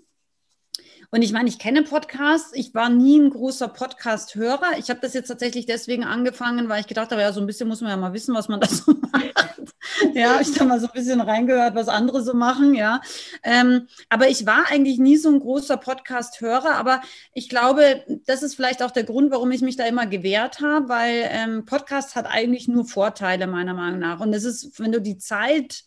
Und 1.14 1.20
ich 1.20 1.32
meine, 1.34 1.50
ich 1.50 1.58
kenne 1.58 1.82
Podcasts. 1.82 2.52
Ich 2.54 2.72
war 2.72 2.88
nie 2.88 3.18
ein 3.18 3.28
großer 3.28 3.68
Podcast-Hörer. 3.68 4.78
Ich 4.78 4.88
habe 4.88 5.00
das 5.02 5.12
jetzt 5.12 5.28
tatsächlich 5.28 5.66
deswegen 5.66 6.04
angefangen, 6.04 6.70
weil 6.70 6.80
ich 6.80 6.86
gedacht 6.86 7.10
habe, 7.10 7.20
ja, 7.20 7.34
so 7.34 7.40
ein 7.42 7.46
bisschen 7.46 7.68
muss 7.68 7.82
man 7.82 7.90
ja 7.90 7.98
mal 7.98 8.14
wissen, 8.14 8.34
was 8.34 8.48
man 8.48 8.60
da 8.60 8.66
so 8.70 8.94
macht. 9.12 9.74
ja, 10.14 10.40
ich 10.40 10.54
da 10.54 10.64
mal 10.64 10.80
so 10.80 10.86
ein 10.86 10.92
bisschen 10.94 11.20
reingehört, 11.20 11.74
was 11.74 11.88
andere 11.88 12.22
so 12.22 12.32
machen, 12.32 12.74
ja. 12.74 13.02
Ähm, 13.42 13.88
aber 14.08 14.30
ich 14.30 14.46
war 14.46 14.70
eigentlich 14.70 14.98
nie 14.98 15.18
so 15.18 15.28
ein 15.28 15.40
großer 15.40 15.76
Podcast-Hörer. 15.76 16.76
Aber 16.76 17.02
ich 17.34 17.50
glaube, 17.50 18.06
das 18.24 18.42
ist 18.42 18.54
vielleicht 18.54 18.82
auch 18.82 18.90
der 18.90 19.04
Grund, 19.04 19.30
warum 19.30 19.50
ich 19.50 19.60
mich 19.60 19.76
da 19.76 19.84
immer 19.84 20.06
gewehrt 20.06 20.62
habe, 20.62 20.88
weil 20.88 21.28
ähm, 21.28 21.66
Podcast 21.66 22.16
hat 22.16 22.24
eigentlich 22.24 22.68
nur 22.68 22.86
Vorteile, 22.86 23.46
meiner 23.46 23.74
Meinung 23.74 23.98
nach. 23.98 24.20
Und 24.20 24.32
es 24.32 24.44
ist, 24.44 24.80
wenn 24.80 24.92
du 24.92 25.00
die 25.02 25.18
Zeit 25.18 25.84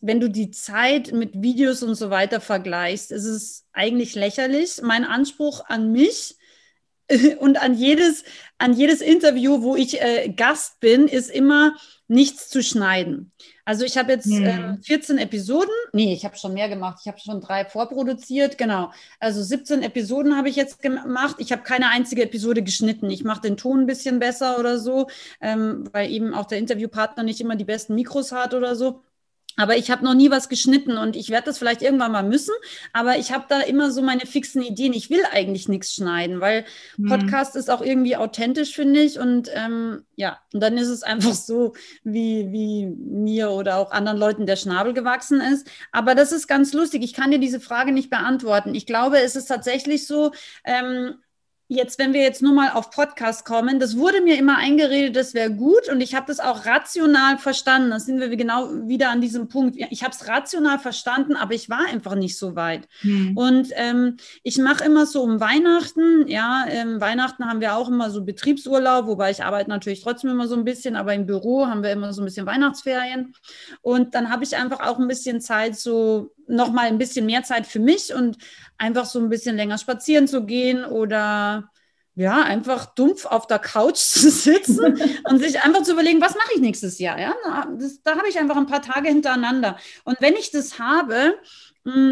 wenn 0.00 0.20
du 0.20 0.28
die 0.28 0.50
Zeit 0.50 1.12
mit 1.12 1.42
Videos 1.42 1.82
und 1.82 1.94
so 1.94 2.10
weiter 2.10 2.40
vergleichst, 2.40 3.10
ist 3.10 3.24
es 3.24 3.66
eigentlich 3.72 4.14
lächerlich. 4.14 4.80
Mein 4.82 5.04
Anspruch 5.04 5.64
an 5.66 5.90
mich 5.92 6.36
und 7.38 7.60
an 7.60 7.74
jedes, 7.74 8.24
an 8.58 8.74
jedes 8.74 9.00
Interview, 9.00 9.62
wo 9.62 9.76
ich 9.76 10.00
äh, 10.00 10.28
Gast 10.28 10.80
bin, 10.80 11.08
ist 11.08 11.30
immer 11.30 11.74
nichts 12.06 12.48
zu 12.48 12.62
schneiden. 12.62 13.32
Also 13.64 13.84
ich 13.84 13.98
habe 13.98 14.12
jetzt 14.12 14.30
äh, 14.30 14.78
14 14.82 15.18
Episoden, 15.18 15.74
nee, 15.92 16.14
ich 16.14 16.24
habe 16.24 16.38
schon 16.38 16.54
mehr 16.54 16.70
gemacht, 16.70 17.00
ich 17.02 17.08
habe 17.08 17.18
schon 17.20 17.42
drei 17.42 17.66
vorproduziert, 17.66 18.56
genau. 18.56 18.92
Also 19.20 19.42
17 19.42 19.82
Episoden 19.82 20.36
habe 20.36 20.48
ich 20.48 20.56
jetzt 20.56 20.80
gemacht. 20.80 21.36
Ich 21.38 21.52
habe 21.52 21.62
keine 21.62 21.90
einzige 21.90 22.22
Episode 22.22 22.62
geschnitten. 22.62 23.10
Ich 23.10 23.24
mache 23.24 23.42
den 23.42 23.58
Ton 23.58 23.80
ein 23.80 23.86
bisschen 23.86 24.20
besser 24.20 24.58
oder 24.58 24.78
so, 24.78 25.08
ähm, 25.42 25.84
weil 25.92 26.10
eben 26.10 26.32
auch 26.32 26.46
der 26.46 26.58
Interviewpartner 26.58 27.24
nicht 27.24 27.42
immer 27.42 27.56
die 27.56 27.64
besten 27.64 27.94
Mikros 27.94 28.32
hat 28.32 28.54
oder 28.54 28.74
so. 28.74 29.02
Aber 29.58 29.76
ich 29.76 29.90
habe 29.90 30.04
noch 30.04 30.14
nie 30.14 30.30
was 30.30 30.48
geschnitten 30.48 30.96
und 30.96 31.16
ich 31.16 31.30
werde 31.30 31.46
das 31.46 31.58
vielleicht 31.58 31.82
irgendwann 31.82 32.12
mal 32.12 32.22
müssen. 32.22 32.54
Aber 32.92 33.18
ich 33.18 33.32
habe 33.32 33.44
da 33.48 33.60
immer 33.60 33.90
so 33.90 34.02
meine 34.02 34.24
fixen 34.24 34.62
Ideen. 34.62 34.92
Ich 34.92 35.10
will 35.10 35.22
eigentlich 35.32 35.68
nichts 35.68 35.92
schneiden, 35.92 36.40
weil 36.40 36.64
hm. 36.94 37.06
Podcast 37.06 37.56
ist 37.56 37.68
auch 37.68 37.82
irgendwie 37.82 38.16
authentisch, 38.16 38.74
finde 38.74 39.00
ich. 39.00 39.18
Und 39.18 39.50
ähm, 39.52 40.04
ja, 40.14 40.38
und 40.54 40.60
dann 40.60 40.78
ist 40.78 40.88
es 40.88 41.02
einfach 41.08 41.34
so, 41.34 41.74
wie, 42.04 42.52
wie 42.52 42.86
mir 42.86 43.50
oder 43.50 43.78
auch 43.78 43.90
anderen 43.90 44.18
Leuten 44.18 44.46
der 44.46 44.56
Schnabel 44.56 44.94
gewachsen 44.94 45.40
ist. 45.40 45.68
Aber 45.90 46.14
das 46.14 46.30
ist 46.30 46.46
ganz 46.46 46.72
lustig. 46.72 47.02
Ich 47.02 47.12
kann 47.12 47.32
dir 47.32 47.40
diese 47.40 47.58
Frage 47.58 47.90
nicht 47.90 48.10
beantworten. 48.10 48.76
Ich 48.76 48.86
glaube, 48.86 49.18
es 49.18 49.34
ist 49.34 49.46
tatsächlich 49.46 50.06
so, 50.06 50.30
ähm, 50.64 51.16
Jetzt, 51.70 51.98
wenn 51.98 52.14
wir 52.14 52.22
jetzt 52.22 52.40
nur 52.40 52.54
mal 52.54 52.70
auf 52.70 52.90
Podcast 52.90 53.44
kommen, 53.44 53.78
das 53.78 53.98
wurde 53.98 54.22
mir 54.22 54.38
immer 54.38 54.56
eingeredet, 54.56 55.14
das 55.14 55.34
wäre 55.34 55.50
gut 55.50 55.90
und 55.90 56.00
ich 56.00 56.14
habe 56.14 56.24
das 56.26 56.40
auch 56.40 56.64
rational 56.64 57.36
verstanden. 57.36 57.90
Da 57.90 58.00
sind 58.00 58.20
wir 58.20 58.34
genau 58.36 58.70
wieder 58.88 59.10
an 59.10 59.20
diesem 59.20 59.48
Punkt. 59.48 59.76
Ich 59.90 60.02
habe 60.02 60.14
es 60.14 60.26
rational 60.26 60.78
verstanden, 60.78 61.36
aber 61.36 61.52
ich 61.52 61.68
war 61.68 61.84
einfach 61.86 62.14
nicht 62.14 62.38
so 62.38 62.56
weit. 62.56 62.88
Hm. 63.00 63.36
Und 63.36 63.68
ähm, 63.74 64.16
ich 64.42 64.56
mache 64.56 64.82
immer 64.82 65.04
so 65.04 65.22
um 65.22 65.40
Weihnachten, 65.40 66.26
ja, 66.26 66.64
ähm, 66.70 67.02
Weihnachten 67.02 67.44
haben 67.44 67.60
wir 67.60 67.74
auch 67.74 67.88
immer 67.88 68.10
so 68.10 68.24
Betriebsurlaub, 68.24 69.06
wobei 69.06 69.30
ich 69.30 69.44
arbeite 69.44 69.68
natürlich 69.68 70.00
trotzdem 70.02 70.30
immer 70.30 70.48
so 70.48 70.54
ein 70.54 70.64
bisschen, 70.64 70.96
aber 70.96 71.12
im 71.12 71.26
Büro 71.26 71.66
haben 71.66 71.82
wir 71.82 71.92
immer 71.92 72.14
so 72.14 72.22
ein 72.22 72.24
bisschen 72.24 72.46
Weihnachtsferien. 72.46 73.34
Und 73.82 74.14
dann 74.14 74.30
habe 74.30 74.42
ich 74.42 74.56
einfach 74.56 74.80
auch 74.80 74.98
ein 74.98 75.06
bisschen 75.06 75.42
Zeit, 75.42 75.76
so 75.76 76.32
nochmal 76.48 76.86
ein 76.86 76.98
bisschen 76.98 77.26
mehr 77.26 77.42
Zeit 77.42 77.66
für 77.66 77.78
mich 77.78 78.14
und 78.14 78.38
einfach 78.76 79.06
so 79.06 79.18
ein 79.18 79.28
bisschen 79.28 79.56
länger 79.56 79.78
spazieren 79.78 80.26
zu 80.26 80.44
gehen 80.44 80.84
oder 80.84 81.70
ja, 82.18 82.42
einfach 82.42 82.86
dumpf 82.96 83.26
auf 83.26 83.46
der 83.46 83.60
Couch 83.60 83.96
zu 83.98 84.28
sitzen 84.28 84.98
und 85.24 85.38
sich 85.38 85.62
einfach 85.62 85.82
zu 85.82 85.92
überlegen, 85.92 86.20
was 86.20 86.34
mache 86.34 86.52
ich 86.54 86.60
nächstes 86.60 86.98
Jahr? 86.98 87.18
Ja, 87.18 87.34
das, 87.78 88.02
da 88.02 88.16
habe 88.16 88.28
ich 88.28 88.38
einfach 88.38 88.56
ein 88.56 88.66
paar 88.66 88.82
Tage 88.82 89.08
hintereinander. 89.08 89.78
Und 90.02 90.20
wenn 90.20 90.34
ich 90.34 90.50
das 90.50 90.80
habe, 90.80 91.38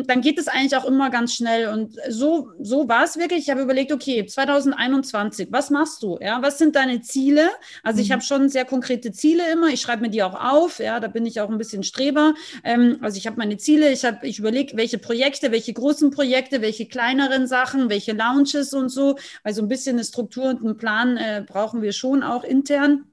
dann 0.06 0.20
geht 0.20 0.38
es 0.38 0.48
eigentlich 0.48 0.76
auch 0.76 0.84
immer 0.84 1.10
ganz 1.10 1.34
schnell. 1.34 1.68
Und 1.68 1.96
so, 2.08 2.50
so 2.60 2.88
war 2.88 3.04
es 3.04 3.16
wirklich. 3.16 3.40
Ich 3.40 3.50
habe 3.50 3.62
überlegt, 3.62 3.92
okay, 3.92 4.24
2021, 4.26 5.48
was 5.50 5.70
machst 5.70 6.02
du? 6.02 6.18
Ja, 6.20 6.42
was 6.42 6.58
sind 6.58 6.76
deine 6.76 7.00
Ziele? 7.00 7.50
Also 7.82 8.00
ich 8.00 8.08
mhm. 8.08 8.14
habe 8.14 8.22
schon 8.22 8.48
sehr 8.48 8.64
konkrete 8.64 9.12
Ziele 9.12 9.50
immer. 9.52 9.68
Ich 9.68 9.80
schreibe 9.80 10.02
mir 10.02 10.10
die 10.10 10.22
auch 10.22 10.34
auf. 10.34 10.78
Ja, 10.78 11.00
da 11.00 11.08
bin 11.08 11.26
ich 11.26 11.40
auch 11.40 11.50
ein 11.50 11.58
bisschen 11.58 11.82
Streber. 11.82 12.34
Ähm, 12.64 12.98
also 13.00 13.18
ich 13.18 13.26
habe 13.26 13.36
meine 13.36 13.56
Ziele. 13.56 13.90
Ich 13.92 14.04
habe, 14.04 14.26
ich 14.26 14.38
überlege, 14.38 14.76
welche 14.76 14.98
Projekte, 14.98 15.52
welche 15.52 15.72
großen 15.72 16.10
Projekte, 16.10 16.62
welche 16.62 16.86
kleineren 16.86 17.46
Sachen, 17.46 17.90
welche 17.90 18.12
Launches 18.12 18.72
und 18.72 18.88
so. 18.88 19.16
Weil 19.42 19.54
so 19.54 19.62
ein 19.62 19.68
bisschen 19.68 19.96
eine 19.96 20.04
Struktur 20.04 20.44
und 20.44 20.64
einen 20.64 20.76
Plan 20.76 21.16
äh, 21.16 21.44
brauchen 21.46 21.82
wir 21.82 21.92
schon 21.92 22.22
auch 22.22 22.44
intern. 22.44 23.06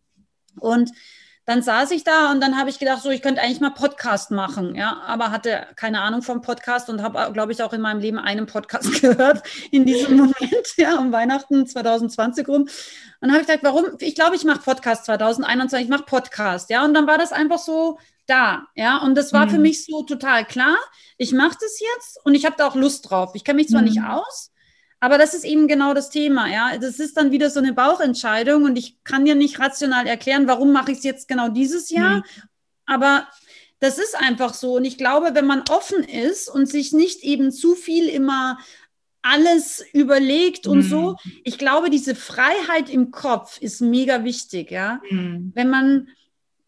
Und 0.60 0.92
dann 1.46 1.62
saß 1.62 1.92
ich 1.92 2.04
da 2.04 2.32
und 2.32 2.42
dann 2.42 2.58
habe 2.58 2.70
ich 2.70 2.80
gedacht, 2.80 3.02
so, 3.02 3.10
ich 3.10 3.22
könnte 3.22 3.42
eigentlich 3.42 3.60
mal 3.60 3.72
Podcast 3.72 4.32
machen, 4.32 4.76
ja, 4.76 5.02
aber 5.06 5.32
hatte 5.32 5.68
keine 5.76 6.02
Ahnung 6.02 6.22
vom 6.22 6.42
Podcast 6.42 6.90
und 6.90 7.02
habe, 7.02 7.32
glaube 7.34 7.52
ich, 7.52 7.62
auch 7.62 7.74
in 7.74 7.82
meinem 7.82 8.00
Leben 8.00 8.18
einen 8.18 8.46
Podcast 8.46 9.02
gehört 9.02 9.44
in 9.72 9.86
diesem 9.86 10.16
Moment, 10.16 10.78
ja, 10.78 10.98
um 10.98 11.12
Weihnachten 11.12 11.68
2020 11.68 12.48
rum. 12.48 12.62
Und 12.62 12.70
dann 13.20 13.32
habe 13.32 13.42
ich 13.42 13.48
gedacht, 13.48 13.64
warum? 13.64 13.86
Ich 14.00 14.16
glaube, 14.16 14.36
ich 14.36 14.46
mache 14.46 14.62
Podcast 14.62 15.06
2021, 15.06 15.86
ich 15.86 15.90
mache 15.90 16.04
Podcast, 16.04 16.70
ja, 16.70 16.86
und 16.86 16.94
dann 16.94 17.08
war 17.08 17.18
das 17.18 17.34
einfach 17.34 17.60
so 17.60 17.98
da, 18.26 18.68
ja, 18.76 19.00
und 19.00 19.16
das 19.16 19.34
war 19.34 19.48
mhm. 19.48 19.50
für 19.50 19.60
mich 19.60 19.86
so 19.86 20.04
total 20.04 20.46
klar. 20.46 20.78
Ich 21.18 21.34
mache 21.34 21.58
das 21.60 21.80
jetzt 21.80 22.20
und 22.24 22.36
ich 22.36 22.46
habe 22.46 22.56
da 22.58 22.68
auch 22.68 22.76
Lust 22.76 23.10
drauf. 23.10 23.32
Ich 23.34 23.44
kenne 23.44 23.58
mich 23.58 23.68
zwar 23.68 23.82
mhm. 23.82 23.88
nicht 23.88 24.02
aus, 24.02 24.53
aber 25.04 25.18
das 25.18 25.34
ist 25.34 25.44
eben 25.44 25.68
genau 25.68 25.94
das 25.94 26.10
Thema, 26.10 26.48
ja. 26.48 26.78
Das 26.78 26.98
ist 26.98 27.18
dann 27.18 27.32
wieder 27.32 27.50
so 27.50 27.60
eine 27.60 27.74
Bauchentscheidung 27.74 28.64
und 28.64 28.78
ich 28.78 29.04
kann 29.04 29.26
dir 29.26 29.36
nicht 29.36 29.60
rational 29.60 30.08
erklären, 30.08 30.48
warum 30.48 30.72
mache 30.72 30.94
ich 30.94 31.00
es 31.00 31.04
jetzt 31.04 31.28
genau 31.28 31.50
dieses 31.50 31.90
Jahr. 31.90 32.20
Mhm. 32.20 32.24
Aber 32.86 33.28
das 33.82 33.98
ist 33.98 34.16
einfach 34.18 34.54
so. 34.54 34.78
Und 34.78 34.86
ich 34.86 34.98
glaube, 34.98 35.32
wenn 35.34 35.46
man 35.46 35.66
offen 35.70 36.06
ist 36.06 36.48
und 36.48 36.70
sich 36.70 36.94
nicht 36.94 37.22
eben 37.22 37.52
zu 37.52 37.76
viel 37.76 38.08
immer 38.08 38.58
alles 39.22 39.84
überlegt 39.92 40.68
und 40.68 40.78
mhm. 40.78 40.90
so, 40.90 41.16
ich 41.44 41.58
glaube, 41.58 41.90
diese 41.90 42.16
Freiheit 42.16 42.90
im 42.90 43.12
Kopf 43.12 43.58
ist 43.60 43.82
mega 43.82 44.24
wichtig, 44.24 44.72
ja. 44.72 45.02
Mhm. 45.10 45.52
Wenn 45.54 45.70
man 45.70 46.08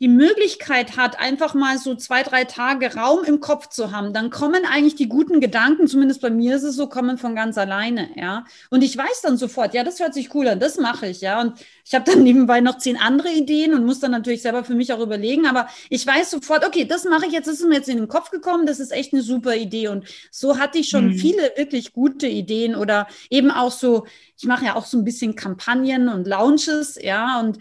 die 0.01 0.09
Möglichkeit 0.09 0.97
hat, 0.97 1.19
einfach 1.19 1.53
mal 1.53 1.77
so 1.77 1.95
zwei, 1.95 2.21
drei 2.21 2.43
Tage 2.43 2.95
Raum 2.95 3.23
im 3.23 3.39
Kopf 3.39 3.69
zu 3.69 3.91
haben, 3.91 4.11
dann 4.11 4.29
kommen 4.29 4.65
eigentlich 4.65 4.95
die 4.95 5.07
guten 5.07 5.39
Gedanken, 5.39 5.87
zumindest 5.87 6.19
bei 6.19 6.29
mir 6.29 6.57
ist 6.57 6.63
es 6.63 6.75
so, 6.75 6.87
kommen 6.87 7.17
von 7.17 7.33
ganz 7.33 7.57
alleine, 7.57 8.09
ja. 8.15 8.43
Und 8.69 8.83
ich 8.83 8.97
weiß 8.97 9.21
dann 9.23 9.37
sofort, 9.37 9.73
ja, 9.73 9.85
das 9.85 10.01
hört 10.01 10.13
sich 10.13 10.35
cool 10.35 10.49
an, 10.49 10.59
das 10.59 10.77
mache 10.77 11.07
ich, 11.07 11.21
ja. 11.21 11.39
Und 11.39 11.53
ich 11.85 11.95
habe 11.95 12.03
dann 12.09 12.23
nebenbei 12.23 12.59
noch 12.59 12.77
zehn 12.77 12.97
andere 12.97 13.29
Ideen 13.29 13.73
und 13.73 13.85
muss 13.85 14.01
dann 14.01 14.11
natürlich 14.11 14.41
selber 14.41 14.65
für 14.65 14.75
mich 14.75 14.91
auch 14.91 14.99
überlegen, 14.99 15.45
aber 15.45 15.69
ich 15.89 16.05
weiß 16.05 16.29
sofort, 16.31 16.65
okay, 16.65 16.83
das 16.83 17.05
mache 17.05 17.27
ich 17.27 17.31
jetzt, 17.31 17.47
das 17.47 17.61
ist 17.61 17.67
mir 17.67 17.75
jetzt 17.75 17.89
in 17.89 17.97
den 17.97 18.09
Kopf 18.09 18.31
gekommen, 18.31 18.65
das 18.65 18.81
ist 18.81 18.91
echt 18.91 19.13
eine 19.13 19.21
super 19.21 19.55
Idee. 19.55 19.87
Und 19.87 20.05
so 20.29 20.57
hatte 20.57 20.77
ich 20.77 20.89
schon 20.89 21.07
mhm. 21.07 21.17
viele 21.17 21.53
wirklich 21.55 21.93
gute 21.93 22.27
Ideen 22.27 22.75
oder 22.75 23.07
eben 23.29 23.49
auch 23.49 23.71
so, 23.71 24.05
ich 24.37 24.45
mache 24.45 24.65
ja 24.65 24.75
auch 24.75 24.85
so 24.85 24.97
ein 24.97 25.05
bisschen 25.05 25.35
Kampagnen 25.35 26.09
und 26.09 26.27
Launches, 26.27 26.99
ja, 27.01 27.39
und 27.39 27.59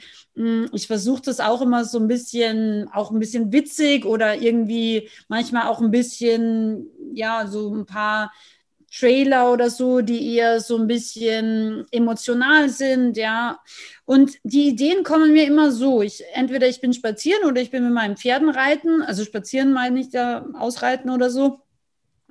ich 0.73 0.87
versuche 0.89 1.23
das 1.23 1.39
auch 1.41 1.63
immer 1.63 1.85
so 1.85 1.99
ein 1.99 2.09
bisschen, 2.09 2.89
auch 2.93 3.13
ein 3.13 3.21
bisschen 3.21 3.53
witzig 3.53 4.05
oder 4.05 4.37
irgendwie 4.37 5.09
manchmal 5.29 5.69
auch 5.69 5.81
ein 5.81 5.93
bisschen, 5.93 6.89
ja, 7.13 7.47
so 7.47 7.73
ein 7.75 7.87
paar 7.87 8.33
Trailer 8.93 9.53
oder 9.53 9.71
so, 9.71 10.01
die 10.01 10.35
eher 10.35 10.61
so 10.61 10.77
ein 10.77 10.87
bisschen 10.87 11.85
emotional 11.91 12.69
sind, 12.69 13.17
ja. 13.17 13.61
Und 14.05 14.35
die 14.45 14.69
Ideen 14.69 15.03
kommen 15.05 15.33
mir 15.33 15.47
immer 15.47 15.73
so. 15.73 16.03
Ich, 16.03 16.23
entweder 16.33 16.69
ich 16.69 16.81
bin 16.81 16.93
spazieren 16.93 17.45
oder 17.45 17.61
ich 17.61 17.71
bin 17.71 17.85
mit 17.85 17.93
meinen 17.93 18.17
Pferden 18.17 18.49
reiten, 18.51 19.03
also 19.03 19.25
spazieren 19.25 19.73
meine 19.73 20.01
ich 20.01 20.13
ja 20.13 20.47
ausreiten 20.55 21.11
oder 21.11 21.31
so. 21.31 21.61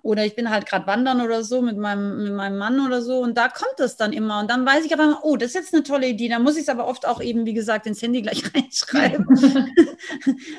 Oder 0.03 0.25
ich 0.25 0.35
bin 0.35 0.49
halt 0.49 0.65
gerade 0.65 0.85
wandern 0.85 1.21
oder 1.21 1.45
so 1.45 1.61
mit 1.61 1.77
meinem, 1.77 2.25
mit 2.25 2.33
meinem 2.33 2.57
Mann 2.57 2.85
oder 2.85 3.01
so. 3.01 3.19
Und 3.19 3.37
da 3.37 3.47
kommt 3.47 3.79
es 3.79 3.95
dann 3.95 4.11
immer. 4.11 4.41
Und 4.41 4.49
dann 4.49 4.65
weiß 4.65 4.83
ich 4.83 4.93
aber, 4.93 5.21
oh, 5.23 5.37
das 5.37 5.51
ist 5.51 5.55
jetzt 5.55 5.73
eine 5.73 5.83
tolle 5.83 6.09
Idee. 6.09 6.27
Da 6.27 6.39
muss 6.39 6.57
ich 6.57 6.63
es 6.63 6.69
aber 6.69 6.87
oft 6.87 7.07
auch 7.07 7.21
eben, 7.21 7.45
wie 7.45 7.53
gesagt, 7.53 7.87
ins 7.87 8.01
Handy 8.01 8.21
gleich 8.21 8.43
reinschreiben. 8.53 9.25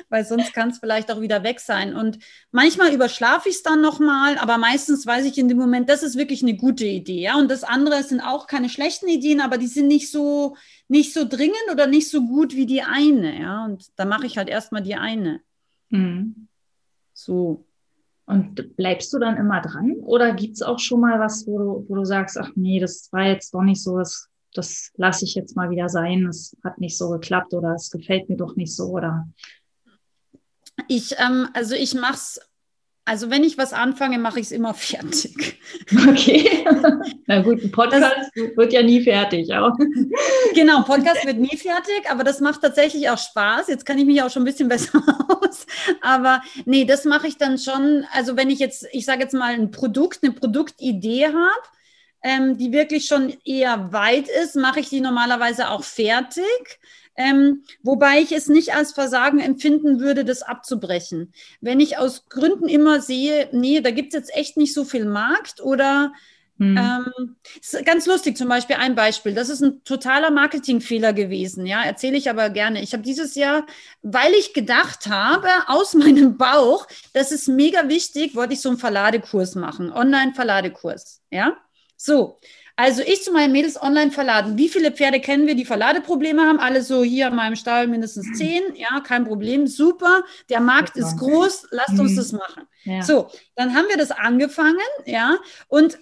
Weil 0.09 0.25
sonst 0.25 0.51
kann 0.55 0.71
es 0.71 0.79
vielleicht 0.79 1.11
auch 1.11 1.21
wieder 1.21 1.43
weg 1.43 1.59
sein. 1.59 1.95
Und 1.95 2.17
manchmal 2.49 2.91
überschlafe 2.91 3.47
ich 3.49 3.57
es 3.57 3.61
dann 3.61 3.81
nochmal. 3.81 4.39
Aber 4.39 4.57
meistens 4.57 5.05
weiß 5.05 5.25
ich 5.25 5.37
in 5.37 5.47
dem 5.47 5.59
Moment, 5.59 5.89
das 5.89 6.01
ist 6.01 6.17
wirklich 6.17 6.41
eine 6.41 6.55
gute 6.57 6.85
Idee. 6.85 7.21
Ja? 7.21 7.37
Und 7.37 7.51
das 7.51 7.63
andere 7.63 8.01
sind 8.01 8.21
auch 8.21 8.47
keine 8.47 8.67
schlechten 8.67 9.07
Ideen, 9.07 9.41
aber 9.41 9.59
die 9.59 9.67
sind 9.67 9.85
nicht 9.85 10.09
so, 10.09 10.57
nicht 10.87 11.13
so 11.13 11.23
dringend 11.23 11.69
oder 11.71 11.85
nicht 11.85 12.09
so 12.09 12.25
gut 12.25 12.55
wie 12.55 12.65
die 12.65 12.81
eine. 12.81 13.39
Ja? 13.39 13.63
Und 13.65 13.85
da 13.95 14.05
mache 14.05 14.25
ich 14.25 14.39
halt 14.39 14.49
erstmal 14.49 14.81
die 14.81 14.95
eine. 14.95 15.41
Mhm. 15.91 16.47
So. 17.13 17.63
Und 18.27 18.75
bleibst 18.75 19.13
du 19.13 19.19
dann 19.19 19.37
immer 19.37 19.61
dran? 19.61 19.97
Oder 20.01 20.33
gibt 20.33 20.55
es 20.55 20.63
auch 20.63 20.79
schon 20.79 21.01
mal 21.01 21.19
was, 21.19 21.45
wo 21.45 21.59
du, 21.59 21.85
wo 21.87 21.95
du 21.95 22.05
sagst, 22.05 22.37
ach 22.39 22.49
nee, 22.55 22.79
das 22.79 23.09
war 23.11 23.27
jetzt 23.27 23.53
doch 23.53 23.61
nicht 23.61 23.83
so, 23.83 23.99
das, 23.99 24.29
das 24.53 24.91
lasse 24.95 25.25
ich 25.25 25.35
jetzt 25.35 25.55
mal 25.55 25.69
wieder 25.69 25.89
sein, 25.89 26.25
es 26.25 26.55
hat 26.63 26.79
nicht 26.79 26.97
so 26.97 27.09
geklappt 27.09 27.53
oder 27.53 27.73
es 27.75 27.91
gefällt 27.91 28.27
mir 28.27 28.37
doch 28.37 28.55
nicht 28.55 28.75
so 28.75 28.89
oder? 28.89 29.27
Ich, 30.87 31.15
ähm, 31.19 31.49
also 31.53 31.75
ich 31.75 31.93
mache 31.93 32.15
es 32.15 32.39
also 33.05 33.29
wenn 33.29 33.43
ich 33.43 33.57
was 33.59 33.71
anfange, 33.71 34.17
mache 34.17 34.39
ich 34.39 34.47
es 34.47 34.51
immer 34.51 34.73
fertig. 34.73 35.59
Okay. 35.91 36.65
Na 37.27 37.41
gut, 37.41 37.63
ein 37.63 37.71
Podcast 37.71 38.03
das, 38.35 38.55
wird 38.55 38.73
ja 38.73 38.81
nie 38.81 39.01
fertig. 39.01 39.53
Aber. 39.53 39.75
Genau, 40.53 40.77
ein 40.77 40.85
Podcast 40.85 41.25
wird 41.25 41.37
nie 41.37 41.57
fertig, 41.57 42.09
aber 42.09 42.23
das 42.23 42.39
macht 42.39 42.61
tatsächlich 42.61 43.09
auch 43.09 43.17
Spaß. 43.17 43.67
Jetzt 43.67 43.85
kann 43.85 43.97
ich 43.97 44.05
mich 44.05 44.23
auch 44.23 44.29
schon 44.29 44.43
ein 44.43 44.45
bisschen 44.45 44.69
besser 44.69 45.03
aus. 45.27 45.65
Aber 46.01 46.41
nee, 46.63 46.85
das 46.85 47.03
mache 47.03 47.27
ich 47.27 47.37
dann 47.37 47.57
schon. 47.57 48.05
Also 48.13 48.37
wenn 48.37 48.49
ich 48.49 48.59
jetzt, 48.59 48.87
ich 48.93 49.05
sage 49.05 49.21
jetzt 49.21 49.33
mal, 49.33 49.53
ein 49.53 49.71
Produkt, 49.71 50.19
eine 50.23 50.31
Produktidee 50.31 51.25
habe, 51.27 51.67
ähm, 52.25 52.57
die 52.57 52.71
wirklich 52.71 53.05
schon 53.05 53.37
eher 53.45 53.93
weit 53.93 54.27
ist, 54.27 54.55
mache 54.55 54.79
ich 54.79 54.89
die 54.89 54.99
normalerweise 54.99 55.69
auch 55.69 55.83
fertig. 55.83 56.79
Ähm, 57.15 57.63
wobei 57.83 58.19
ich 58.19 58.31
es 58.31 58.47
nicht 58.47 58.73
als 58.73 58.93
Versagen 58.93 59.39
empfinden 59.39 59.99
würde, 59.99 60.25
das 60.25 60.41
abzubrechen. 60.41 61.31
Wenn 61.61 61.79
ich 61.79 61.99
aus 61.99 62.25
Gründen 62.27 62.67
immer 62.67 62.99
sehe, 62.99 63.47
nee, 63.51 63.79
da 63.79 63.91
gibt 63.91 64.13
es 64.13 64.19
jetzt 64.19 64.35
echt 64.35 64.57
nicht 64.57 64.73
so 64.73 64.85
viel 64.85 65.05
Markt 65.05 65.61
oder 65.61 66.13
hm. 66.57 66.77
Ähm, 66.77 67.35
ist 67.59 67.85
ganz 67.85 68.05
lustig, 68.05 68.37
zum 68.37 68.47
Beispiel 68.47 68.77
ein 68.77 68.95
Beispiel. 68.95 69.33
Das 69.33 69.49
ist 69.49 69.61
ein 69.61 69.83
totaler 69.83 70.31
Marketingfehler 70.31 71.11
gewesen. 71.11 71.65
Ja, 71.65 71.83
erzähle 71.83 72.15
ich 72.15 72.29
aber 72.29 72.49
gerne. 72.49 72.81
Ich 72.81 72.93
habe 72.93 73.03
dieses 73.03 73.35
Jahr, 73.35 73.65
weil 74.03 74.31
ich 74.31 74.53
gedacht 74.53 75.07
habe, 75.07 75.49
aus 75.67 75.93
meinem 75.95 76.37
Bauch, 76.37 76.87
das 77.11 77.33
ist 77.33 77.49
mega 77.49 77.89
wichtig, 77.89 78.35
wollte 78.35 78.53
ich 78.53 78.61
so 78.61 78.69
einen 78.69 78.77
Verladekurs 78.77 79.55
machen, 79.55 79.91
Online-Verladekurs. 79.91 81.21
Ja, 81.29 81.57
so. 81.97 82.39
Also 82.77 83.01
ich 83.01 83.23
zu 83.23 83.31
meinen 83.31 83.53
Mädels 83.53 83.81
online 83.81 84.11
verladen. 84.11 84.57
Wie 84.57 84.67
viele 84.67 84.91
Pferde 84.91 85.21
kennen 85.21 85.47
wir, 85.47 85.55
die 85.55 85.63
Verladeprobleme 85.63 86.41
haben? 86.41 86.59
Alle 86.59 86.81
so 86.81 87.03
hier 87.03 87.27
in 87.27 87.35
meinem 87.35 87.55
Stall 87.55 87.87
mindestens 87.87 88.27
mhm. 88.27 88.33
zehn. 88.35 88.63
Ja, 88.75 88.99
kein 88.99 89.23
Problem. 89.23 89.65
Super. 89.65 90.23
Der 90.49 90.59
Markt 90.59 90.97
ist 90.97 91.17
groß. 91.17 91.67
Lasst 91.71 91.97
uns 91.97 92.11
mhm. 92.11 92.15
das 92.17 92.31
machen. 92.33 92.63
Ja. 92.83 93.01
So, 93.01 93.29
dann 93.55 93.73
haben 93.75 93.87
wir 93.87 93.97
das 93.97 94.11
angefangen. 94.11 94.77
Ja, 95.05 95.37
und 95.69 95.99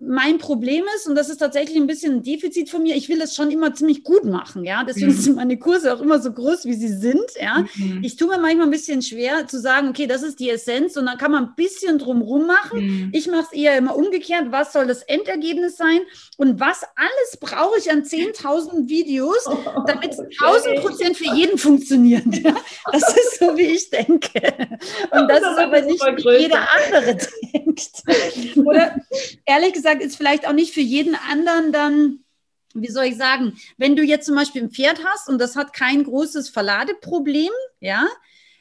mein 0.00 0.38
Problem 0.38 0.84
ist, 0.96 1.06
und 1.06 1.14
das 1.14 1.28
ist 1.28 1.38
tatsächlich 1.38 1.76
ein 1.76 1.86
bisschen 1.86 2.16
ein 2.16 2.22
Defizit 2.22 2.70
von 2.70 2.82
mir, 2.82 2.96
ich 2.96 3.08
will 3.08 3.20
es 3.20 3.34
schon 3.34 3.50
immer 3.50 3.74
ziemlich 3.74 4.02
gut 4.02 4.24
machen, 4.24 4.64
ja. 4.64 4.84
Deswegen 4.84 5.08
mhm. 5.08 5.16
sind 5.16 5.36
meine 5.36 5.58
Kurse 5.58 5.94
auch 5.94 6.00
immer 6.00 6.20
so 6.20 6.32
groß, 6.32 6.64
wie 6.64 6.74
sie 6.74 6.88
sind, 6.88 7.24
ja. 7.40 7.64
Mhm. 7.74 8.00
Ich 8.02 8.16
tue 8.16 8.28
mir 8.28 8.38
manchmal 8.38 8.66
ein 8.66 8.70
bisschen 8.70 9.02
schwer 9.02 9.46
zu 9.46 9.60
sagen, 9.60 9.88
okay, 9.88 10.06
das 10.06 10.22
ist 10.22 10.40
die 10.40 10.50
Essenz 10.50 10.96
und 10.96 11.06
dann 11.06 11.18
kann 11.18 11.30
man 11.30 11.44
ein 11.44 11.54
bisschen 11.56 11.98
drumrum 11.98 12.46
machen. 12.46 12.80
Mhm. 12.80 13.10
Ich 13.12 13.26
mache 13.26 13.46
es 13.50 13.52
eher 13.52 13.76
immer 13.76 13.96
umgekehrt. 13.96 14.46
Was 14.50 14.72
soll 14.72 14.86
das 14.86 15.02
Endergebnis 15.02 15.76
sein? 15.76 16.00
Und 16.36 16.58
was 16.60 16.82
alles 16.94 17.36
brauche 17.40 17.78
ich 17.78 17.90
an 17.90 18.02
10.000 18.02 18.88
Videos, 18.88 19.44
damit 19.86 20.12
es 20.12 20.18
1000 20.18 20.80
Prozent 20.80 21.16
für 21.16 21.34
jeden 21.34 21.58
funktioniert? 21.58 22.24
Das 22.92 23.16
ist 23.16 23.38
so, 23.40 23.56
wie 23.56 23.62
ich 23.62 23.90
denke. 23.90 24.30
Und 25.10 25.28
das, 25.28 25.40
das 25.40 25.52
ist 25.52 25.58
aber 25.58 25.80
nicht, 25.82 26.00
wie 26.00 26.42
jeder 26.42 26.66
andere 26.76 27.16
denkt. 27.52 27.90
Oder 28.64 28.96
ehrlich 29.44 29.65
ehrlich 29.66 29.74
gesagt 29.74 30.02
ist 30.02 30.16
vielleicht 30.16 30.46
auch 30.46 30.52
nicht 30.52 30.72
für 30.72 30.80
jeden 30.80 31.14
anderen 31.14 31.72
dann 31.72 32.20
wie 32.78 32.90
soll 32.90 33.04
ich 33.06 33.16
sagen, 33.16 33.58
wenn 33.78 33.96
du 33.96 34.02
jetzt 34.02 34.26
zum 34.26 34.36
Beispiel 34.36 34.62
ein 34.62 34.70
Pferd 34.70 35.02
hast 35.02 35.30
und 35.30 35.38
das 35.38 35.56
hat 35.56 35.72
kein 35.72 36.04
großes 36.04 36.50
Verladeproblem, 36.50 37.50
ja, 37.80 38.06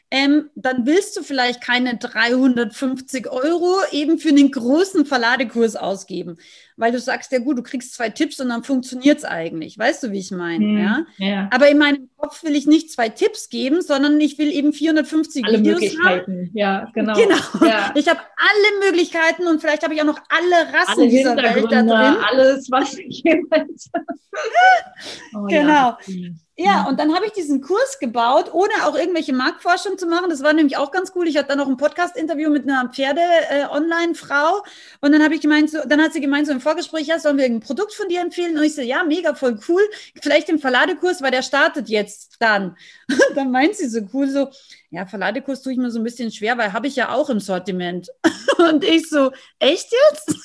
ähm, 0.10 0.49
dann 0.56 0.86
willst 0.86 1.18
du 1.18 1.24
vielleicht 1.24 1.62
keine 1.62 1.97
350 1.97 3.30
Euro 3.30 3.76
eben 3.91 4.18
für 4.18 4.30
einen 4.30 4.51
großen 4.51 5.06
Verladekurs 5.06 5.76
ausgeben, 5.76 6.38
weil 6.78 6.92
du 6.92 7.00
sagst, 7.00 7.32
ja 7.32 7.40
gut, 7.40 7.58
du 7.58 7.64
kriegst 7.64 7.94
zwei 7.94 8.10
Tipps 8.10 8.40
und 8.40 8.50
dann 8.50 8.64
funktioniert 8.64 9.20
es 9.20 9.24
eigentlich. 9.24 9.78
Weißt 9.78 10.04
du, 10.04 10.12
wie 10.12 10.20
ich 10.20 10.32
meine? 10.32 10.66
Hm, 10.66 10.78
ja? 10.78 11.06
ja? 11.18 11.50
Aber 11.52 11.70
in 11.70 11.78
meinem 11.78 12.10
Kopf 12.18 12.44
will 12.44 12.56
ich 12.56 12.68
nicht 12.68 12.92
zwei 12.92 13.10
Tipps 13.10 13.50
geben, 13.50 13.82
sondern 13.82 14.20
ich 14.20 14.38
will 14.38 14.52
eben 14.52 14.74
450 14.74 15.46
alle 15.46 15.60
Videos 15.60 15.80
Möglichkeiten. 15.80 16.32
haben. 16.32 16.52
Ja, 16.54 16.92
genau. 16.94 17.14
Genau. 17.14 17.66
Ja. 17.66 17.92
Ich 17.96 18.10
habe 18.10 18.20
alle 18.20 18.92
Möglichkeiten 18.92 19.48
und 19.48 19.62
vielleicht 19.62 19.84
habe 19.84 19.94
ich 19.94 20.02
auch 20.02 20.06
noch 20.06 20.20
alle 20.30 20.74
Rassen 20.74 21.02
alle 21.02 21.08
dieser 21.08 21.38
Welt 21.38 21.66
da 21.72 21.82
drin. 21.82 21.90
Alles, 21.90 22.70
was 22.70 22.98
ich 22.98 23.24
jemals. 23.24 23.90
oh, 25.36 25.46
genau. 25.46 25.98
Ja. 26.08 26.30
Ja, 26.58 26.84
mhm. 26.84 26.88
und 26.88 27.00
dann 27.00 27.14
habe 27.14 27.26
ich 27.26 27.34
diesen 27.34 27.62
Kurs 27.62 28.00
gebaut, 28.00 28.54
ohne 28.54 28.72
auch 28.86 28.96
irgendwelche 28.96 29.34
Marktforschung 29.34 29.98
zu 29.98 30.08
machen. 30.08 30.30
Das 30.30 30.42
war 30.42 30.54
nämlich 30.54 30.78
auch 30.78 30.92
ganz 30.92 31.12
cool. 31.14 31.28
Ich 31.28 31.36
hatte 31.36 31.50
dann 31.50 31.58
noch 31.58 31.68
ein 31.68 31.76
Podcast-Interview 31.76 32.50
mit 32.50 32.64
einer 32.64 32.90
Pferde-Online-Frau. 32.90 34.58
Äh, 34.60 35.06
und 35.06 35.12
dann 35.12 35.22
habe 35.22 35.36
ich 35.36 35.42
gemeint, 35.42 35.70
so, 35.70 35.80
dann 35.86 36.02
hat 36.02 36.14
sie 36.14 36.22
gemeint, 36.22 36.48
so 36.48 36.54
im 36.54 36.62
Vorgespräch, 36.66 37.07
ja, 37.07 37.20
sollen 37.20 37.38
wir 37.38 37.45
ein 37.45 37.59
Produkt 37.59 37.93
von 37.93 38.09
dir 38.09 38.22
empfehlen? 38.22 38.57
Und 38.57 38.63
ich 38.63 38.76
so, 38.76 38.82
ja, 38.82 39.03
mega, 39.03 39.36
voll 39.36 39.59
cool. 39.70 39.82
Vielleicht 40.22 40.47
den 40.47 40.59
Verladekurs, 40.59 41.22
weil 41.22 41.32
der 41.32 41.43
startet 41.43 41.89
jetzt 41.89 42.38
dann. 42.39 42.76
Und 43.07 43.20
dann 43.36 43.51
meint 43.51 43.76
sie 43.76 43.88
so 43.88 43.99
cool, 44.13 44.28
so, 44.28 44.49
ja, 44.89 45.05
Verladekurs 45.05 45.61
tue 45.61 45.74
ich 45.74 45.78
mir 45.78 45.91
so 45.91 45.99
ein 45.99 46.03
bisschen 46.03 46.32
schwer, 46.32 46.57
weil 46.57 46.74
habe 46.74 46.88
ich 46.88 46.95
ja 46.95 47.13
auch 47.13 47.30
im 47.30 47.39
Sortiment. 47.39 48.09
Und 48.57 48.84
ich 48.84 49.09
so, 49.09 49.32
echt 49.59 49.93
jetzt? 50.09 50.36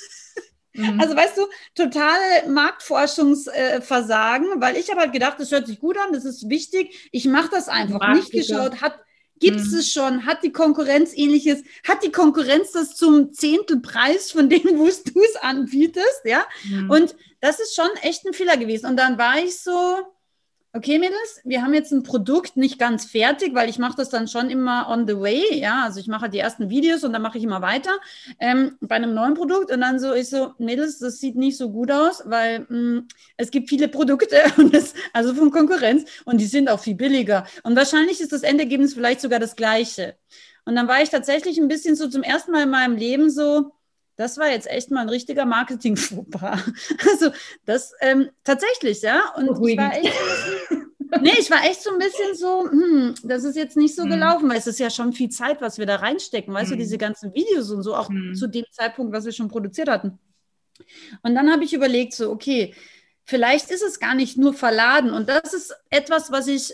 Mhm. 0.73 1.01
Also 1.01 1.15
weißt 1.15 1.37
du, 1.37 1.47
totale 1.75 2.47
Marktforschungsversagen, 2.47 4.57
äh, 4.57 4.61
weil 4.61 4.77
ich 4.77 4.89
habe 4.89 5.01
halt 5.01 5.13
gedacht, 5.13 5.39
das 5.39 5.51
hört 5.51 5.67
sich 5.67 5.79
gut 5.79 5.97
an, 5.97 6.13
das 6.13 6.25
ist 6.25 6.49
wichtig. 6.49 7.09
Ich 7.11 7.25
mache 7.25 7.49
das 7.51 7.67
einfach. 7.67 7.99
Markt, 7.99 8.15
Nicht 8.15 8.31
geschaut, 8.31 8.81
hat 8.81 8.97
gibt 9.41 9.59
es 9.59 9.71
mhm. 9.71 9.79
es 9.79 9.91
schon, 9.91 10.25
hat 10.25 10.43
die 10.43 10.53
Konkurrenz 10.53 11.11
ähnliches, 11.13 11.63
hat 11.85 12.03
die 12.03 12.11
Konkurrenz 12.11 12.71
das 12.71 12.95
zum 12.95 13.33
Zehntelpreis 13.33 14.31
von 14.31 14.47
dem, 14.47 14.63
wo 14.77 14.85
du 14.85 15.21
es 15.21 15.35
anbietest, 15.41 16.21
ja? 16.23 16.45
Mhm. 16.69 16.89
Und 16.89 17.15
das 17.41 17.59
ist 17.59 17.75
schon 17.75 17.89
echt 18.03 18.25
ein 18.25 18.33
Fehler 18.33 18.55
gewesen. 18.55 18.85
Und 18.85 18.97
dann 18.97 19.17
war 19.17 19.37
ich 19.39 19.59
so, 19.59 19.97
okay, 20.73 20.99
Mädels, 20.99 21.41
wir 21.43 21.61
haben 21.61 21.73
jetzt 21.73 21.91
ein 21.91 22.03
Produkt 22.03 22.55
nicht 22.55 22.79
ganz 22.79 23.05
fertig, 23.05 23.53
weil 23.53 23.69
ich 23.69 23.77
mache 23.77 23.97
das 23.97 24.09
dann 24.09 24.27
schon 24.27 24.49
immer 24.49 24.87
on 24.89 25.05
the 25.07 25.19
way, 25.19 25.59
ja, 25.59 25.83
also 25.83 25.99
ich 25.99 26.07
mache 26.07 26.23
halt 26.23 26.33
die 26.33 26.39
ersten 26.39 26.69
Videos 26.69 27.03
und 27.03 27.13
dann 27.13 27.21
mache 27.21 27.37
ich 27.37 27.43
immer 27.43 27.61
weiter 27.61 27.91
ähm, 28.39 28.77
bei 28.79 28.95
einem 28.95 29.13
neuen 29.13 29.33
Produkt. 29.33 29.71
Und 29.71 29.81
dann 29.81 29.99
so, 29.99 30.13
ich 30.13 30.29
so, 30.29 30.53
Mädels, 30.59 30.99
das 30.99 31.19
sieht 31.19 31.35
nicht 31.35 31.57
so 31.57 31.71
gut 31.71 31.91
aus, 31.91 32.23
weil 32.25 32.61
mh, 32.61 32.67
hm, 32.69 33.07
es 33.37 33.51
gibt 33.51 33.69
viele 33.69 33.87
Produkte, 33.89 34.37
das, 34.71 34.93
also 35.13 35.33
von 35.33 35.51
Konkurrenz 35.51 36.09
und 36.25 36.39
die 36.39 36.45
sind 36.45 36.69
auch 36.69 36.79
viel 36.79 36.95
billiger. 36.95 37.45
Und 37.63 37.75
wahrscheinlich 37.75 38.21
ist 38.21 38.31
das 38.31 38.43
Endergebnis 38.43 38.93
vielleicht 38.93 39.21
sogar 39.21 39.39
das 39.39 39.55
gleiche. 39.55 40.15
Und 40.65 40.75
dann 40.75 40.87
war 40.87 41.01
ich 41.01 41.09
tatsächlich 41.09 41.59
ein 41.59 41.67
bisschen 41.67 41.95
so 41.95 42.07
zum 42.07 42.23
ersten 42.23 42.51
Mal 42.51 42.63
in 42.63 42.69
meinem 42.69 42.95
Leben 42.95 43.29
so, 43.29 43.71
das 44.21 44.37
war 44.37 44.49
jetzt 44.49 44.69
echt 44.69 44.91
mal 44.91 45.01
ein 45.01 45.09
richtiger 45.09 45.45
Marketing-Fauxpas. 45.45 46.59
Also 47.11 47.31
das 47.65 47.93
ähm, 48.01 48.29
tatsächlich, 48.43 49.01
ja. 49.01 49.33
Und 49.35 49.49
ich 49.67 49.77
war 49.77 49.93
echt 49.95 50.13
nee, 51.21 51.33
ich 51.39 51.49
war 51.51 51.63
echt 51.65 51.81
so 51.81 51.91
ein 51.91 51.97
bisschen 51.97 52.35
so, 52.35 52.69
hm, 52.69 53.15
das 53.23 53.43
ist 53.43 53.55
jetzt 53.55 53.75
nicht 53.75 53.95
so 53.95 54.05
mhm. 54.05 54.11
gelaufen, 54.11 54.49
weil 54.49 54.57
es 54.57 54.67
ist 54.67 54.79
ja 54.79 54.89
schon 54.89 55.11
viel 55.11 55.29
Zeit, 55.29 55.61
was 55.61 55.77
wir 55.77 55.85
da 55.85 55.97
reinstecken, 55.97 56.53
weißt 56.53 56.69
mhm. 56.69 56.75
du, 56.75 56.79
diese 56.79 56.97
ganzen 56.97 57.33
Videos 57.33 57.71
und 57.71 57.83
so, 57.83 57.95
auch 57.95 58.09
mhm. 58.09 58.35
zu 58.35 58.47
dem 58.47 58.65
Zeitpunkt, 58.71 59.13
was 59.13 59.25
wir 59.25 59.31
schon 59.31 59.49
produziert 59.49 59.89
hatten. 59.89 60.19
Und 61.23 61.35
dann 61.35 61.51
habe 61.51 61.63
ich 61.63 61.73
überlegt, 61.73 62.13
so, 62.13 62.31
okay, 62.31 62.73
vielleicht 63.25 63.71
ist 63.71 63.83
es 63.83 63.99
gar 63.99 64.15
nicht 64.15 64.37
nur 64.37 64.53
verladen. 64.53 65.11
Und 65.11 65.29
das 65.29 65.53
ist 65.53 65.75
etwas, 65.89 66.31
was 66.31 66.47
ich 66.47 66.73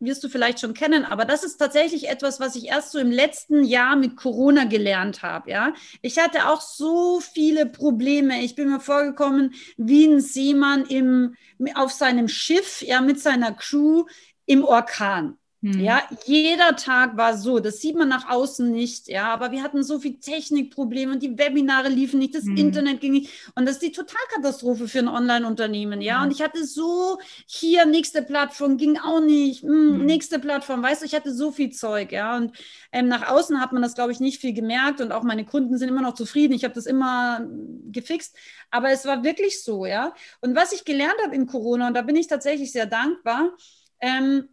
wirst 0.00 0.22
du 0.22 0.28
vielleicht 0.28 0.60
schon 0.60 0.74
kennen, 0.74 1.04
aber 1.04 1.24
das 1.24 1.44
ist 1.44 1.56
tatsächlich 1.56 2.08
etwas, 2.08 2.40
was 2.40 2.56
ich 2.56 2.66
erst 2.66 2.92
so 2.92 2.98
im 2.98 3.10
letzten 3.10 3.64
Jahr 3.64 3.96
mit 3.96 4.16
Corona 4.16 4.64
gelernt 4.64 5.22
habe. 5.22 5.50
Ja, 5.50 5.74
ich 6.02 6.18
hatte 6.18 6.48
auch 6.48 6.60
so 6.60 7.20
viele 7.20 7.66
Probleme. 7.66 8.42
Ich 8.42 8.54
bin 8.54 8.70
mir 8.70 8.80
vorgekommen 8.80 9.54
wie 9.76 10.06
ein 10.06 10.20
Seemann 10.20 10.84
im, 10.86 11.34
auf 11.74 11.92
seinem 11.92 12.28
Schiff, 12.28 12.82
ja, 12.82 13.00
mit 13.00 13.20
seiner 13.20 13.52
Crew 13.52 14.04
im 14.46 14.64
Orkan. 14.64 15.37
Hm. 15.60 15.80
Ja, 15.80 16.02
jeder 16.24 16.76
Tag 16.76 17.16
war 17.16 17.36
so. 17.36 17.58
Das 17.58 17.80
sieht 17.80 17.96
man 17.96 18.08
nach 18.08 18.30
außen 18.30 18.70
nicht. 18.70 19.08
Ja, 19.08 19.32
aber 19.32 19.50
wir 19.50 19.62
hatten 19.64 19.82
so 19.82 19.98
viel 19.98 20.20
Technikprobleme 20.20 21.14
und 21.14 21.22
die 21.22 21.36
Webinare 21.36 21.88
liefen 21.88 22.20
nicht, 22.20 22.36
das 22.36 22.44
hm. 22.44 22.56
Internet 22.56 23.00
ging 23.00 23.12
nicht. 23.12 23.30
Und 23.56 23.66
das 23.66 23.76
ist 23.76 23.82
die 23.82 23.90
Totalkatastrophe 23.90 24.86
für 24.86 25.00
ein 25.00 25.08
Online-Unternehmen. 25.08 26.00
Ja, 26.00 26.22
und 26.22 26.30
ich 26.30 26.42
hatte 26.42 26.64
so 26.64 27.18
hier 27.46 27.86
nächste 27.86 28.22
Plattform 28.22 28.76
ging 28.76 28.98
auch 28.98 29.20
nicht. 29.20 29.62
Hm, 29.62 29.98
hm. 29.98 30.06
nächste 30.06 30.38
Plattform, 30.38 30.80
weißt 30.80 31.02
du, 31.02 31.06
ich 31.06 31.14
hatte 31.14 31.34
so 31.34 31.50
viel 31.50 31.70
Zeug. 31.70 32.12
Ja, 32.12 32.36
und 32.36 32.56
ähm, 32.92 33.08
nach 33.08 33.28
außen 33.28 33.60
hat 33.60 33.72
man 33.72 33.82
das, 33.82 33.94
glaube 33.94 34.12
ich, 34.12 34.20
nicht 34.20 34.40
viel 34.40 34.52
gemerkt 34.52 35.00
und 35.00 35.10
auch 35.10 35.24
meine 35.24 35.44
Kunden 35.44 35.76
sind 35.76 35.88
immer 35.88 36.02
noch 36.02 36.14
zufrieden. 36.14 36.54
Ich 36.54 36.62
habe 36.62 36.74
das 36.74 36.86
immer 36.86 37.44
gefixt. 37.90 38.36
Aber 38.70 38.90
es 38.90 39.04
war 39.06 39.24
wirklich 39.24 39.64
so. 39.64 39.86
Ja, 39.86 40.14
und 40.40 40.54
was 40.54 40.72
ich 40.72 40.84
gelernt 40.84 41.16
habe 41.24 41.34
in 41.34 41.46
Corona 41.46 41.88
und 41.88 41.94
da 41.94 42.02
bin 42.02 42.14
ich 42.14 42.28
tatsächlich 42.28 42.70
sehr 42.70 42.86
dankbar. 42.86 43.56
Ähm, 44.00 44.48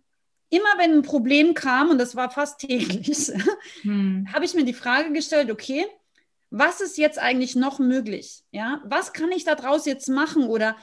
immer 0.49 0.77
wenn 0.77 0.97
ein 0.97 1.01
Problem 1.01 1.53
kam, 1.53 1.89
und 1.89 1.97
das 1.97 2.15
war 2.15 2.29
fast 2.29 2.59
täglich, 2.67 3.31
hm. 3.81 4.27
habe 4.33 4.45
ich 4.45 4.53
mir 4.53 4.65
die 4.65 4.73
Frage 4.73 5.11
gestellt, 5.11 5.51
okay, 5.51 5.85
was 6.49 6.79
ist 6.79 6.97
jetzt 6.97 7.19
eigentlich 7.19 7.55
noch 7.55 7.79
möglich? 7.79 8.43
Ja, 8.51 8.81
was 8.85 9.13
kann 9.13 9.31
ich 9.31 9.43
daraus 9.43 9.85
jetzt 9.85 10.07
machen? 10.07 10.47
Oder 10.47 10.77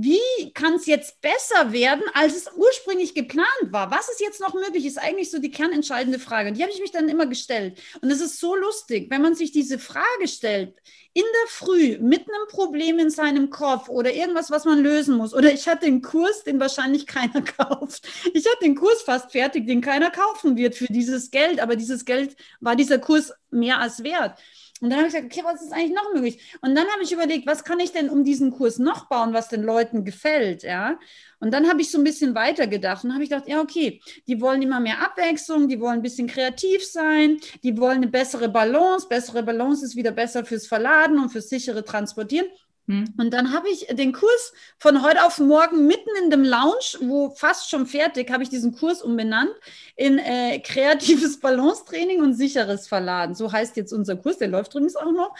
wie 0.00 0.52
kann 0.54 0.74
es 0.74 0.86
jetzt 0.86 1.20
besser 1.20 1.72
werden, 1.72 2.02
als 2.14 2.34
es 2.34 2.50
ursprünglich 2.56 3.14
geplant 3.14 3.46
war? 3.70 3.90
Was 3.90 4.08
ist 4.08 4.20
jetzt 4.20 4.40
noch 4.40 4.54
möglich, 4.54 4.86
ist 4.86 4.98
eigentlich 4.98 5.30
so 5.30 5.38
die 5.38 5.50
kernentscheidende 5.50 6.18
Frage. 6.18 6.48
Und 6.48 6.56
die 6.56 6.62
habe 6.62 6.72
ich 6.72 6.80
mich 6.80 6.92
dann 6.92 7.08
immer 7.08 7.26
gestellt. 7.26 7.78
Und 8.00 8.10
es 8.10 8.20
ist 8.20 8.40
so 8.40 8.54
lustig, 8.54 9.10
wenn 9.10 9.20
man 9.20 9.34
sich 9.34 9.52
diese 9.52 9.78
Frage 9.78 10.28
stellt, 10.28 10.74
in 11.14 11.24
der 11.24 11.48
Früh 11.48 11.98
mit 11.98 12.20
einem 12.20 12.48
Problem 12.48 12.98
in 12.98 13.10
seinem 13.10 13.50
Kopf 13.50 13.90
oder 13.90 14.14
irgendwas, 14.14 14.50
was 14.50 14.64
man 14.64 14.78
lösen 14.78 15.16
muss. 15.16 15.34
Oder 15.34 15.52
ich 15.52 15.68
hatte 15.68 15.84
den 15.84 16.00
Kurs, 16.00 16.42
den 16.42 16.58
wahrscheinlich 16.58 17.06
keiner 17.06 17.42
kauft. 17.58 18.08
Ich 18.32 18.46
hatte 18.46 18.60
den 18.62 18.76
Kurs 18.76 19.02
fast 19.02 19.32
fertig, 19.32 19.66
den 19.66 19.82
keiner 19.82 20.10
kaufen 20.10 20.56
wird 20.56 20.74
für 20.74 20.86
dieses 20.86 21.30
Geld. 21.30 21.60
Aber 21.60 21.76
dieses 21.76 22.06
Geld 22.06 22.34
war 22.60 22.76
dieser 22.76 22.98
Kurs 22.98 23.34
mehr 23.50 23.78
als 23.78 24.02
wert. 24.02 24.38
Und 24.82 24.90
dann 24.90 24.98
habe 24.98 25.06
ich 25.06 25.14
gesagt, 25.14 25.32
okay, 25.32 25.44
was 25.44 25.62
ist 25.62 25.72
eigentlich 25.72 25.94
noch 25.94 26.12
möglich? 26.12 26.58
Und 26.60 26.74
dann 26.74 26.88
habe 26.88 27.04
ich 27.04 27.12
überlegt, 27.12 27.46
was 27.46 27.62
kann 27.62 27.78
ich 27.78 27.92
denn 27.92 28.10
um 28.10 28.24
diesen 28.24 28.50
Kurs 28.50 28.80
noch 28.80 29.08
bauen, 29.08 29.32
was 29.32 29.48
den 29.48 29.62
Leuten 29.62 30.04
gefällt, 30.04 30.64
ja? 30.64 30.98
Und 31.38 31.52
dann 31.52 31.68
habe 31.68 31.80
ich 31.80 31.90
so 31.90 31.98
ein 31.98 32.04
bisschen 32.04 32.34
weitergedacht 32.34 33.04
und 33.04 33.12
habe 33.12 33.22
ich 33.22 33.30
gedacht, 33.30 33.48
ja, 33.48 33.60
okay, 33.60 34.00
die 34.26 34.40
wollen 34.40 34.60
immer 34.60 34.80
mehr 34.80 35.00
Abwechslung, 35.00 35.68
die 35.68 35.80
wollen 35.80 36.00
ein 36.00 36.02
bisschen 36.02 36.26
kreativ 36.26 36.84
sein, 36.84 37.38
die 37.62 37.78
wollen 37.78 37.98
eine 37.98 38.08
bessere 38.08 38.48
Balance. 38.48 39.06
Bessere 39.08 39.44
Balance 39.44 39.84
ist 39.84 39.94
wieder 39.94 40.10
besser 40.10 40.44
fürs 40.44 40.66
Verladen 40.66 41.18
und 41.20 41.30
fürs 41.30 41.48
sichere 41.48 41.84
Transportieren. 41.84 42.46
Hm. 42.88 43.14
Und 43.16 43.32
dann 43.32 43.52
habe 43.52 43.68
ich 43.68 43.86
den 43.86 44.12
Kurs 44.12 44.52
von 44.78 45.02
heute 45.02 45.24
auf 45.24 45.38
morgen 45.38 45.86
mitten 45.86 46.10
in 46.22 46.30
dem 46.30 46.42
Lounge, 46.42 46.98
wo 47.00 47.30
fast 47.30 47.70
schon 47.70 47.86
fertig, 47.86 48.30
habe 48.30 48.42
ich 48.42 48.48
diesen 48.48 48.74
Kurs 48.74 49.02
umbenannt 49.02 49.52
in 49.94 50.18
äh, 50.18 50.58
kreatives 50.58 51.38
Balancetraining 51.38 52.20
und 52.20 52.34
sicheres 52.34 52.88
Verladen. 52.88 53.34
So 53.34 53.52
heißt 53.52 53.76
jetzt 53.76 53.92
unser 53.92 54.16
Kurs, 54.16 54.38
der 54.38 54.48
läuft 54.48 54.74
übrigens 54.74 54.96
auch 54.96 55.12
noch. 55.12 55.34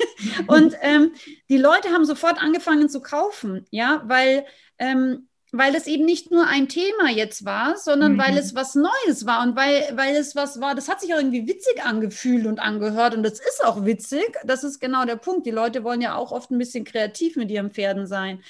und 0.48 0.76
ähm, 0.80 1.12
die 1.48 1.58
Leute 1.58 1.90
haben 1.90 2.04
sofort 2.04 2.42
angefangen 2.42 2.88
zu 2.88 3.00
kaufen, 3.00 3.64
ja, 3.70 4.02
weil 4.06 4.44
ähm, 4.78 5.27
weil 5.52 5.74
es 5.74 5.86
eben 5.86 6.04
nicht 6.04 6.30
nur 6.30 6.46
ein 6.46 6.68
Thema 6.68 7.10
jetzt 7.10 7.44
war, 7.44 7.76
sondern 7.76 8.14
mhm. 8.14 8.18
weil 8.18 8.36
es 8.36 8.54
was 8.54 8.74
Neues 8.74 9.24
war 9.24 9.42
und 9.42 9.56
weil, 9.56 9.88
weil 9.94 10.14
es 10.16 10.36
was 10.36 10.60
war, 10.60 10.74
das 10.74 10.88
hat 10.88 11.00
sich 11.00 11.14
auch 11.14 11.18
irgendwie 11.18 11.46
witzig 11.46 11.84
angefühlt 11.84 12.46
und 12.46 12.58
angehört 12.58 13.14
und 13.14 13.22
das 13.22 13.40
ist 13.40 13.64
auch 13.64 13.84
witzig. 13.84 14.36
Das 14.44 14.64
ist 14.64 14.78
genau 14.78 15.04
der 15.04 15.16
Punkt. 15.16 15.46
Die 15.46 15.50
Leute 15.50 15.84
wollen 15.84 16.02
ja 16.02 16.16
auch 16.16 16.32
oft 16.32 16.50
ein 16.50 16.58
bisschen 16.58 16.84
kreativ 16.84 17.36
mit 17.36 17.50
ihren 17.50 17.70
Pferden 17.70 18.06
sein. 18.06 18.42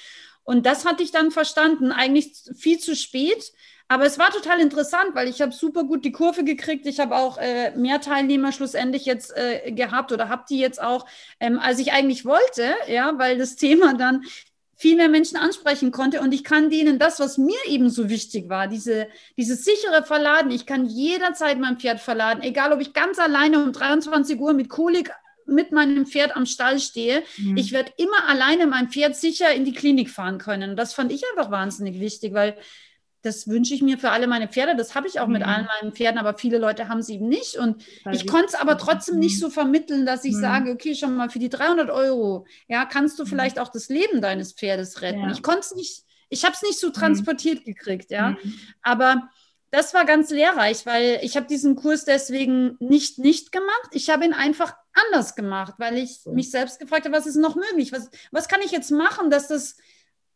Und 0.43 0.65
das 0.65 0.85
hatte 0.85 1.03
ich 1.03 1.11
dann 1.11 1.31
verstanden, 1.31 1.91
eigentlich 1.91 2.33
viel 2.57 2.79
zu 2.79 2.95
spät. 2.95 3.53
Aber 3.91 4.05
es 4.05 4.19
war 4.19 4.29
total 4.29 4.59
interessant, 4.59 5.15
weil 5.15 5.27
ich 5.27 5.41
habe 5.41 5.51
super 5.51 5.83
gut 5.83 6.05
die 6.05 6.11
Kurve 6.11 6.43
gekriegt. 6.43 6.85
Ich 6.85 6.99
habe 6.99 7.15
auch 7.15 7.39
äh, 7.39 7.71
mehr 7.75 7.99
Teilnehmer 8.01 8.51
schlussendlich 8.51 9.05
jetzt 9.05 9.35
äh, 9.35 9.71
gehabt 9.71 10.11
oder 10.11 10.29
habe 10.29 10.45
die 10.47 10.59
jetzt 10.59 10.79
auch, 10.79 11.07
ähm, 11.39 11.57
als 11.57 11.79
ich 11.79 11.91
eigentlich 11.91 12.23
wollte, 12.23 12.75
ja, 12.87 13.17
weil 13.17 13.39
das 13.39 13.55
Thema 13.57 13.95
dann 13.95 14.23
viel 14.79 14.95
mehr 14.95 15.09
Menschen 15.09 15.37
ansprechen 15.37 15.91
konnte. 15.91 16.21
Und 16.21 16.33
ich 16.33 16.45
kann 16.45 16.69
denen 16.69 16.99
das, 16.99 17.19
was 17.19 17.37
mir 17.37 17.59
eben 17.67 17.89
so 17.89 18.07
wichtig 18.07 18.47
war, 18.47 18.67
diese, 18.67 19.09
dieses 19.35 19.65
sichere 19.65 20.03
Verladen. 20.03 20.51
Ich 20.51 20.65
kann 20.65 20.85
jederzeit 20.85 21.59
mein 21.59 21.77
Pferd 21.77 21.99
verladen, 21.99 22.41
egal 22.41 22.71
ob 22.71 22.79
ich 22.79 22.93
ganz 22.93 23.19
alleine 23.19 23.61
um 23.61 23.73
23 23.73 24.39
Uhr 24.39 24.53
mit 24.53 24.69
Kolik 24.69 25.11
mit 25.45 25.73
meinem 25.73 26.05
Pferd 26.05 26.35
am 26.35 26.45
Stall 26.45 26.79
stehe. 26.79 27.23
Mhm. 27.37 27.57
Ich 27.57 27.73
werde 27.73 27.91
immer 27.97 28.29
alleine 28.29 28.67
mein 28.67 28.87
Pferd 28.87 29.17
sicher 29.17 29.53
in 29.53 29.65
die 29.65 29.73
Klinik 29.73 30.09
fahren 30.09 30.37
können. 30.37 30.71
Und 30.71 30.75
das 30.77 30.93
fand 30.93 31.11
ich 31.11 31.23
einfach 31.31 31.51
wahnsinnig 31.51 31.99
wichtig, 31.99 32.33
weil 32.33 32.55
das 33.21 33.47
wünsche 33.47 33.73
ich 33.73 33.81
mir 33.81 33.97
für 33.97 34.11
alle 34.11 34.27
meine 34.27 34.47
Pferde. 34.47 34.75
Das 34.75 34.95
habe 34.95 35.07
ich 35.07 35.19
auch 35.19 35.27
mhm. 35.27 35.33
mit 35.33 35.43
allen 35.43 35.67
meinen 35.81 35.93
Pferden, 35.93 36.17
aber 36.17 36.37
viele 36.37 36.57
Leute 36.57 36.87
haben 36.87 36.99
es 36.99 37.09
eben 37.09 37.27
nicht. 37.27 37.57
Und 37.57 37.83
ich 38.11 38.27
konnte 38.27 38.47
es 38.47 38.55
aber 38.55 38.77
trotzdem 38.77 39.19
nicht 39.19 39.39
so 39.39 39.49
vermitteln, 39.49 40.05
dass 40.05 40.23
ich 40.23 40.35
mhm. 40.35 40.41
sage, 40.41 40.71
okay, 40.71 40.95
schon 40.95 41.15
mal 41.15 41.29
für 41.29 41.39
die 41.39 41.49
300 41.49 41.89
Euro, 41.89 42.45
ja, 42.67 42.85
kannst 42.85 43.19
du 43.19 43.23
mhm. 43.23 43.27
vielleicht 43.27 43.59
auch 43.59 43.69
das 43.69 43.89
Leben 43.89 44.21
deines 44.21 44.53
Pferdes 44.53 45.01
retten. 45.01 45.21
Ja. 45.21 45.31
Ich 45.31 45.43
konnte 45.43 45.61
es 45.61 45.75
nicht, 45.75 46.03
ich 46.29 46.45
habe 46.45 46.53
es 46.53 46.61
nicht 46.61 46.79
so 46.79 46.87
mhm. 46.87 46.93
transportiert 46.93 47.65
gekriegt, 47.65 48.11
ja. 48.11 48.31
Mhm. 48.31 48.53
Aber 48.81 49.29
das 49.71 49.93
war 49.93 50.05
ganz 50.05 50.31
lehrreich, 50.31 50.85
weil 50.85 51.19
ich 51.21 51.35
habe 51.35 51.45
diesen 51.45 51.75
Kurs 51.75 52.05
deswegen 52.05 52.75
nicht 52.79 53.19
nicht 53.19 53.51
gemacht. 53.51 53.89
Ich 53.91 54.09
habe 54.09 54.25
ihn 54.25 54.33
einfach 54.33 54.73
anders 54.93 55.35
gemacht, 55.35 55.75
weil 55.77 55.97
ich 55.97 56.21
mich 56.25 56.49
selbst 56.49 56.79
gefragt 56.79 57.05
habe, 57.05 57.15
was 57.15 57.27
ist 57.27 57.35
noch 57.35 57.55
möglich? 57.55 57.91
Was, 57.91 58.09
was 58.31 58.47
kann 58.47 58.61
ich 58.63 58.71
jetzt 58.71 58.91
machen, 58.91 59.29
dass 59.29 59.47
das 59.47 59.77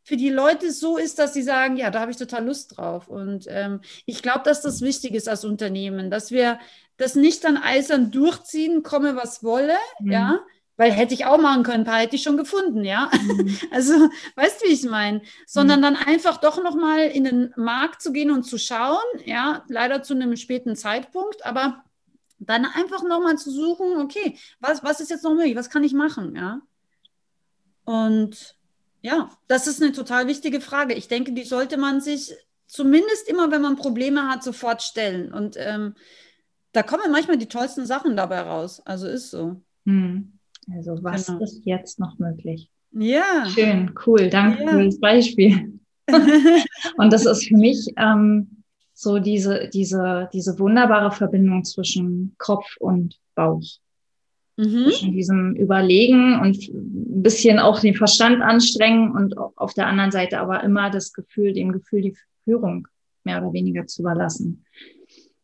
für 0.03 0.17
die 0.17 0.29
Leute 0.29 0.71
so 0.71 0.97
ist, 0.97 1.17
dass 1.17 1.33
sie 1.33 1.43
sagen, 1.43 1.77
ja, 1.77 1.89
da 1.89 2.01
habe 2.01 2.11
ich 2.11 2.17
total 2.17 2.45
Lust 2.45 2.77
drauf. 2.77 3.07
Und 3.07 3.45
ähm, 3.47 3.81
ich 4.05 4.21
glaube, 4.21 4.41
dass 4.43 4.61
das 4.61 4.81
wichtig 4.81 5.13
ist 5.13 5.29
als 5.29 5.45
Unternehmen, 5.45 6.11
dass 6.11 6.31
wir 6.31 6.59
das 6.97 7.15
nicht 7.15 7.43
dann 7.43 7.57
eisern 7.57 8.11
durchziehen, 8.11 8.83
komme 8.83 9.15
was 9.15 9.43
wolle, 9.43 9.77
mhm. 9.99 10.11
ja, 10.11 10.39
weil 10.75 10.91
hätte 10.91 11.13
ich 11.13 11.25
auch 11.25 11.37
machen 11.37 11.63
können, 11.63 11.81
ein 11.81 11.85
paar 11.85 11.99
hätte 11.99 12.15
ich 12.15 12.23
schon 12.23 12.37
gefunden, 12.37 12.83
ja. 12.83 13.09
Mhm. 13.11 13.57
Also, 13.71 14.09
weißt 14.35 14.61
du, 14.61 14.67
wie 14.67 14.73
ich 14.73 14.83
meine? 14.83 15.21
Sondern 15.45 15.79
mhm. 15.79 15.83
dann 15.83 15.95
einfach 15.95 16.37
doch 16.37 16.61
nochmal 16.61 17.07
in 17.07 17.23
den 17.23 17.53
Markt 17.55 18.01
zu 18.01 18.11
gehen 18.11 18.31
und 18.31 18.43
zu 18.43 18.57
schauen, 18.57 19.03
ja, 19.25 19.63
leider 19.69 20.03
zu 20.03 20.13
einem 20.13 20.35
späten 20.35 20.75
Zeitpunkt, 20.75 21.45
aber 21.45 21.83
dann 22.39 22.65
einfach 22.65 23.03
nochmal 23.03 23.37
zu 23.37 23.51
suchen, 23.51 23.97
okay, 24.01 24.37
was, 24.59 24.83
was 24.83 24.99
ist 24.99 25.09
jetzt 25.09 25.23
noch 25.23 25.33
möglich, 25.33 25.55
was 25.55 25.69
kann 25.69 25.83
ich 25.83 25.93
machen, 25.93 26.35
ja. 26.35 26.61
Und 27.85 28.55
ja, 29.03 29.29
das 29.49 29.67
ist 29.67 29.83
eine 29.83 29.91
total 29.91 30.27
wichtige 30.27 30.61
Frage. 30.61 30.93
Ich 30.93 31.09
denke, 31.09 31.33
die 31.33 31.43
sollte 31.43 31.77
man 31.77 31.99
sich 31.99 32.33
zumindest 32.67 33.29
immer, 33.29 33.51
wenn 33.51 33.61
man 33.61 33.75
Probleme 33.75 34.29
hat, 34.29 34.43
sofort 34.43 34.81
stellen. 34.81 35.31
Und 35.31 35.57
ähm, 35.59 35.93
da 36.71 36.83
kommen 36.83 37.11
manchmal 37.11 37.37
die 37.37 37.49
tollsten 37.49 37.85
Sachen 37.85 38.15
dabei 38.15 38.39
raus. 38.39 38.81
Also 38.85 39.07
ist 39.07 39.29
so. 39.29 39.61
Hm. 39.85 40.39
Also 40.73 40.97
was 41.03 41.27
genau. 41.27 41.39
ist 41.41 41.65
jetzt 41.65 41.99
noch 41.99 42.17
möglich? 42.17 42.69
Ja. 42.91 43.45
Schön, 43.45 43.93
cool. 44.05 44.29
Danke 44.29 44.63
ja. 44.63 44.71
für 44.71 44.85
das 44.85 44.99
Beispiel. 44.99 45.79
Und 46.97 47.11
das 47.11 47.25
ist 47.25 47.45
für 47.45 47.57
mich 47.57 47.85
ähm, 47.97 48.63
so 48.93 49.19
diese, 49.19 49.67
diese, 49.67 50.29
diese 50.31 50.57
wunderbare 50.59 51.11
Verbindung 51.11 51.65
zwischen 51.65 52.35
Kopf 52.37 52.77
und 52.79 53.19
Bauch. 53.35 53.63
Mhm. 54.55 54.85
Zwischen 54.85 55.13
diesem 55.13 55.55
Überlegen 55.55 56.39
und 56.39 56.57
ein 56.67 57.23
bisschen 57.23 57.59
auch 57.59 57.79
den 57.79 57.95
Verstand 57.95 58.41
anstrengen 58.41 59.11
und 59.11 59.37
auf 59.37 59.73
der 59.73 59.87
anderen 59.87 60.11
Seite 60.11 60.39
aber 60.39 60.63
immer 60.63 60.91
das 60.91 61.11
Gefühl, 61.11 61.53
dem 61.53 61.71
Gefühl 61.71 62.01
die 62.01 62.17
Führung 62.43 62.87
mehr 63.23 63.41
oder 63.41 63.53
weniger 63.53 63.87
zu 63.87 64.01
überlassen. 64.01 64.65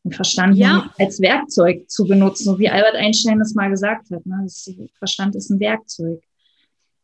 Den 0.03 0.11
Verstand 0.11 0.57
ja. 0.57 0.93
als 0.97 1.19
Werkzeug 1.21 1.89
zu 1.89 2.05
benutzen, 2.05 2.43
so 2.43 2.59
wie 2.59 2.69
Albert 2.69 2.95
Einstein 2.95 3.39
das 3.39 3.55
mal 3.55 3.69
gesagt 3.69 4.11
hat. 4.11 4.25
Ne? 4.25 4.41
Das 4.43 4.69
Verstand 4.97 5.35
ist 5.35 5.49
ein 5.49 5.59
Werkzeug, 5.59 6.21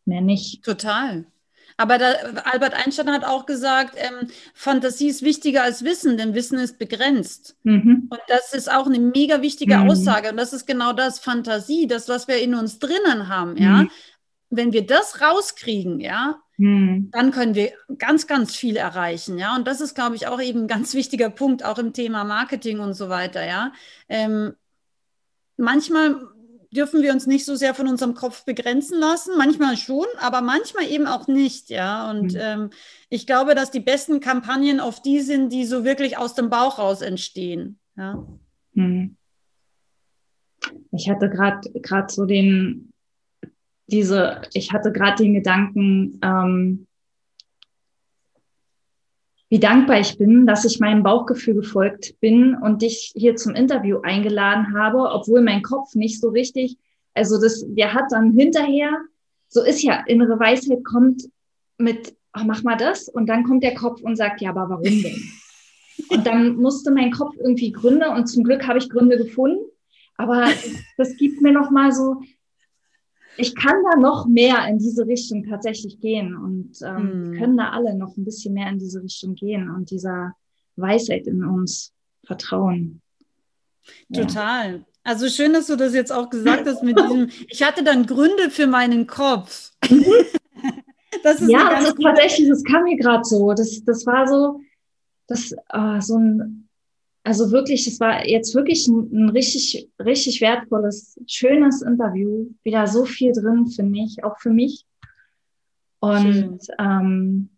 mehr 0.05 0.21
nicht. 0.21 0.63
Total. 0.63 1.25
Aber 1.77 1.97
da, 1.97 2.11
Albert 2.45 2.73
Einstein 2.73 3.11
hat 3.11 3.25
auch 3.25 3.45
gesagt, 3.45 3.95
ähm, 3.97 4.29
Fantasie 4.53 5.09
ist 5.09 5.23
wichtiger 5.23 5.63
als 5.63 5.83
Wissen, 5.83 6.17
denn 6.17 6.33
Wissen 6.33 6.57
ist 6.57 6.79
begrenzt. 6.79 7.57
Mhm. 7.63 8.07
Und 8.09 8.21
das 8.27 8.53
ist 8.53 8.71
auch 8.71 8.85
eine 8.85 8.99
mega 8.99 9.41
wichtige 9.41 9.77
mhm. 9.77 9.89
Aussage. 9.89 10.29
Und 10.29 10.37
das 10.37 10.53
ist 10.53 10.65
genau 10.65 10.93
das 10.93 11.19
Fantasie, 11.19 11.87
das, 11.87 12.07
was 12.07 12.27
wir 12.27 12.37
in 12.37 12.55
uns 12.55 12.79
drinnen 12.79 13.27
haben, 13.27 13.57
ja. 13.57 13.83
Mhm. 13.83 13.91
Wenn 14.51 14.71
wir 14.71 14.85
das 14.85 15.21
rauskriegen, 15.21 15.99
ja, 15.99 16.39
hm. 16.57 17.09
dann 17.11 17.31
können 17.31 17.55
wir 17.55 17.73
ganz, 17.97 18.27
ganz 18.27 18.55
viel 18.55 18.77
erreichen. 18.77 19.37
Ja, 19.37 19.55
und 19.55 19.67
das 19.67 19.81
ist, 19.81 19.95
glaube 19.95 20.15
ich, 20.15 20.27
auch 20.27 20.41
eben 20.41 20.61
ein 20.61 20.67
ganz 20.67 20.93
wichtiger 20.93 21.29
Punkt, 21.29 21.65
auch 21.65 21.77
im 21.77 21.91
Thema 21.91 22.23
Marketing 22.23 22.79
und 22.79 22.93
so 22.93 23.09
weiter. 23.09 23.45
Ja, 23.45 23.73
ähm, 24.07 24.53
manchmal 25.57 26.21
dürfen 26.75 27.01
wir 27.01 27.11
uns 27.11 27.25
nicht 27.27 27.45
so 27.45 27.55
sehr 27.55 27.73
von 27.73 27.87
unserem 27.87 28.13
Kopf 28.13 28.45
begrenzen 28.45 28.99
lassen. 28.99 29.37
Manchmal 29.37 29.77
schon, 29.77 30.05
aber 30.19 30.41
manchmal 30.41 30.87
eben 30.89 31.07
auch 31.07 31.27
nicht. 31.27 31.69
Ja, 31.69 32.09
und 32.09 32.33
mhm. 32.33 32.39
ähm, 32.39 32.69
ich 33.09 33.25
glaube, 33.25 33.55
dass 33.55 33.71
die 33.71 33.79
besten 33.79 34.19
Kampagnen 34.19 34.79
oft 34.79 35.05
die 35.05 35.21
sind, 35.21 35.51
die 35.51 35.65
so 35.65 35.83
wirklich 35.83 36.17
aus 36.17 36.35
dem 36.35 36.49
Bauch 36.49 36.79
raus 36.79 37.01
entstehen. 37.01 37.79
Ja. 37.97 38.25
Mhm. 38.73 39.15
Ich 40.91 41.09
hatte 41.09 41.29
gerade 41.29 41.69
gerade 41.81 42.11
so 42.11 42.25
den 42.25 42.91
diese, 43.87 44.41
ich 44.53 44.73
hatte 44.73 44.91
gerade 44.91 45.23
den 45.23 45.35
Gedanken, 45.35 46.19
ähm, 46.23 46.87
wie 49.55 49.59
dankbar 49.61 50.01
ich 50.01 50.17
bin, 50.17 50.45
dass 50.45 50.65
ich 50.65 50.81
meinem 50.81 51.01
Bauchgefühl 51.01 51.53
gefolgt 51.53 52.19
bin 52.19 52.55
und 52.55 52.81
dich 52.81 53.13
hier 53.15 53.37
zum 53.37 53.55
Interview 53.55 53.99
eingeladen 54.03 54.77
habe, 54.77 54.97
obwohl 55.13 55.41
mein 55.41 55.61
Kopf 55.61 55.95
nicht 55.95 56.19
so 56.19 56.27
richtig, 56.27 56.75
also 57.13 57.39
das, 57.39 57.63
der 57.65 57.93
hat 57.93 58.03
dann 58.09 58.33
hinterher, 58.33 58.91
so 59.47 59.63
ist 59.63 59.81
ja, 59.81 60.03
innere 60.07 60.37
Weisheit 60.41 60.83
kommt 60.83 61.29
mit, 61.77 62.17
oh, 62.37 62.41
mach 62.45 62.63
mal 62.63 62.75
das 62.75 63.07
und 63.07 63.27
dann 63.27 63.45
kommt 63.45 63.63
der 63.63 63.75
Kopf 63.75 64.01
und 64.01 64.17
sagt, 64.17 64.41
ja, 64.41 64.49
aber 64.49 64.69
warum 64.69 64.83
denn? 64.83 65.23
Und 66.09 66.27
dann 66.27 66.57
musste 66.57 66.91
mein 66.91 67.11
Kopf 67.11 67.35
irgendwie 67.37 67.71
Gründe 67.71 68.09
und 68.09 68.27
zum 68.27 68.43
Glück 68.43 68.67
habe 68.67 68.79
ich 68.79 68.89
Gründe 68.89 69.17
gefunden, 69.17 69.63
aber 70.17 70.49
das 70.97 71.15
gibt 71.15 71.39
mir 71.39 71.53
noch 71.53 71.71
mal 71.71 71.93
so, 71.93 72.17
ich 73.37 73.55
kann 73.55 73.75
da 73.83 73.97
noch 73.99 74.27
mehr 74.27 74.67
in 74.67 74.77
diese 74.77 75.05
Richtung 75.05 75.43
tatsächlich 75.43 75.99
gehen 75.99 76.35
und 76.35 76.71
ähm, 76.83 77.31
mm. 77.31 77.37
können 77.37 77.57
da 77.57 77.69
alle 77.69 77.95
noch 77.95 78.15
ein 78.17 78.25
bisschen 78.25 78.53
mehr 78.53 78.69
in 78.69 78.79
diese 78.79 79.01
Richtung 79.01 79.35
gehen 79.35 79.69
und 79.69 79.91
dieser 79.91 80.33
Weisheit 80.75 81.27
in 81.27 81.43
uns 81.43 81.93
vertrauen. 82.25 83.01
Total. 84.13 84.77
Ja. 84.77 84.85
Also 85.03 85.29
schön, 85.29 85.53
dass 85.53 85.67
du 85.67 85.75
das 85.75 85.93
jetzt 85.93 86.11
auch 86.11 86.29
gesagt 86.29 86.67
hast 86.67 86.83
mit 86.83 86.99
diesem, 86.99 87.29
ich 87.47 87.61
hatte 87.61 87.83
dann 87.83 88.07
Gründe 88.07 88.49
für 88.49 88.65
meinen 88.65 89.05
Kopf. 89.05 89.71
das 91.23 91.41
ist 91.41 91.49
ja, 91.49 91.69
das 91.69 91.89
ist 91.89 92.01
tatsächlich, 92.01 92.49
das 92.49 92.63
kam 92.63 92.83
mir 92.83 92.97
gerade 92.97 93.23
so. 93.23 93.53
Das, 93.53 93.83
das 93.85 94.05
war 94.07 94.27
so, 94.27 94.61
das, 95.27 95.53
uh, 95.75 96.01
so 96.01 96.17
ein 96.17 96.64
also 97.25 97.51
wirklich, 97.51 97.87
es 97.87 97.99
war 97.99 98.25
jetzt 98.27 98.53
wirklich 98.53 98.87
ein, 98.87 99.09
ein, 99.11 99.29
richtig, 99.29 99.89
richtig 99.99 100.41
wertvolles, 100.41 101.19
schönes 101.25 101.81
Interview. 101.81 102.51
Wieder 102.63 102.85
so 102.85 103.03
viel 103.03 103.31
drin, 103.33 103.65
finde 103.65 103.99
ich, 103.99 104.23
auch 104.23 104.39
für 104.39 104.51
mich. 104.51 104.85
Und 105.99 106.59
ähm, 106.77 107.49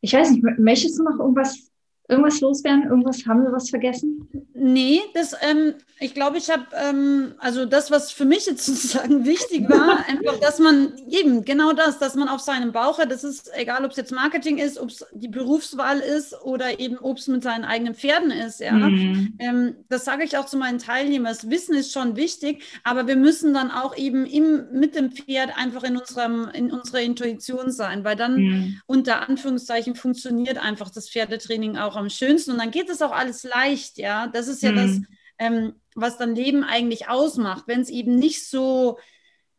ich 0.00 0.14
weiß 0.14 0.30
nicht, 0.30 0.42
möchtest 0.58 0.98
du 0.98 1.04
noch 1.04 1.18
irgendwas 1.18 1.70
irgendwas 2.08 2.40
loswerden? 2.40 2.84
Irgendwas 2.84 3.24
haben 3.26 3.42
wir 3.42 3.52
was 3.52 3.70
vergessen? 3.70 4.28
Nee, 4.52 5.00
das, 5.14 5.34
ähm, 5.40 5.74
ich 6.00 6.12
glaube, 6.12 6.36
ich 6.36 6.50
habe, 6.50 6.64
ähm, 6.74 7.34
also 7.38 7.64
das, 7.64 7.90
was 7.90 8.12
für 8.12 8.26
mich 8.26 8.46
jetzt 8.46 8.66
sozusagen 8.66 9.24
wichtig 9.24 9.68
war, 9.68 10.04
einfach, 10.08 10.38
dass 10.40 10.58
man 10.58 10.92
eben 11.08 11.44
genau 11.44 11.72
das, 11.72 11.98
dass 11.98 12.14
man 12.14 12.28
auf 12.28 12.40
seinem 12.40 12.72
Bauch 12.72 12.98
hat, 12.98 13.10
das 13.10 13.24
ist 13.24 13.50
egal, 13.54 13.84
ob 13.84 13.92
es 13.92 13.96
jetzt 13.96 14.12
Marketing 14.12 14.58
ist, 14.58 14.78
ob 14.78 14.90
es 14.90 15.04
die 15.12 15.28
Berufswahl 15.28 16.00
ist 16.00 16.34
oder 16.42 16.78
eben 16.78 16.98
ob 16.98 17.18
es 17.18 17.28
mit 17.28 17.42
seinen 17.42 17.64
eigenen 17.64 17.94
Pferden 17.94 18.30
ist, 18.30 18.60
ja. 18.60 18.72
Mhm. 18.72 19.34
Ähm, 19.38 19.74
das 19.88 20.04
sage 20.04 20.24
ich 20.24 20.36
auch 20.36 20.46
zu 20.46 20.58
meinen 20.58 20.78
Teilnehmern. 20.78 21.32
Das 21.32 21.48
Wissen 21.48 21.74
ist 21.74 21.92
schon 21.92 22.16
wichtig, 22.16 22.62
aber 22.84 23.06
wir 23.06 23.16
müssen 23.16 23.54
dann 23.54 23.70
auch 23.70 23.96
eben 23.96 24.26
im, 24.26 24.66
mit 24.72 24.94
dem 24.94 25.10
Pferd 25.12 25.56
einfach 25.56 25.84
in 25.84 25.96
unserem, 25.96 26.48
in 26.52 26.70
unserer 26.70 27.00
Intuition 27.00 27.70
sein, 27.70 28.04
weil 28.04 28.16
dann 28.16 28.36
mhm. 28.36 28.80
unter 28.86 29.26
Anführungszeichen 29.28 29.94
funktioniert 29.94 30.58
einfach 30.58 30.90
das 30.90 31.08
Pferdetraining 31.08 31.78
auch 31.78 31.93
auch 31.94 31.98
am 31.98 32.10
schönsten 32.10 32.52
und 32.52 32.58
dann 32.58 32.70
geht 32.70 32.90
es 32.90 33.02
auch 33.02 33.12
alles 33.12 33.44
leicht, 33.44 33.98
ja. 33.98 34.26
Das 34.26 34.48
ist 34.48 34.62
ja 34.62 34.72
mhm. 34.72 34.76
das, 34.76 35.08
ähm, 35.38 35.74
was 35.94 36.18
dann 36.18 36.34
Leben 36.34 36.64
eigentlich 36.64 37.08
ausmacht, 37.08 37.64
wenn 37.66 37.80
es 37.80 37.90
eben 37.90 38.16
nicht 38.16 38.48
so 38.48 38.98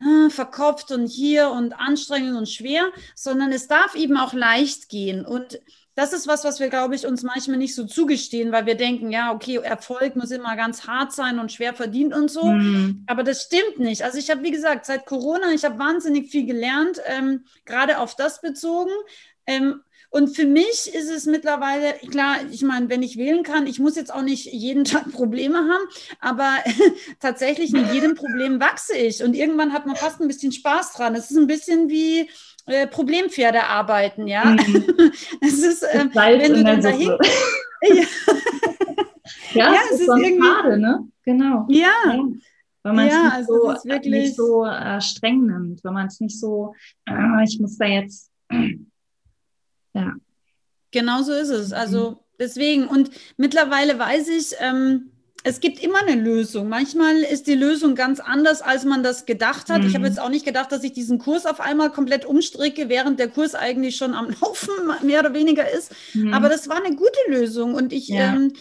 äh, 0.01 0.29
verkopft 0.29 0.91
und 0.91 1.07
hier 1.07 1.49
und 1.49 1.73
anstrengend 1.73 2.37
und 2.37 2.49
schwer, 2.49 2.91
sondern 3.15 3.51
es 3.51 3.67
darf 3.67 3.95
eben 3.95 4.17
auch 4.17 4.33
leicht 4.33 4.89
gehen 4.89 5.25
und 5.25 5.59
das 5.95 6.11
ist 6.11 6.27
was, 6.27 6.43
was 6.43 6.59
wir, 6.59 6.69
glaube 6.69 6.93
ich, 6.93 7.07
uns 7.07 7.23
manchmal 7.23 7.57
nicht 7.57 7.73
so 7.73 7.85
zugestehen, 7.85 8.51
weil 8.51 8.65
wir 8.65 8.75
denken, 8.75 9.11
ja, 9.11 9.33
okay, 9.33 9.55
Erfolg 9.63 10.17
muss 10.17 10.29
immer 10.29 10.57
ganz 10.57 10.87
hart 10.87 11.13
sein 11.13 11.39
und 11.39 11.53
schwer 11.53 11.73
verdient 11.73 12.13
und 12.13 12.29
so. 12.29 12.43
Mhm. 12.43 13.05
Aber 13.07 13.23
das 13.23 13.43
stimmt 13.43 13.79
nicht. 13.79 14.03
Also 14.03 14.17
ich 14.17 14.29
habe, 14.29 14.43
wie 14.43 14.51
gesagt, 14.51 14.85
seit 14.85 15.05
Corona, 15.05 15.53
ich 15.53 15.63
habe 15.63 15.79
wahnsinnig 15.79 16.29
viel 16.29 16.45
gelernt, 16.45 16.99
ähm, 17.05 17.45
gerade 17.63 17.99
auf 17.99 18.15
das 18.15 18.41
bezogen. 18.41 18.91
Ähm, 19.47 19.81
und 20.15 20.29
für 20.33 20.45
mich 20.45 20.93
ist 20.93 21.11
es 21.11 21.25
mittlerweile, 21.25 21.91
klar, 22.09 22.37
ich 22.49 22.61
meine, 22.61 22.87
wenn 22.87 23.03
ich 23.03 23.17
wählen 23.17 23.43
kann, 23.43 23.67
ich 23.67 23.79
muss 23.79 23.97
jetzt 23.97 24.13
auch 24.13 24.21
nicht 24.21 24.45
jeden 24.45 24.83
Tag 24.85 25.11
Probleme 25.11 25.57
haben, 25.57 25.83
aber 26.21 26.55
tatsächlich 27.19 27.73
mit 27.73 27.91
jedem 27.91 28.15
Problem 28.15 28.61
wachse 28.61 28.95
ich. 28.95 29.21
Und 29.21 29.35
irgendwann 29.35 29.73
hat 29.73 29.85
man 29.85 29.97
fast 29.97 30.21
ein 30.21 30.29
bisschen 30.29 30.53
Spaß 30.53 30.93
dran. 30.93 31.15
Es 31.15 31.31
ist 31.31 31.37
ein 31.37 31.47
bisschen 31.47 31.89
wie 31.89 32.29
äh, 32.65 32.87
Problempferde 32.87 33.65
arbeiten, 33.65 34.25
ja. 34.29 34.45
Mhm. 34.45 35.11
es 35.41 35.61
ist, 35.61 35.83
äh, 35.83 36.05
wenn 36.13 36.53
du 36.53 36.63
dann 36.63 36.81
dahin. 36.81 37.17
ja, 37.81 37.93
ja, 39.51 39.73
ja 39.73 39.81
es 39.83 39.95
ist, 39.95 39.99
ist 39.99 40.07
irgendwie 40.07 40.41
schade, 40.41 40.77
ne? 40.79 41.09
Genau. 41.25 41.65
Ja. 41.67 41.89
ja. 42.05 42.25
Wenn 42.83 42.95
man 42.95 43.07
ja, 43.09 43.31
es 43.33 43.37
nicht 43.39 43.47
so, 43.47 43.89
wirklich... 43.89 44.13
nicht 44.13 44.35
so 44.37 44.63
äh, 44.63 45.01
streng 45.01 45.45
nimmt, 45.45 45.83
wenn 45.83 45.93
man 45.93 46.07
es 46.07 46.21
nicht 46.21 46.39
so, 46.39 46.73
äh, 47.05 47.43
ich 47.43 47.59
muss 47.59 47.77
da 47.77 47.85
jetzt 47.85 48.31
ja. 49.95 50.13
Genau 50.91 51.23
so 51.23 51.33
ist 51.33 51.49
es. 51.49 51.73
Also 51.73 52.11
mhm. 52.11 52.15
deswegen, 52.39 52.87
und 52.87 53.09
mittlerweile 53.37 53.97
weiß 53.97 54.29
ich, 54.29 54.55
ähm, 54.59 55.11
es 55.43 55.59
gibt 55.59 55.83
immer 55.83 55.99
eine 55.99 56.19
Lösung. 56.19 56.69
Manchmal 56.69 57.17
ist 57.17 57.45
die 57.45 57.53
Lösung 57.53 57.93
ganz 57.93 58.19
anders, 58.19 58.63
als 58.63 58.83
man 58.83 59.03
das 59.03 59.27
gedacht 59.27 59.69
hat. 59.69 59.81
Mhm. 59.81 59.87
Ich 59.87 59.95
habe 59.95 60.07
jetzt 60.07 60.19
auch 60.19 60.29
nicht 60.29 60.43
gedacht, 60.43 60.71
dass 60.71 60.83
ich 60.83 60.93
diesen 60.93 61.19
Kurs 61.19 61.45
auf 61.45 61.59
einmal 61.59 61.91
komplett 61.91 62.25
umstricke, 62.25 62.89
während 62.89 63.19
der 63.19 63.27
Kurs 63.27 63.53
eigentlich 63.53 63.95
schon 63.95 64.15
am 64.15 64.29
Laufen 64.41 64.71
mehr 65.03 65.19
oder 65.19 65.33
weniger 65.35 65.69
ist. 65.69 65.93
Mhm. 66.13 66.33
Aber 66.33 66.49
das 66.49 66.67
war 66.67 66.83
eine 66.83 66.95
gute 66.95 67.19
Lösung 67.27 67.75
und 67.75 67.93
ich, 67.93 68.07
ja. 68.07 68.33
ähm, 68.33 68.53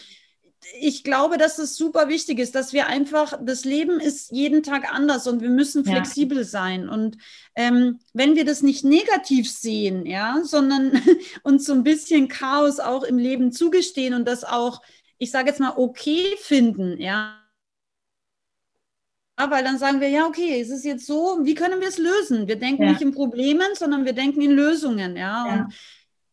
ich 0.79 1.03
glaube, 1.03 1.37
dass 1.37 1.57
es 1.59 1.75
super 1.75 2.09
wichtig 2.09 2.39
ist, 2.39 2.55
dass 2.55 2.73
wir 2.73 2.87
einfach, 2.87 3.37
das 3.41 3.65
Leben 3.65 3.99
ist 3.99 4.31
jeden 4.31 4.63
Tag 4.63 4.91
anders 4.93 5.27
und 5.27 5.41
wir 5.41 5.49
müssen 5.49 5.85
flexibel 5.85 6.39
ja. 6.39 6.43
sein. 6.43 6.89
Und 6.89 7.17
ähm, 7.55 7.99
wenn 8.13 8.35
wir 8.35 8.45
das 8.45 8.61
nicht 8.61 8.83
negativ 8.83 9.51
sehen, 9.51 10.05
ja, 10.05 10.41
sondern 10.43 11.01
uns 11.43 11.65
so 11.65 11.73
ein 11.73 11.83
bisschen 11.83 12.27
Chaos 12.27 12.79
auch 12.79 13.03
im 13.03 13.17
Leben 13.17 13.51
zugestehen 13.51 14.13
und 14.13 14.27
das 14.27 14.43
auch, 14.43 14.81
ich 15.17 15.31
sage 15.31 15.49
jetzt 15.49 15.59
mal, 15.59 15.73
okay 15.77 16.35
finden, 16.39 16.99
ja. 16.99 17.41
Weil 19.37 19.65
dann 19.65 19.77
sagen 19.77 19.99
wir, 19.99 20.07
ja, 20.07 20.27
okay, 20.27 20.61
es 20.61 20.69
ist 20.69 20.85
jetzt 20.85 21.05
so, 21.05 21.39
wie 21.43 21.55
können 21.55 21.81
wir 21.81 21.89
es 21.89 21.97
lösen? 21.97 22.47
Wir 22.47 22.55
denken 22.55 22.83
ja. 22.83 22.91
nicht 22.91 23.01
in 23.01 23.13
Problemen, 23.13 23.67
sondern 23.73 24.05
wir 24.05 24.13
denken 24.13 24.41
in 24.41 24.51
Lösungen, 24.51 25.17
ja. 25.17 25.45
ja. 25.47 25.53
Und 25.53 25.73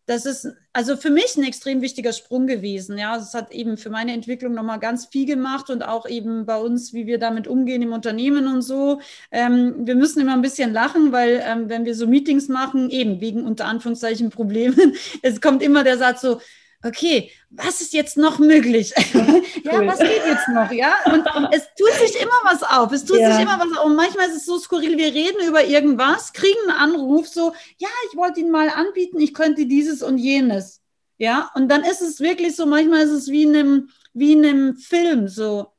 das 0.06 0.26
ist 0.26 0.48
also 0.72 0.96
für 0.96 1.10
mich 1.10 1.36
ein 1.36 1.44
extrem 1.44 1.80
wichtiger 1.80 2.12
Sprung 2.12 2.46
gewesen. 2.46 2.98
Ja, 2.98 3.16
es 3.16 3.34
hat 3.34 3.52
eben 3.52 3.76
für 3.76 3.90
meine 3.90 4.12
Entwicklung 4.12 4.54
nochmal 4.54 4.80
ganz 4.80 5.06
viel 5.06 5.26
gemacht 5.26 5.70
und 5.70 5.82
auch 5.82 6.08
eben 6.08 6.44
bei 6.46 6.56
uns, 6.56 6.92
wie 6.92 7.06
wir 7.06 7.18
damit 7.18 7.46
umgehen 7.46 7.82
im 7.82 7.92
Unternehmen 7.92 8.48
und 8.48 8.62
so. 8.62 9.00
Ähm, 9.30 9.86
wir 9.86 9.94
müssen 9.94 10.20
immer 10.20 10.32
ein 10.32 10.42
bisschen 10.42 10.72
lachen, 10.72 11.12
weil 11.12 11.42
ähm, 11.46 11.68
wenn 11.68 11.84
wir 11.84 11.94
so 11.94 12.06
Meetings 12.06 12.48
machen, 12.48 12.90
eben 12.90 13.20
wegen 13.20 13.44
unter 13.44 13.66
Anführungszeichen 13.66 14.30
Problemen, 14.30 14.94
es 15.22 15.40
kommt 15.40 15.62
immer 15.62 15.84
der 15.84 15.98
Satz 15.98 16.22
so, 16.22 16.40
okay, 16.84 17.30
was 17.50 17.80
ist 17.80 17.92
jetzt 17.92 18.16
noch 18.16 18.38
möglich? 18.38 18.92
ja, 19.14 19.78
cool. 19.78 19.86
was 19.86 19.98
geht 19.98 20.26
jetzt 20.26 20.48
noch? 20.48 20.70
Ja, 20.72 20.94
und 21.06 21.24
es 21.52 21.68
tut 21.76 21.92
sich 22.00 22.20
immer 22.20 22.30
was 22.44 22.62
auf. 22.62 22.92
Es 22.92 23.04
tut 23.04 23.18
ja. 23.18 23.32
sich 23.32 23.42
immer 23.42 23.58
was 23.58 23.78
auf. 23.78 23.86
Und 23.86 23.96
manchmal 23.96 24.28
ist 24.28 24.36
es 24.36 24.46
so 24.46 24.58
skurril, 24.58 24.96
wir 24.96 25.12
reden 25.12 25.46
über 25.46 25.64
irgendwas, 25.64 26.32
kriegen 26.32 26.58
einen 26.68 26.94
Anruf, 26.94 27.28
so, 27.28 27.52
ja, 27.78 27.88
ich 28.10 28.16
wollte 28.16 28.40
Ihnen 28.40 28.50
mal 28.50 28.68
anbieten, 28.68 29.20
ich 29.20 29.34
könnte 29.34 29.66
dieses 29.66 30.02
und 30.02 30.18
jenes. 30.18 30.80
Ja, 31.18 31.50
und 31.54 31.68
dann 31.68 31.84
ist 31.84 32.02
es 32.02 32.20
wirklich 32.20 32.56
so, 32.56 32.66
manchmal 32.66 33.02
ist 33.02 33.10
es 33.10 33.28
wie 33.28 33.44
in 33.44 33.54
einem, 33.54 33.90
wie 34.12 34.32
in 34.32 34.44
einem 34.44 34.76
Film, 34.76 35.28
so, 35.28 35.71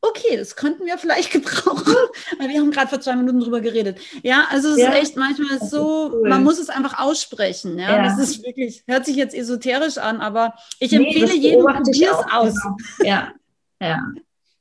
okay, 0.00 0.36
das 0.36 0.56
könnten 0.56 0.86
wir 0.86 0.98
vielleicht 0.98 1.32
gebrauchen. 1.32 1.94
Weil 2.38 2.48
wir 2.48 2.60
haben 2.60 2.70
gerade 2.70 2.88
vor 2.88 3.00
zwei 3.00 3.16
Minuten 3.16 3.40
drüber 3.40 3.60
geredet. 3.60 3.98
Ja, 4.22 4.46
also 4.50 4.70
es 4.70 4.78
ja. 4.78 4.90
ist 4.90 4.96
echt 4.96 5.16
manchmal 5.16 5.60
so, 5.60 6.10
cool. 6.12 6.28
man 6.28 6.44
muss 6.44 6.58
es 6.58 6.68
einfach 6.68 6.98
aussprechen. 6.98 7.78
Ja? 7.78 7.96
ja? 7.96 8.02
das 8.04 8.18
ist 8.18 8.44
wirklich, 8.44 8.84
hört 8.86 9.06
sich 9.06 9.16
jetzt 9.16 9.34
esoterisch 9.34 9.98
an, 9.98 10.20
aber 10.20 10.54
ich 10.80 10.92
nee, 10.92 11.06
empfehle 11.06 11.34
jedem, 11.34 11.64
probier 11.64 12.12
es 12.12 12.32
aus. 12.32 12.54
Genau. 12.54 12.76
Ja, 13.02 13.32
ja. 13.80 14.00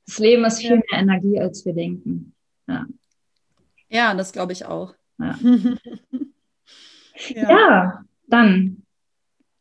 Das 0.06 0.20
Leben 0.20 0.46
ist 0.46 0.60
viel 0.60 0.72
ja. 0.72 0.76
mehr 0.76 1.02
Energie, 1.02 1.40
als 1.40 1.66
wir 1.66 1.74
denken. 1.74 2.34
Ja, 2.68 2.86
ja 3.90 4.14
das 4.14 4.32
glaube 4.32 4.54
ich 4.54 4.66
auch. 4.66 4.94
Ja. 5.18 5.40
ja, 7.30 8.06
dann 8.28 8.84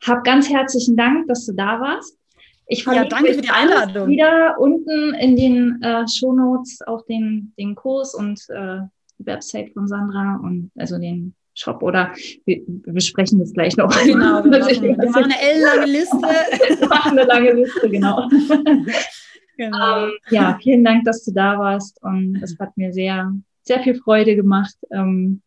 hab 0.02 0.24
ganz 0.24 0.50
herzlichen 0.50 0.96
Dank, 0.96 1.28
dass 1.28 1.46
du 1.46 1.52
da 1.52 1.80
warst. 1.80 2.18
Ich 2.66 2.84
ja, 2.86 3.04
danke 3.04 3.34
für 3.34 3.42
die 3.42 3.50
Einladung. 3.50 4.08
Wieder 4.08 4.56
unten 4.58 5.14
in 5.14 5.36
den 5.36 5.82
äh, 5.82 6.06
Shownotes 6.08 6.80
auch 6.86 7.04
den, 7.06 7.52
den 7.58 7.74
Kurs 7.74 8.14
und 8.14 8.40
äh, 8.48 8.78
die 9.18 9.26
Website 9.26 9.72
von 9.72 9.86
Sandra 9.86 10.40
und 10.42 10.70
also 10.76 10.98
den 10.98 11.34
Shop 11.54 11.82
oder 11.82 12.12
wir, 12.46 12.62
wir 12.66 12.92
besprechen 12.92 13.38
das 13.38 13.52
gleich 13.52 13.76
noch. 13.76 13.90
Genau, 14.04 14.42
wir 14.44 14.50
machen, 14.60 14.82
wir 14.82 15.10
machen 15.10 15.24
eine 15.24 15.40
ellenlange 15.40 15.86
Liste. 15.86 16.16
wir 16.80 16.88
machen 16.88 17.18
eine 17.18 17.28
lange 17.28 17.52
Liste, 17.52 17.90
genau. 17.90 18.28
genau. 19.56 20.06
Ähm, 20.06 20.12
ja, 20.30 20.58
vielen 20.60 20.84
Dank, 20.84 21.04
dass 21.04 21.24
du 21.24 21.32
da 21.32 21.58
warst 21.58 22.02
und 22.02 22.40
es 22.42 22.58
hat 22.58 22.76
mir 22.76 22.92
sehr, 22.92 23.32
sehr 23.62 23.80
viel 23.80 23.94
Freude 23.94 24.34
gemacht. 24.34 24.74
Ähm, 24.90 25.42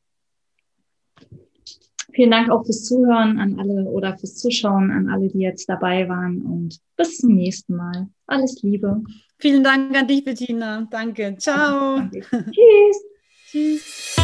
vielen 2.18 2.32
Dank 2.32 2.50
auch 2.50 2.66
fürs 2.66 2.84
Zuhören 2.84 3.38
an 3.40 3.60
alle 3.60 3.86
oder 3.86 4.18
fürs 4.18 4.36
Zuschauen 4.36 4.90
an 4.90 5.08
alle, 5.08 5.28
die 5.30 5.38
jetzt 5.38 5.70
dabei 5.70 6.10
waren 6.10 6.42
und 6.42 6.80
bis 6.98 7.20
zum 7.20 7.36
nächsten 7.36 7.76
Mal. 7.76 8.08
Alles 8.26 8.62
Liebe. 8.64 9.04
Vielen 9.38 9.64
Dank 9.64 9.96
an 9.96 10.08
dich, 10.08 10.26
Bettina. 10.26 10.88
Danke. 10.90 11.36
Ciao. 11.38 11.98
Danke. 11.98 12.22
Tschüss. 12.22 13.06
Tschüss. 13.52 14.16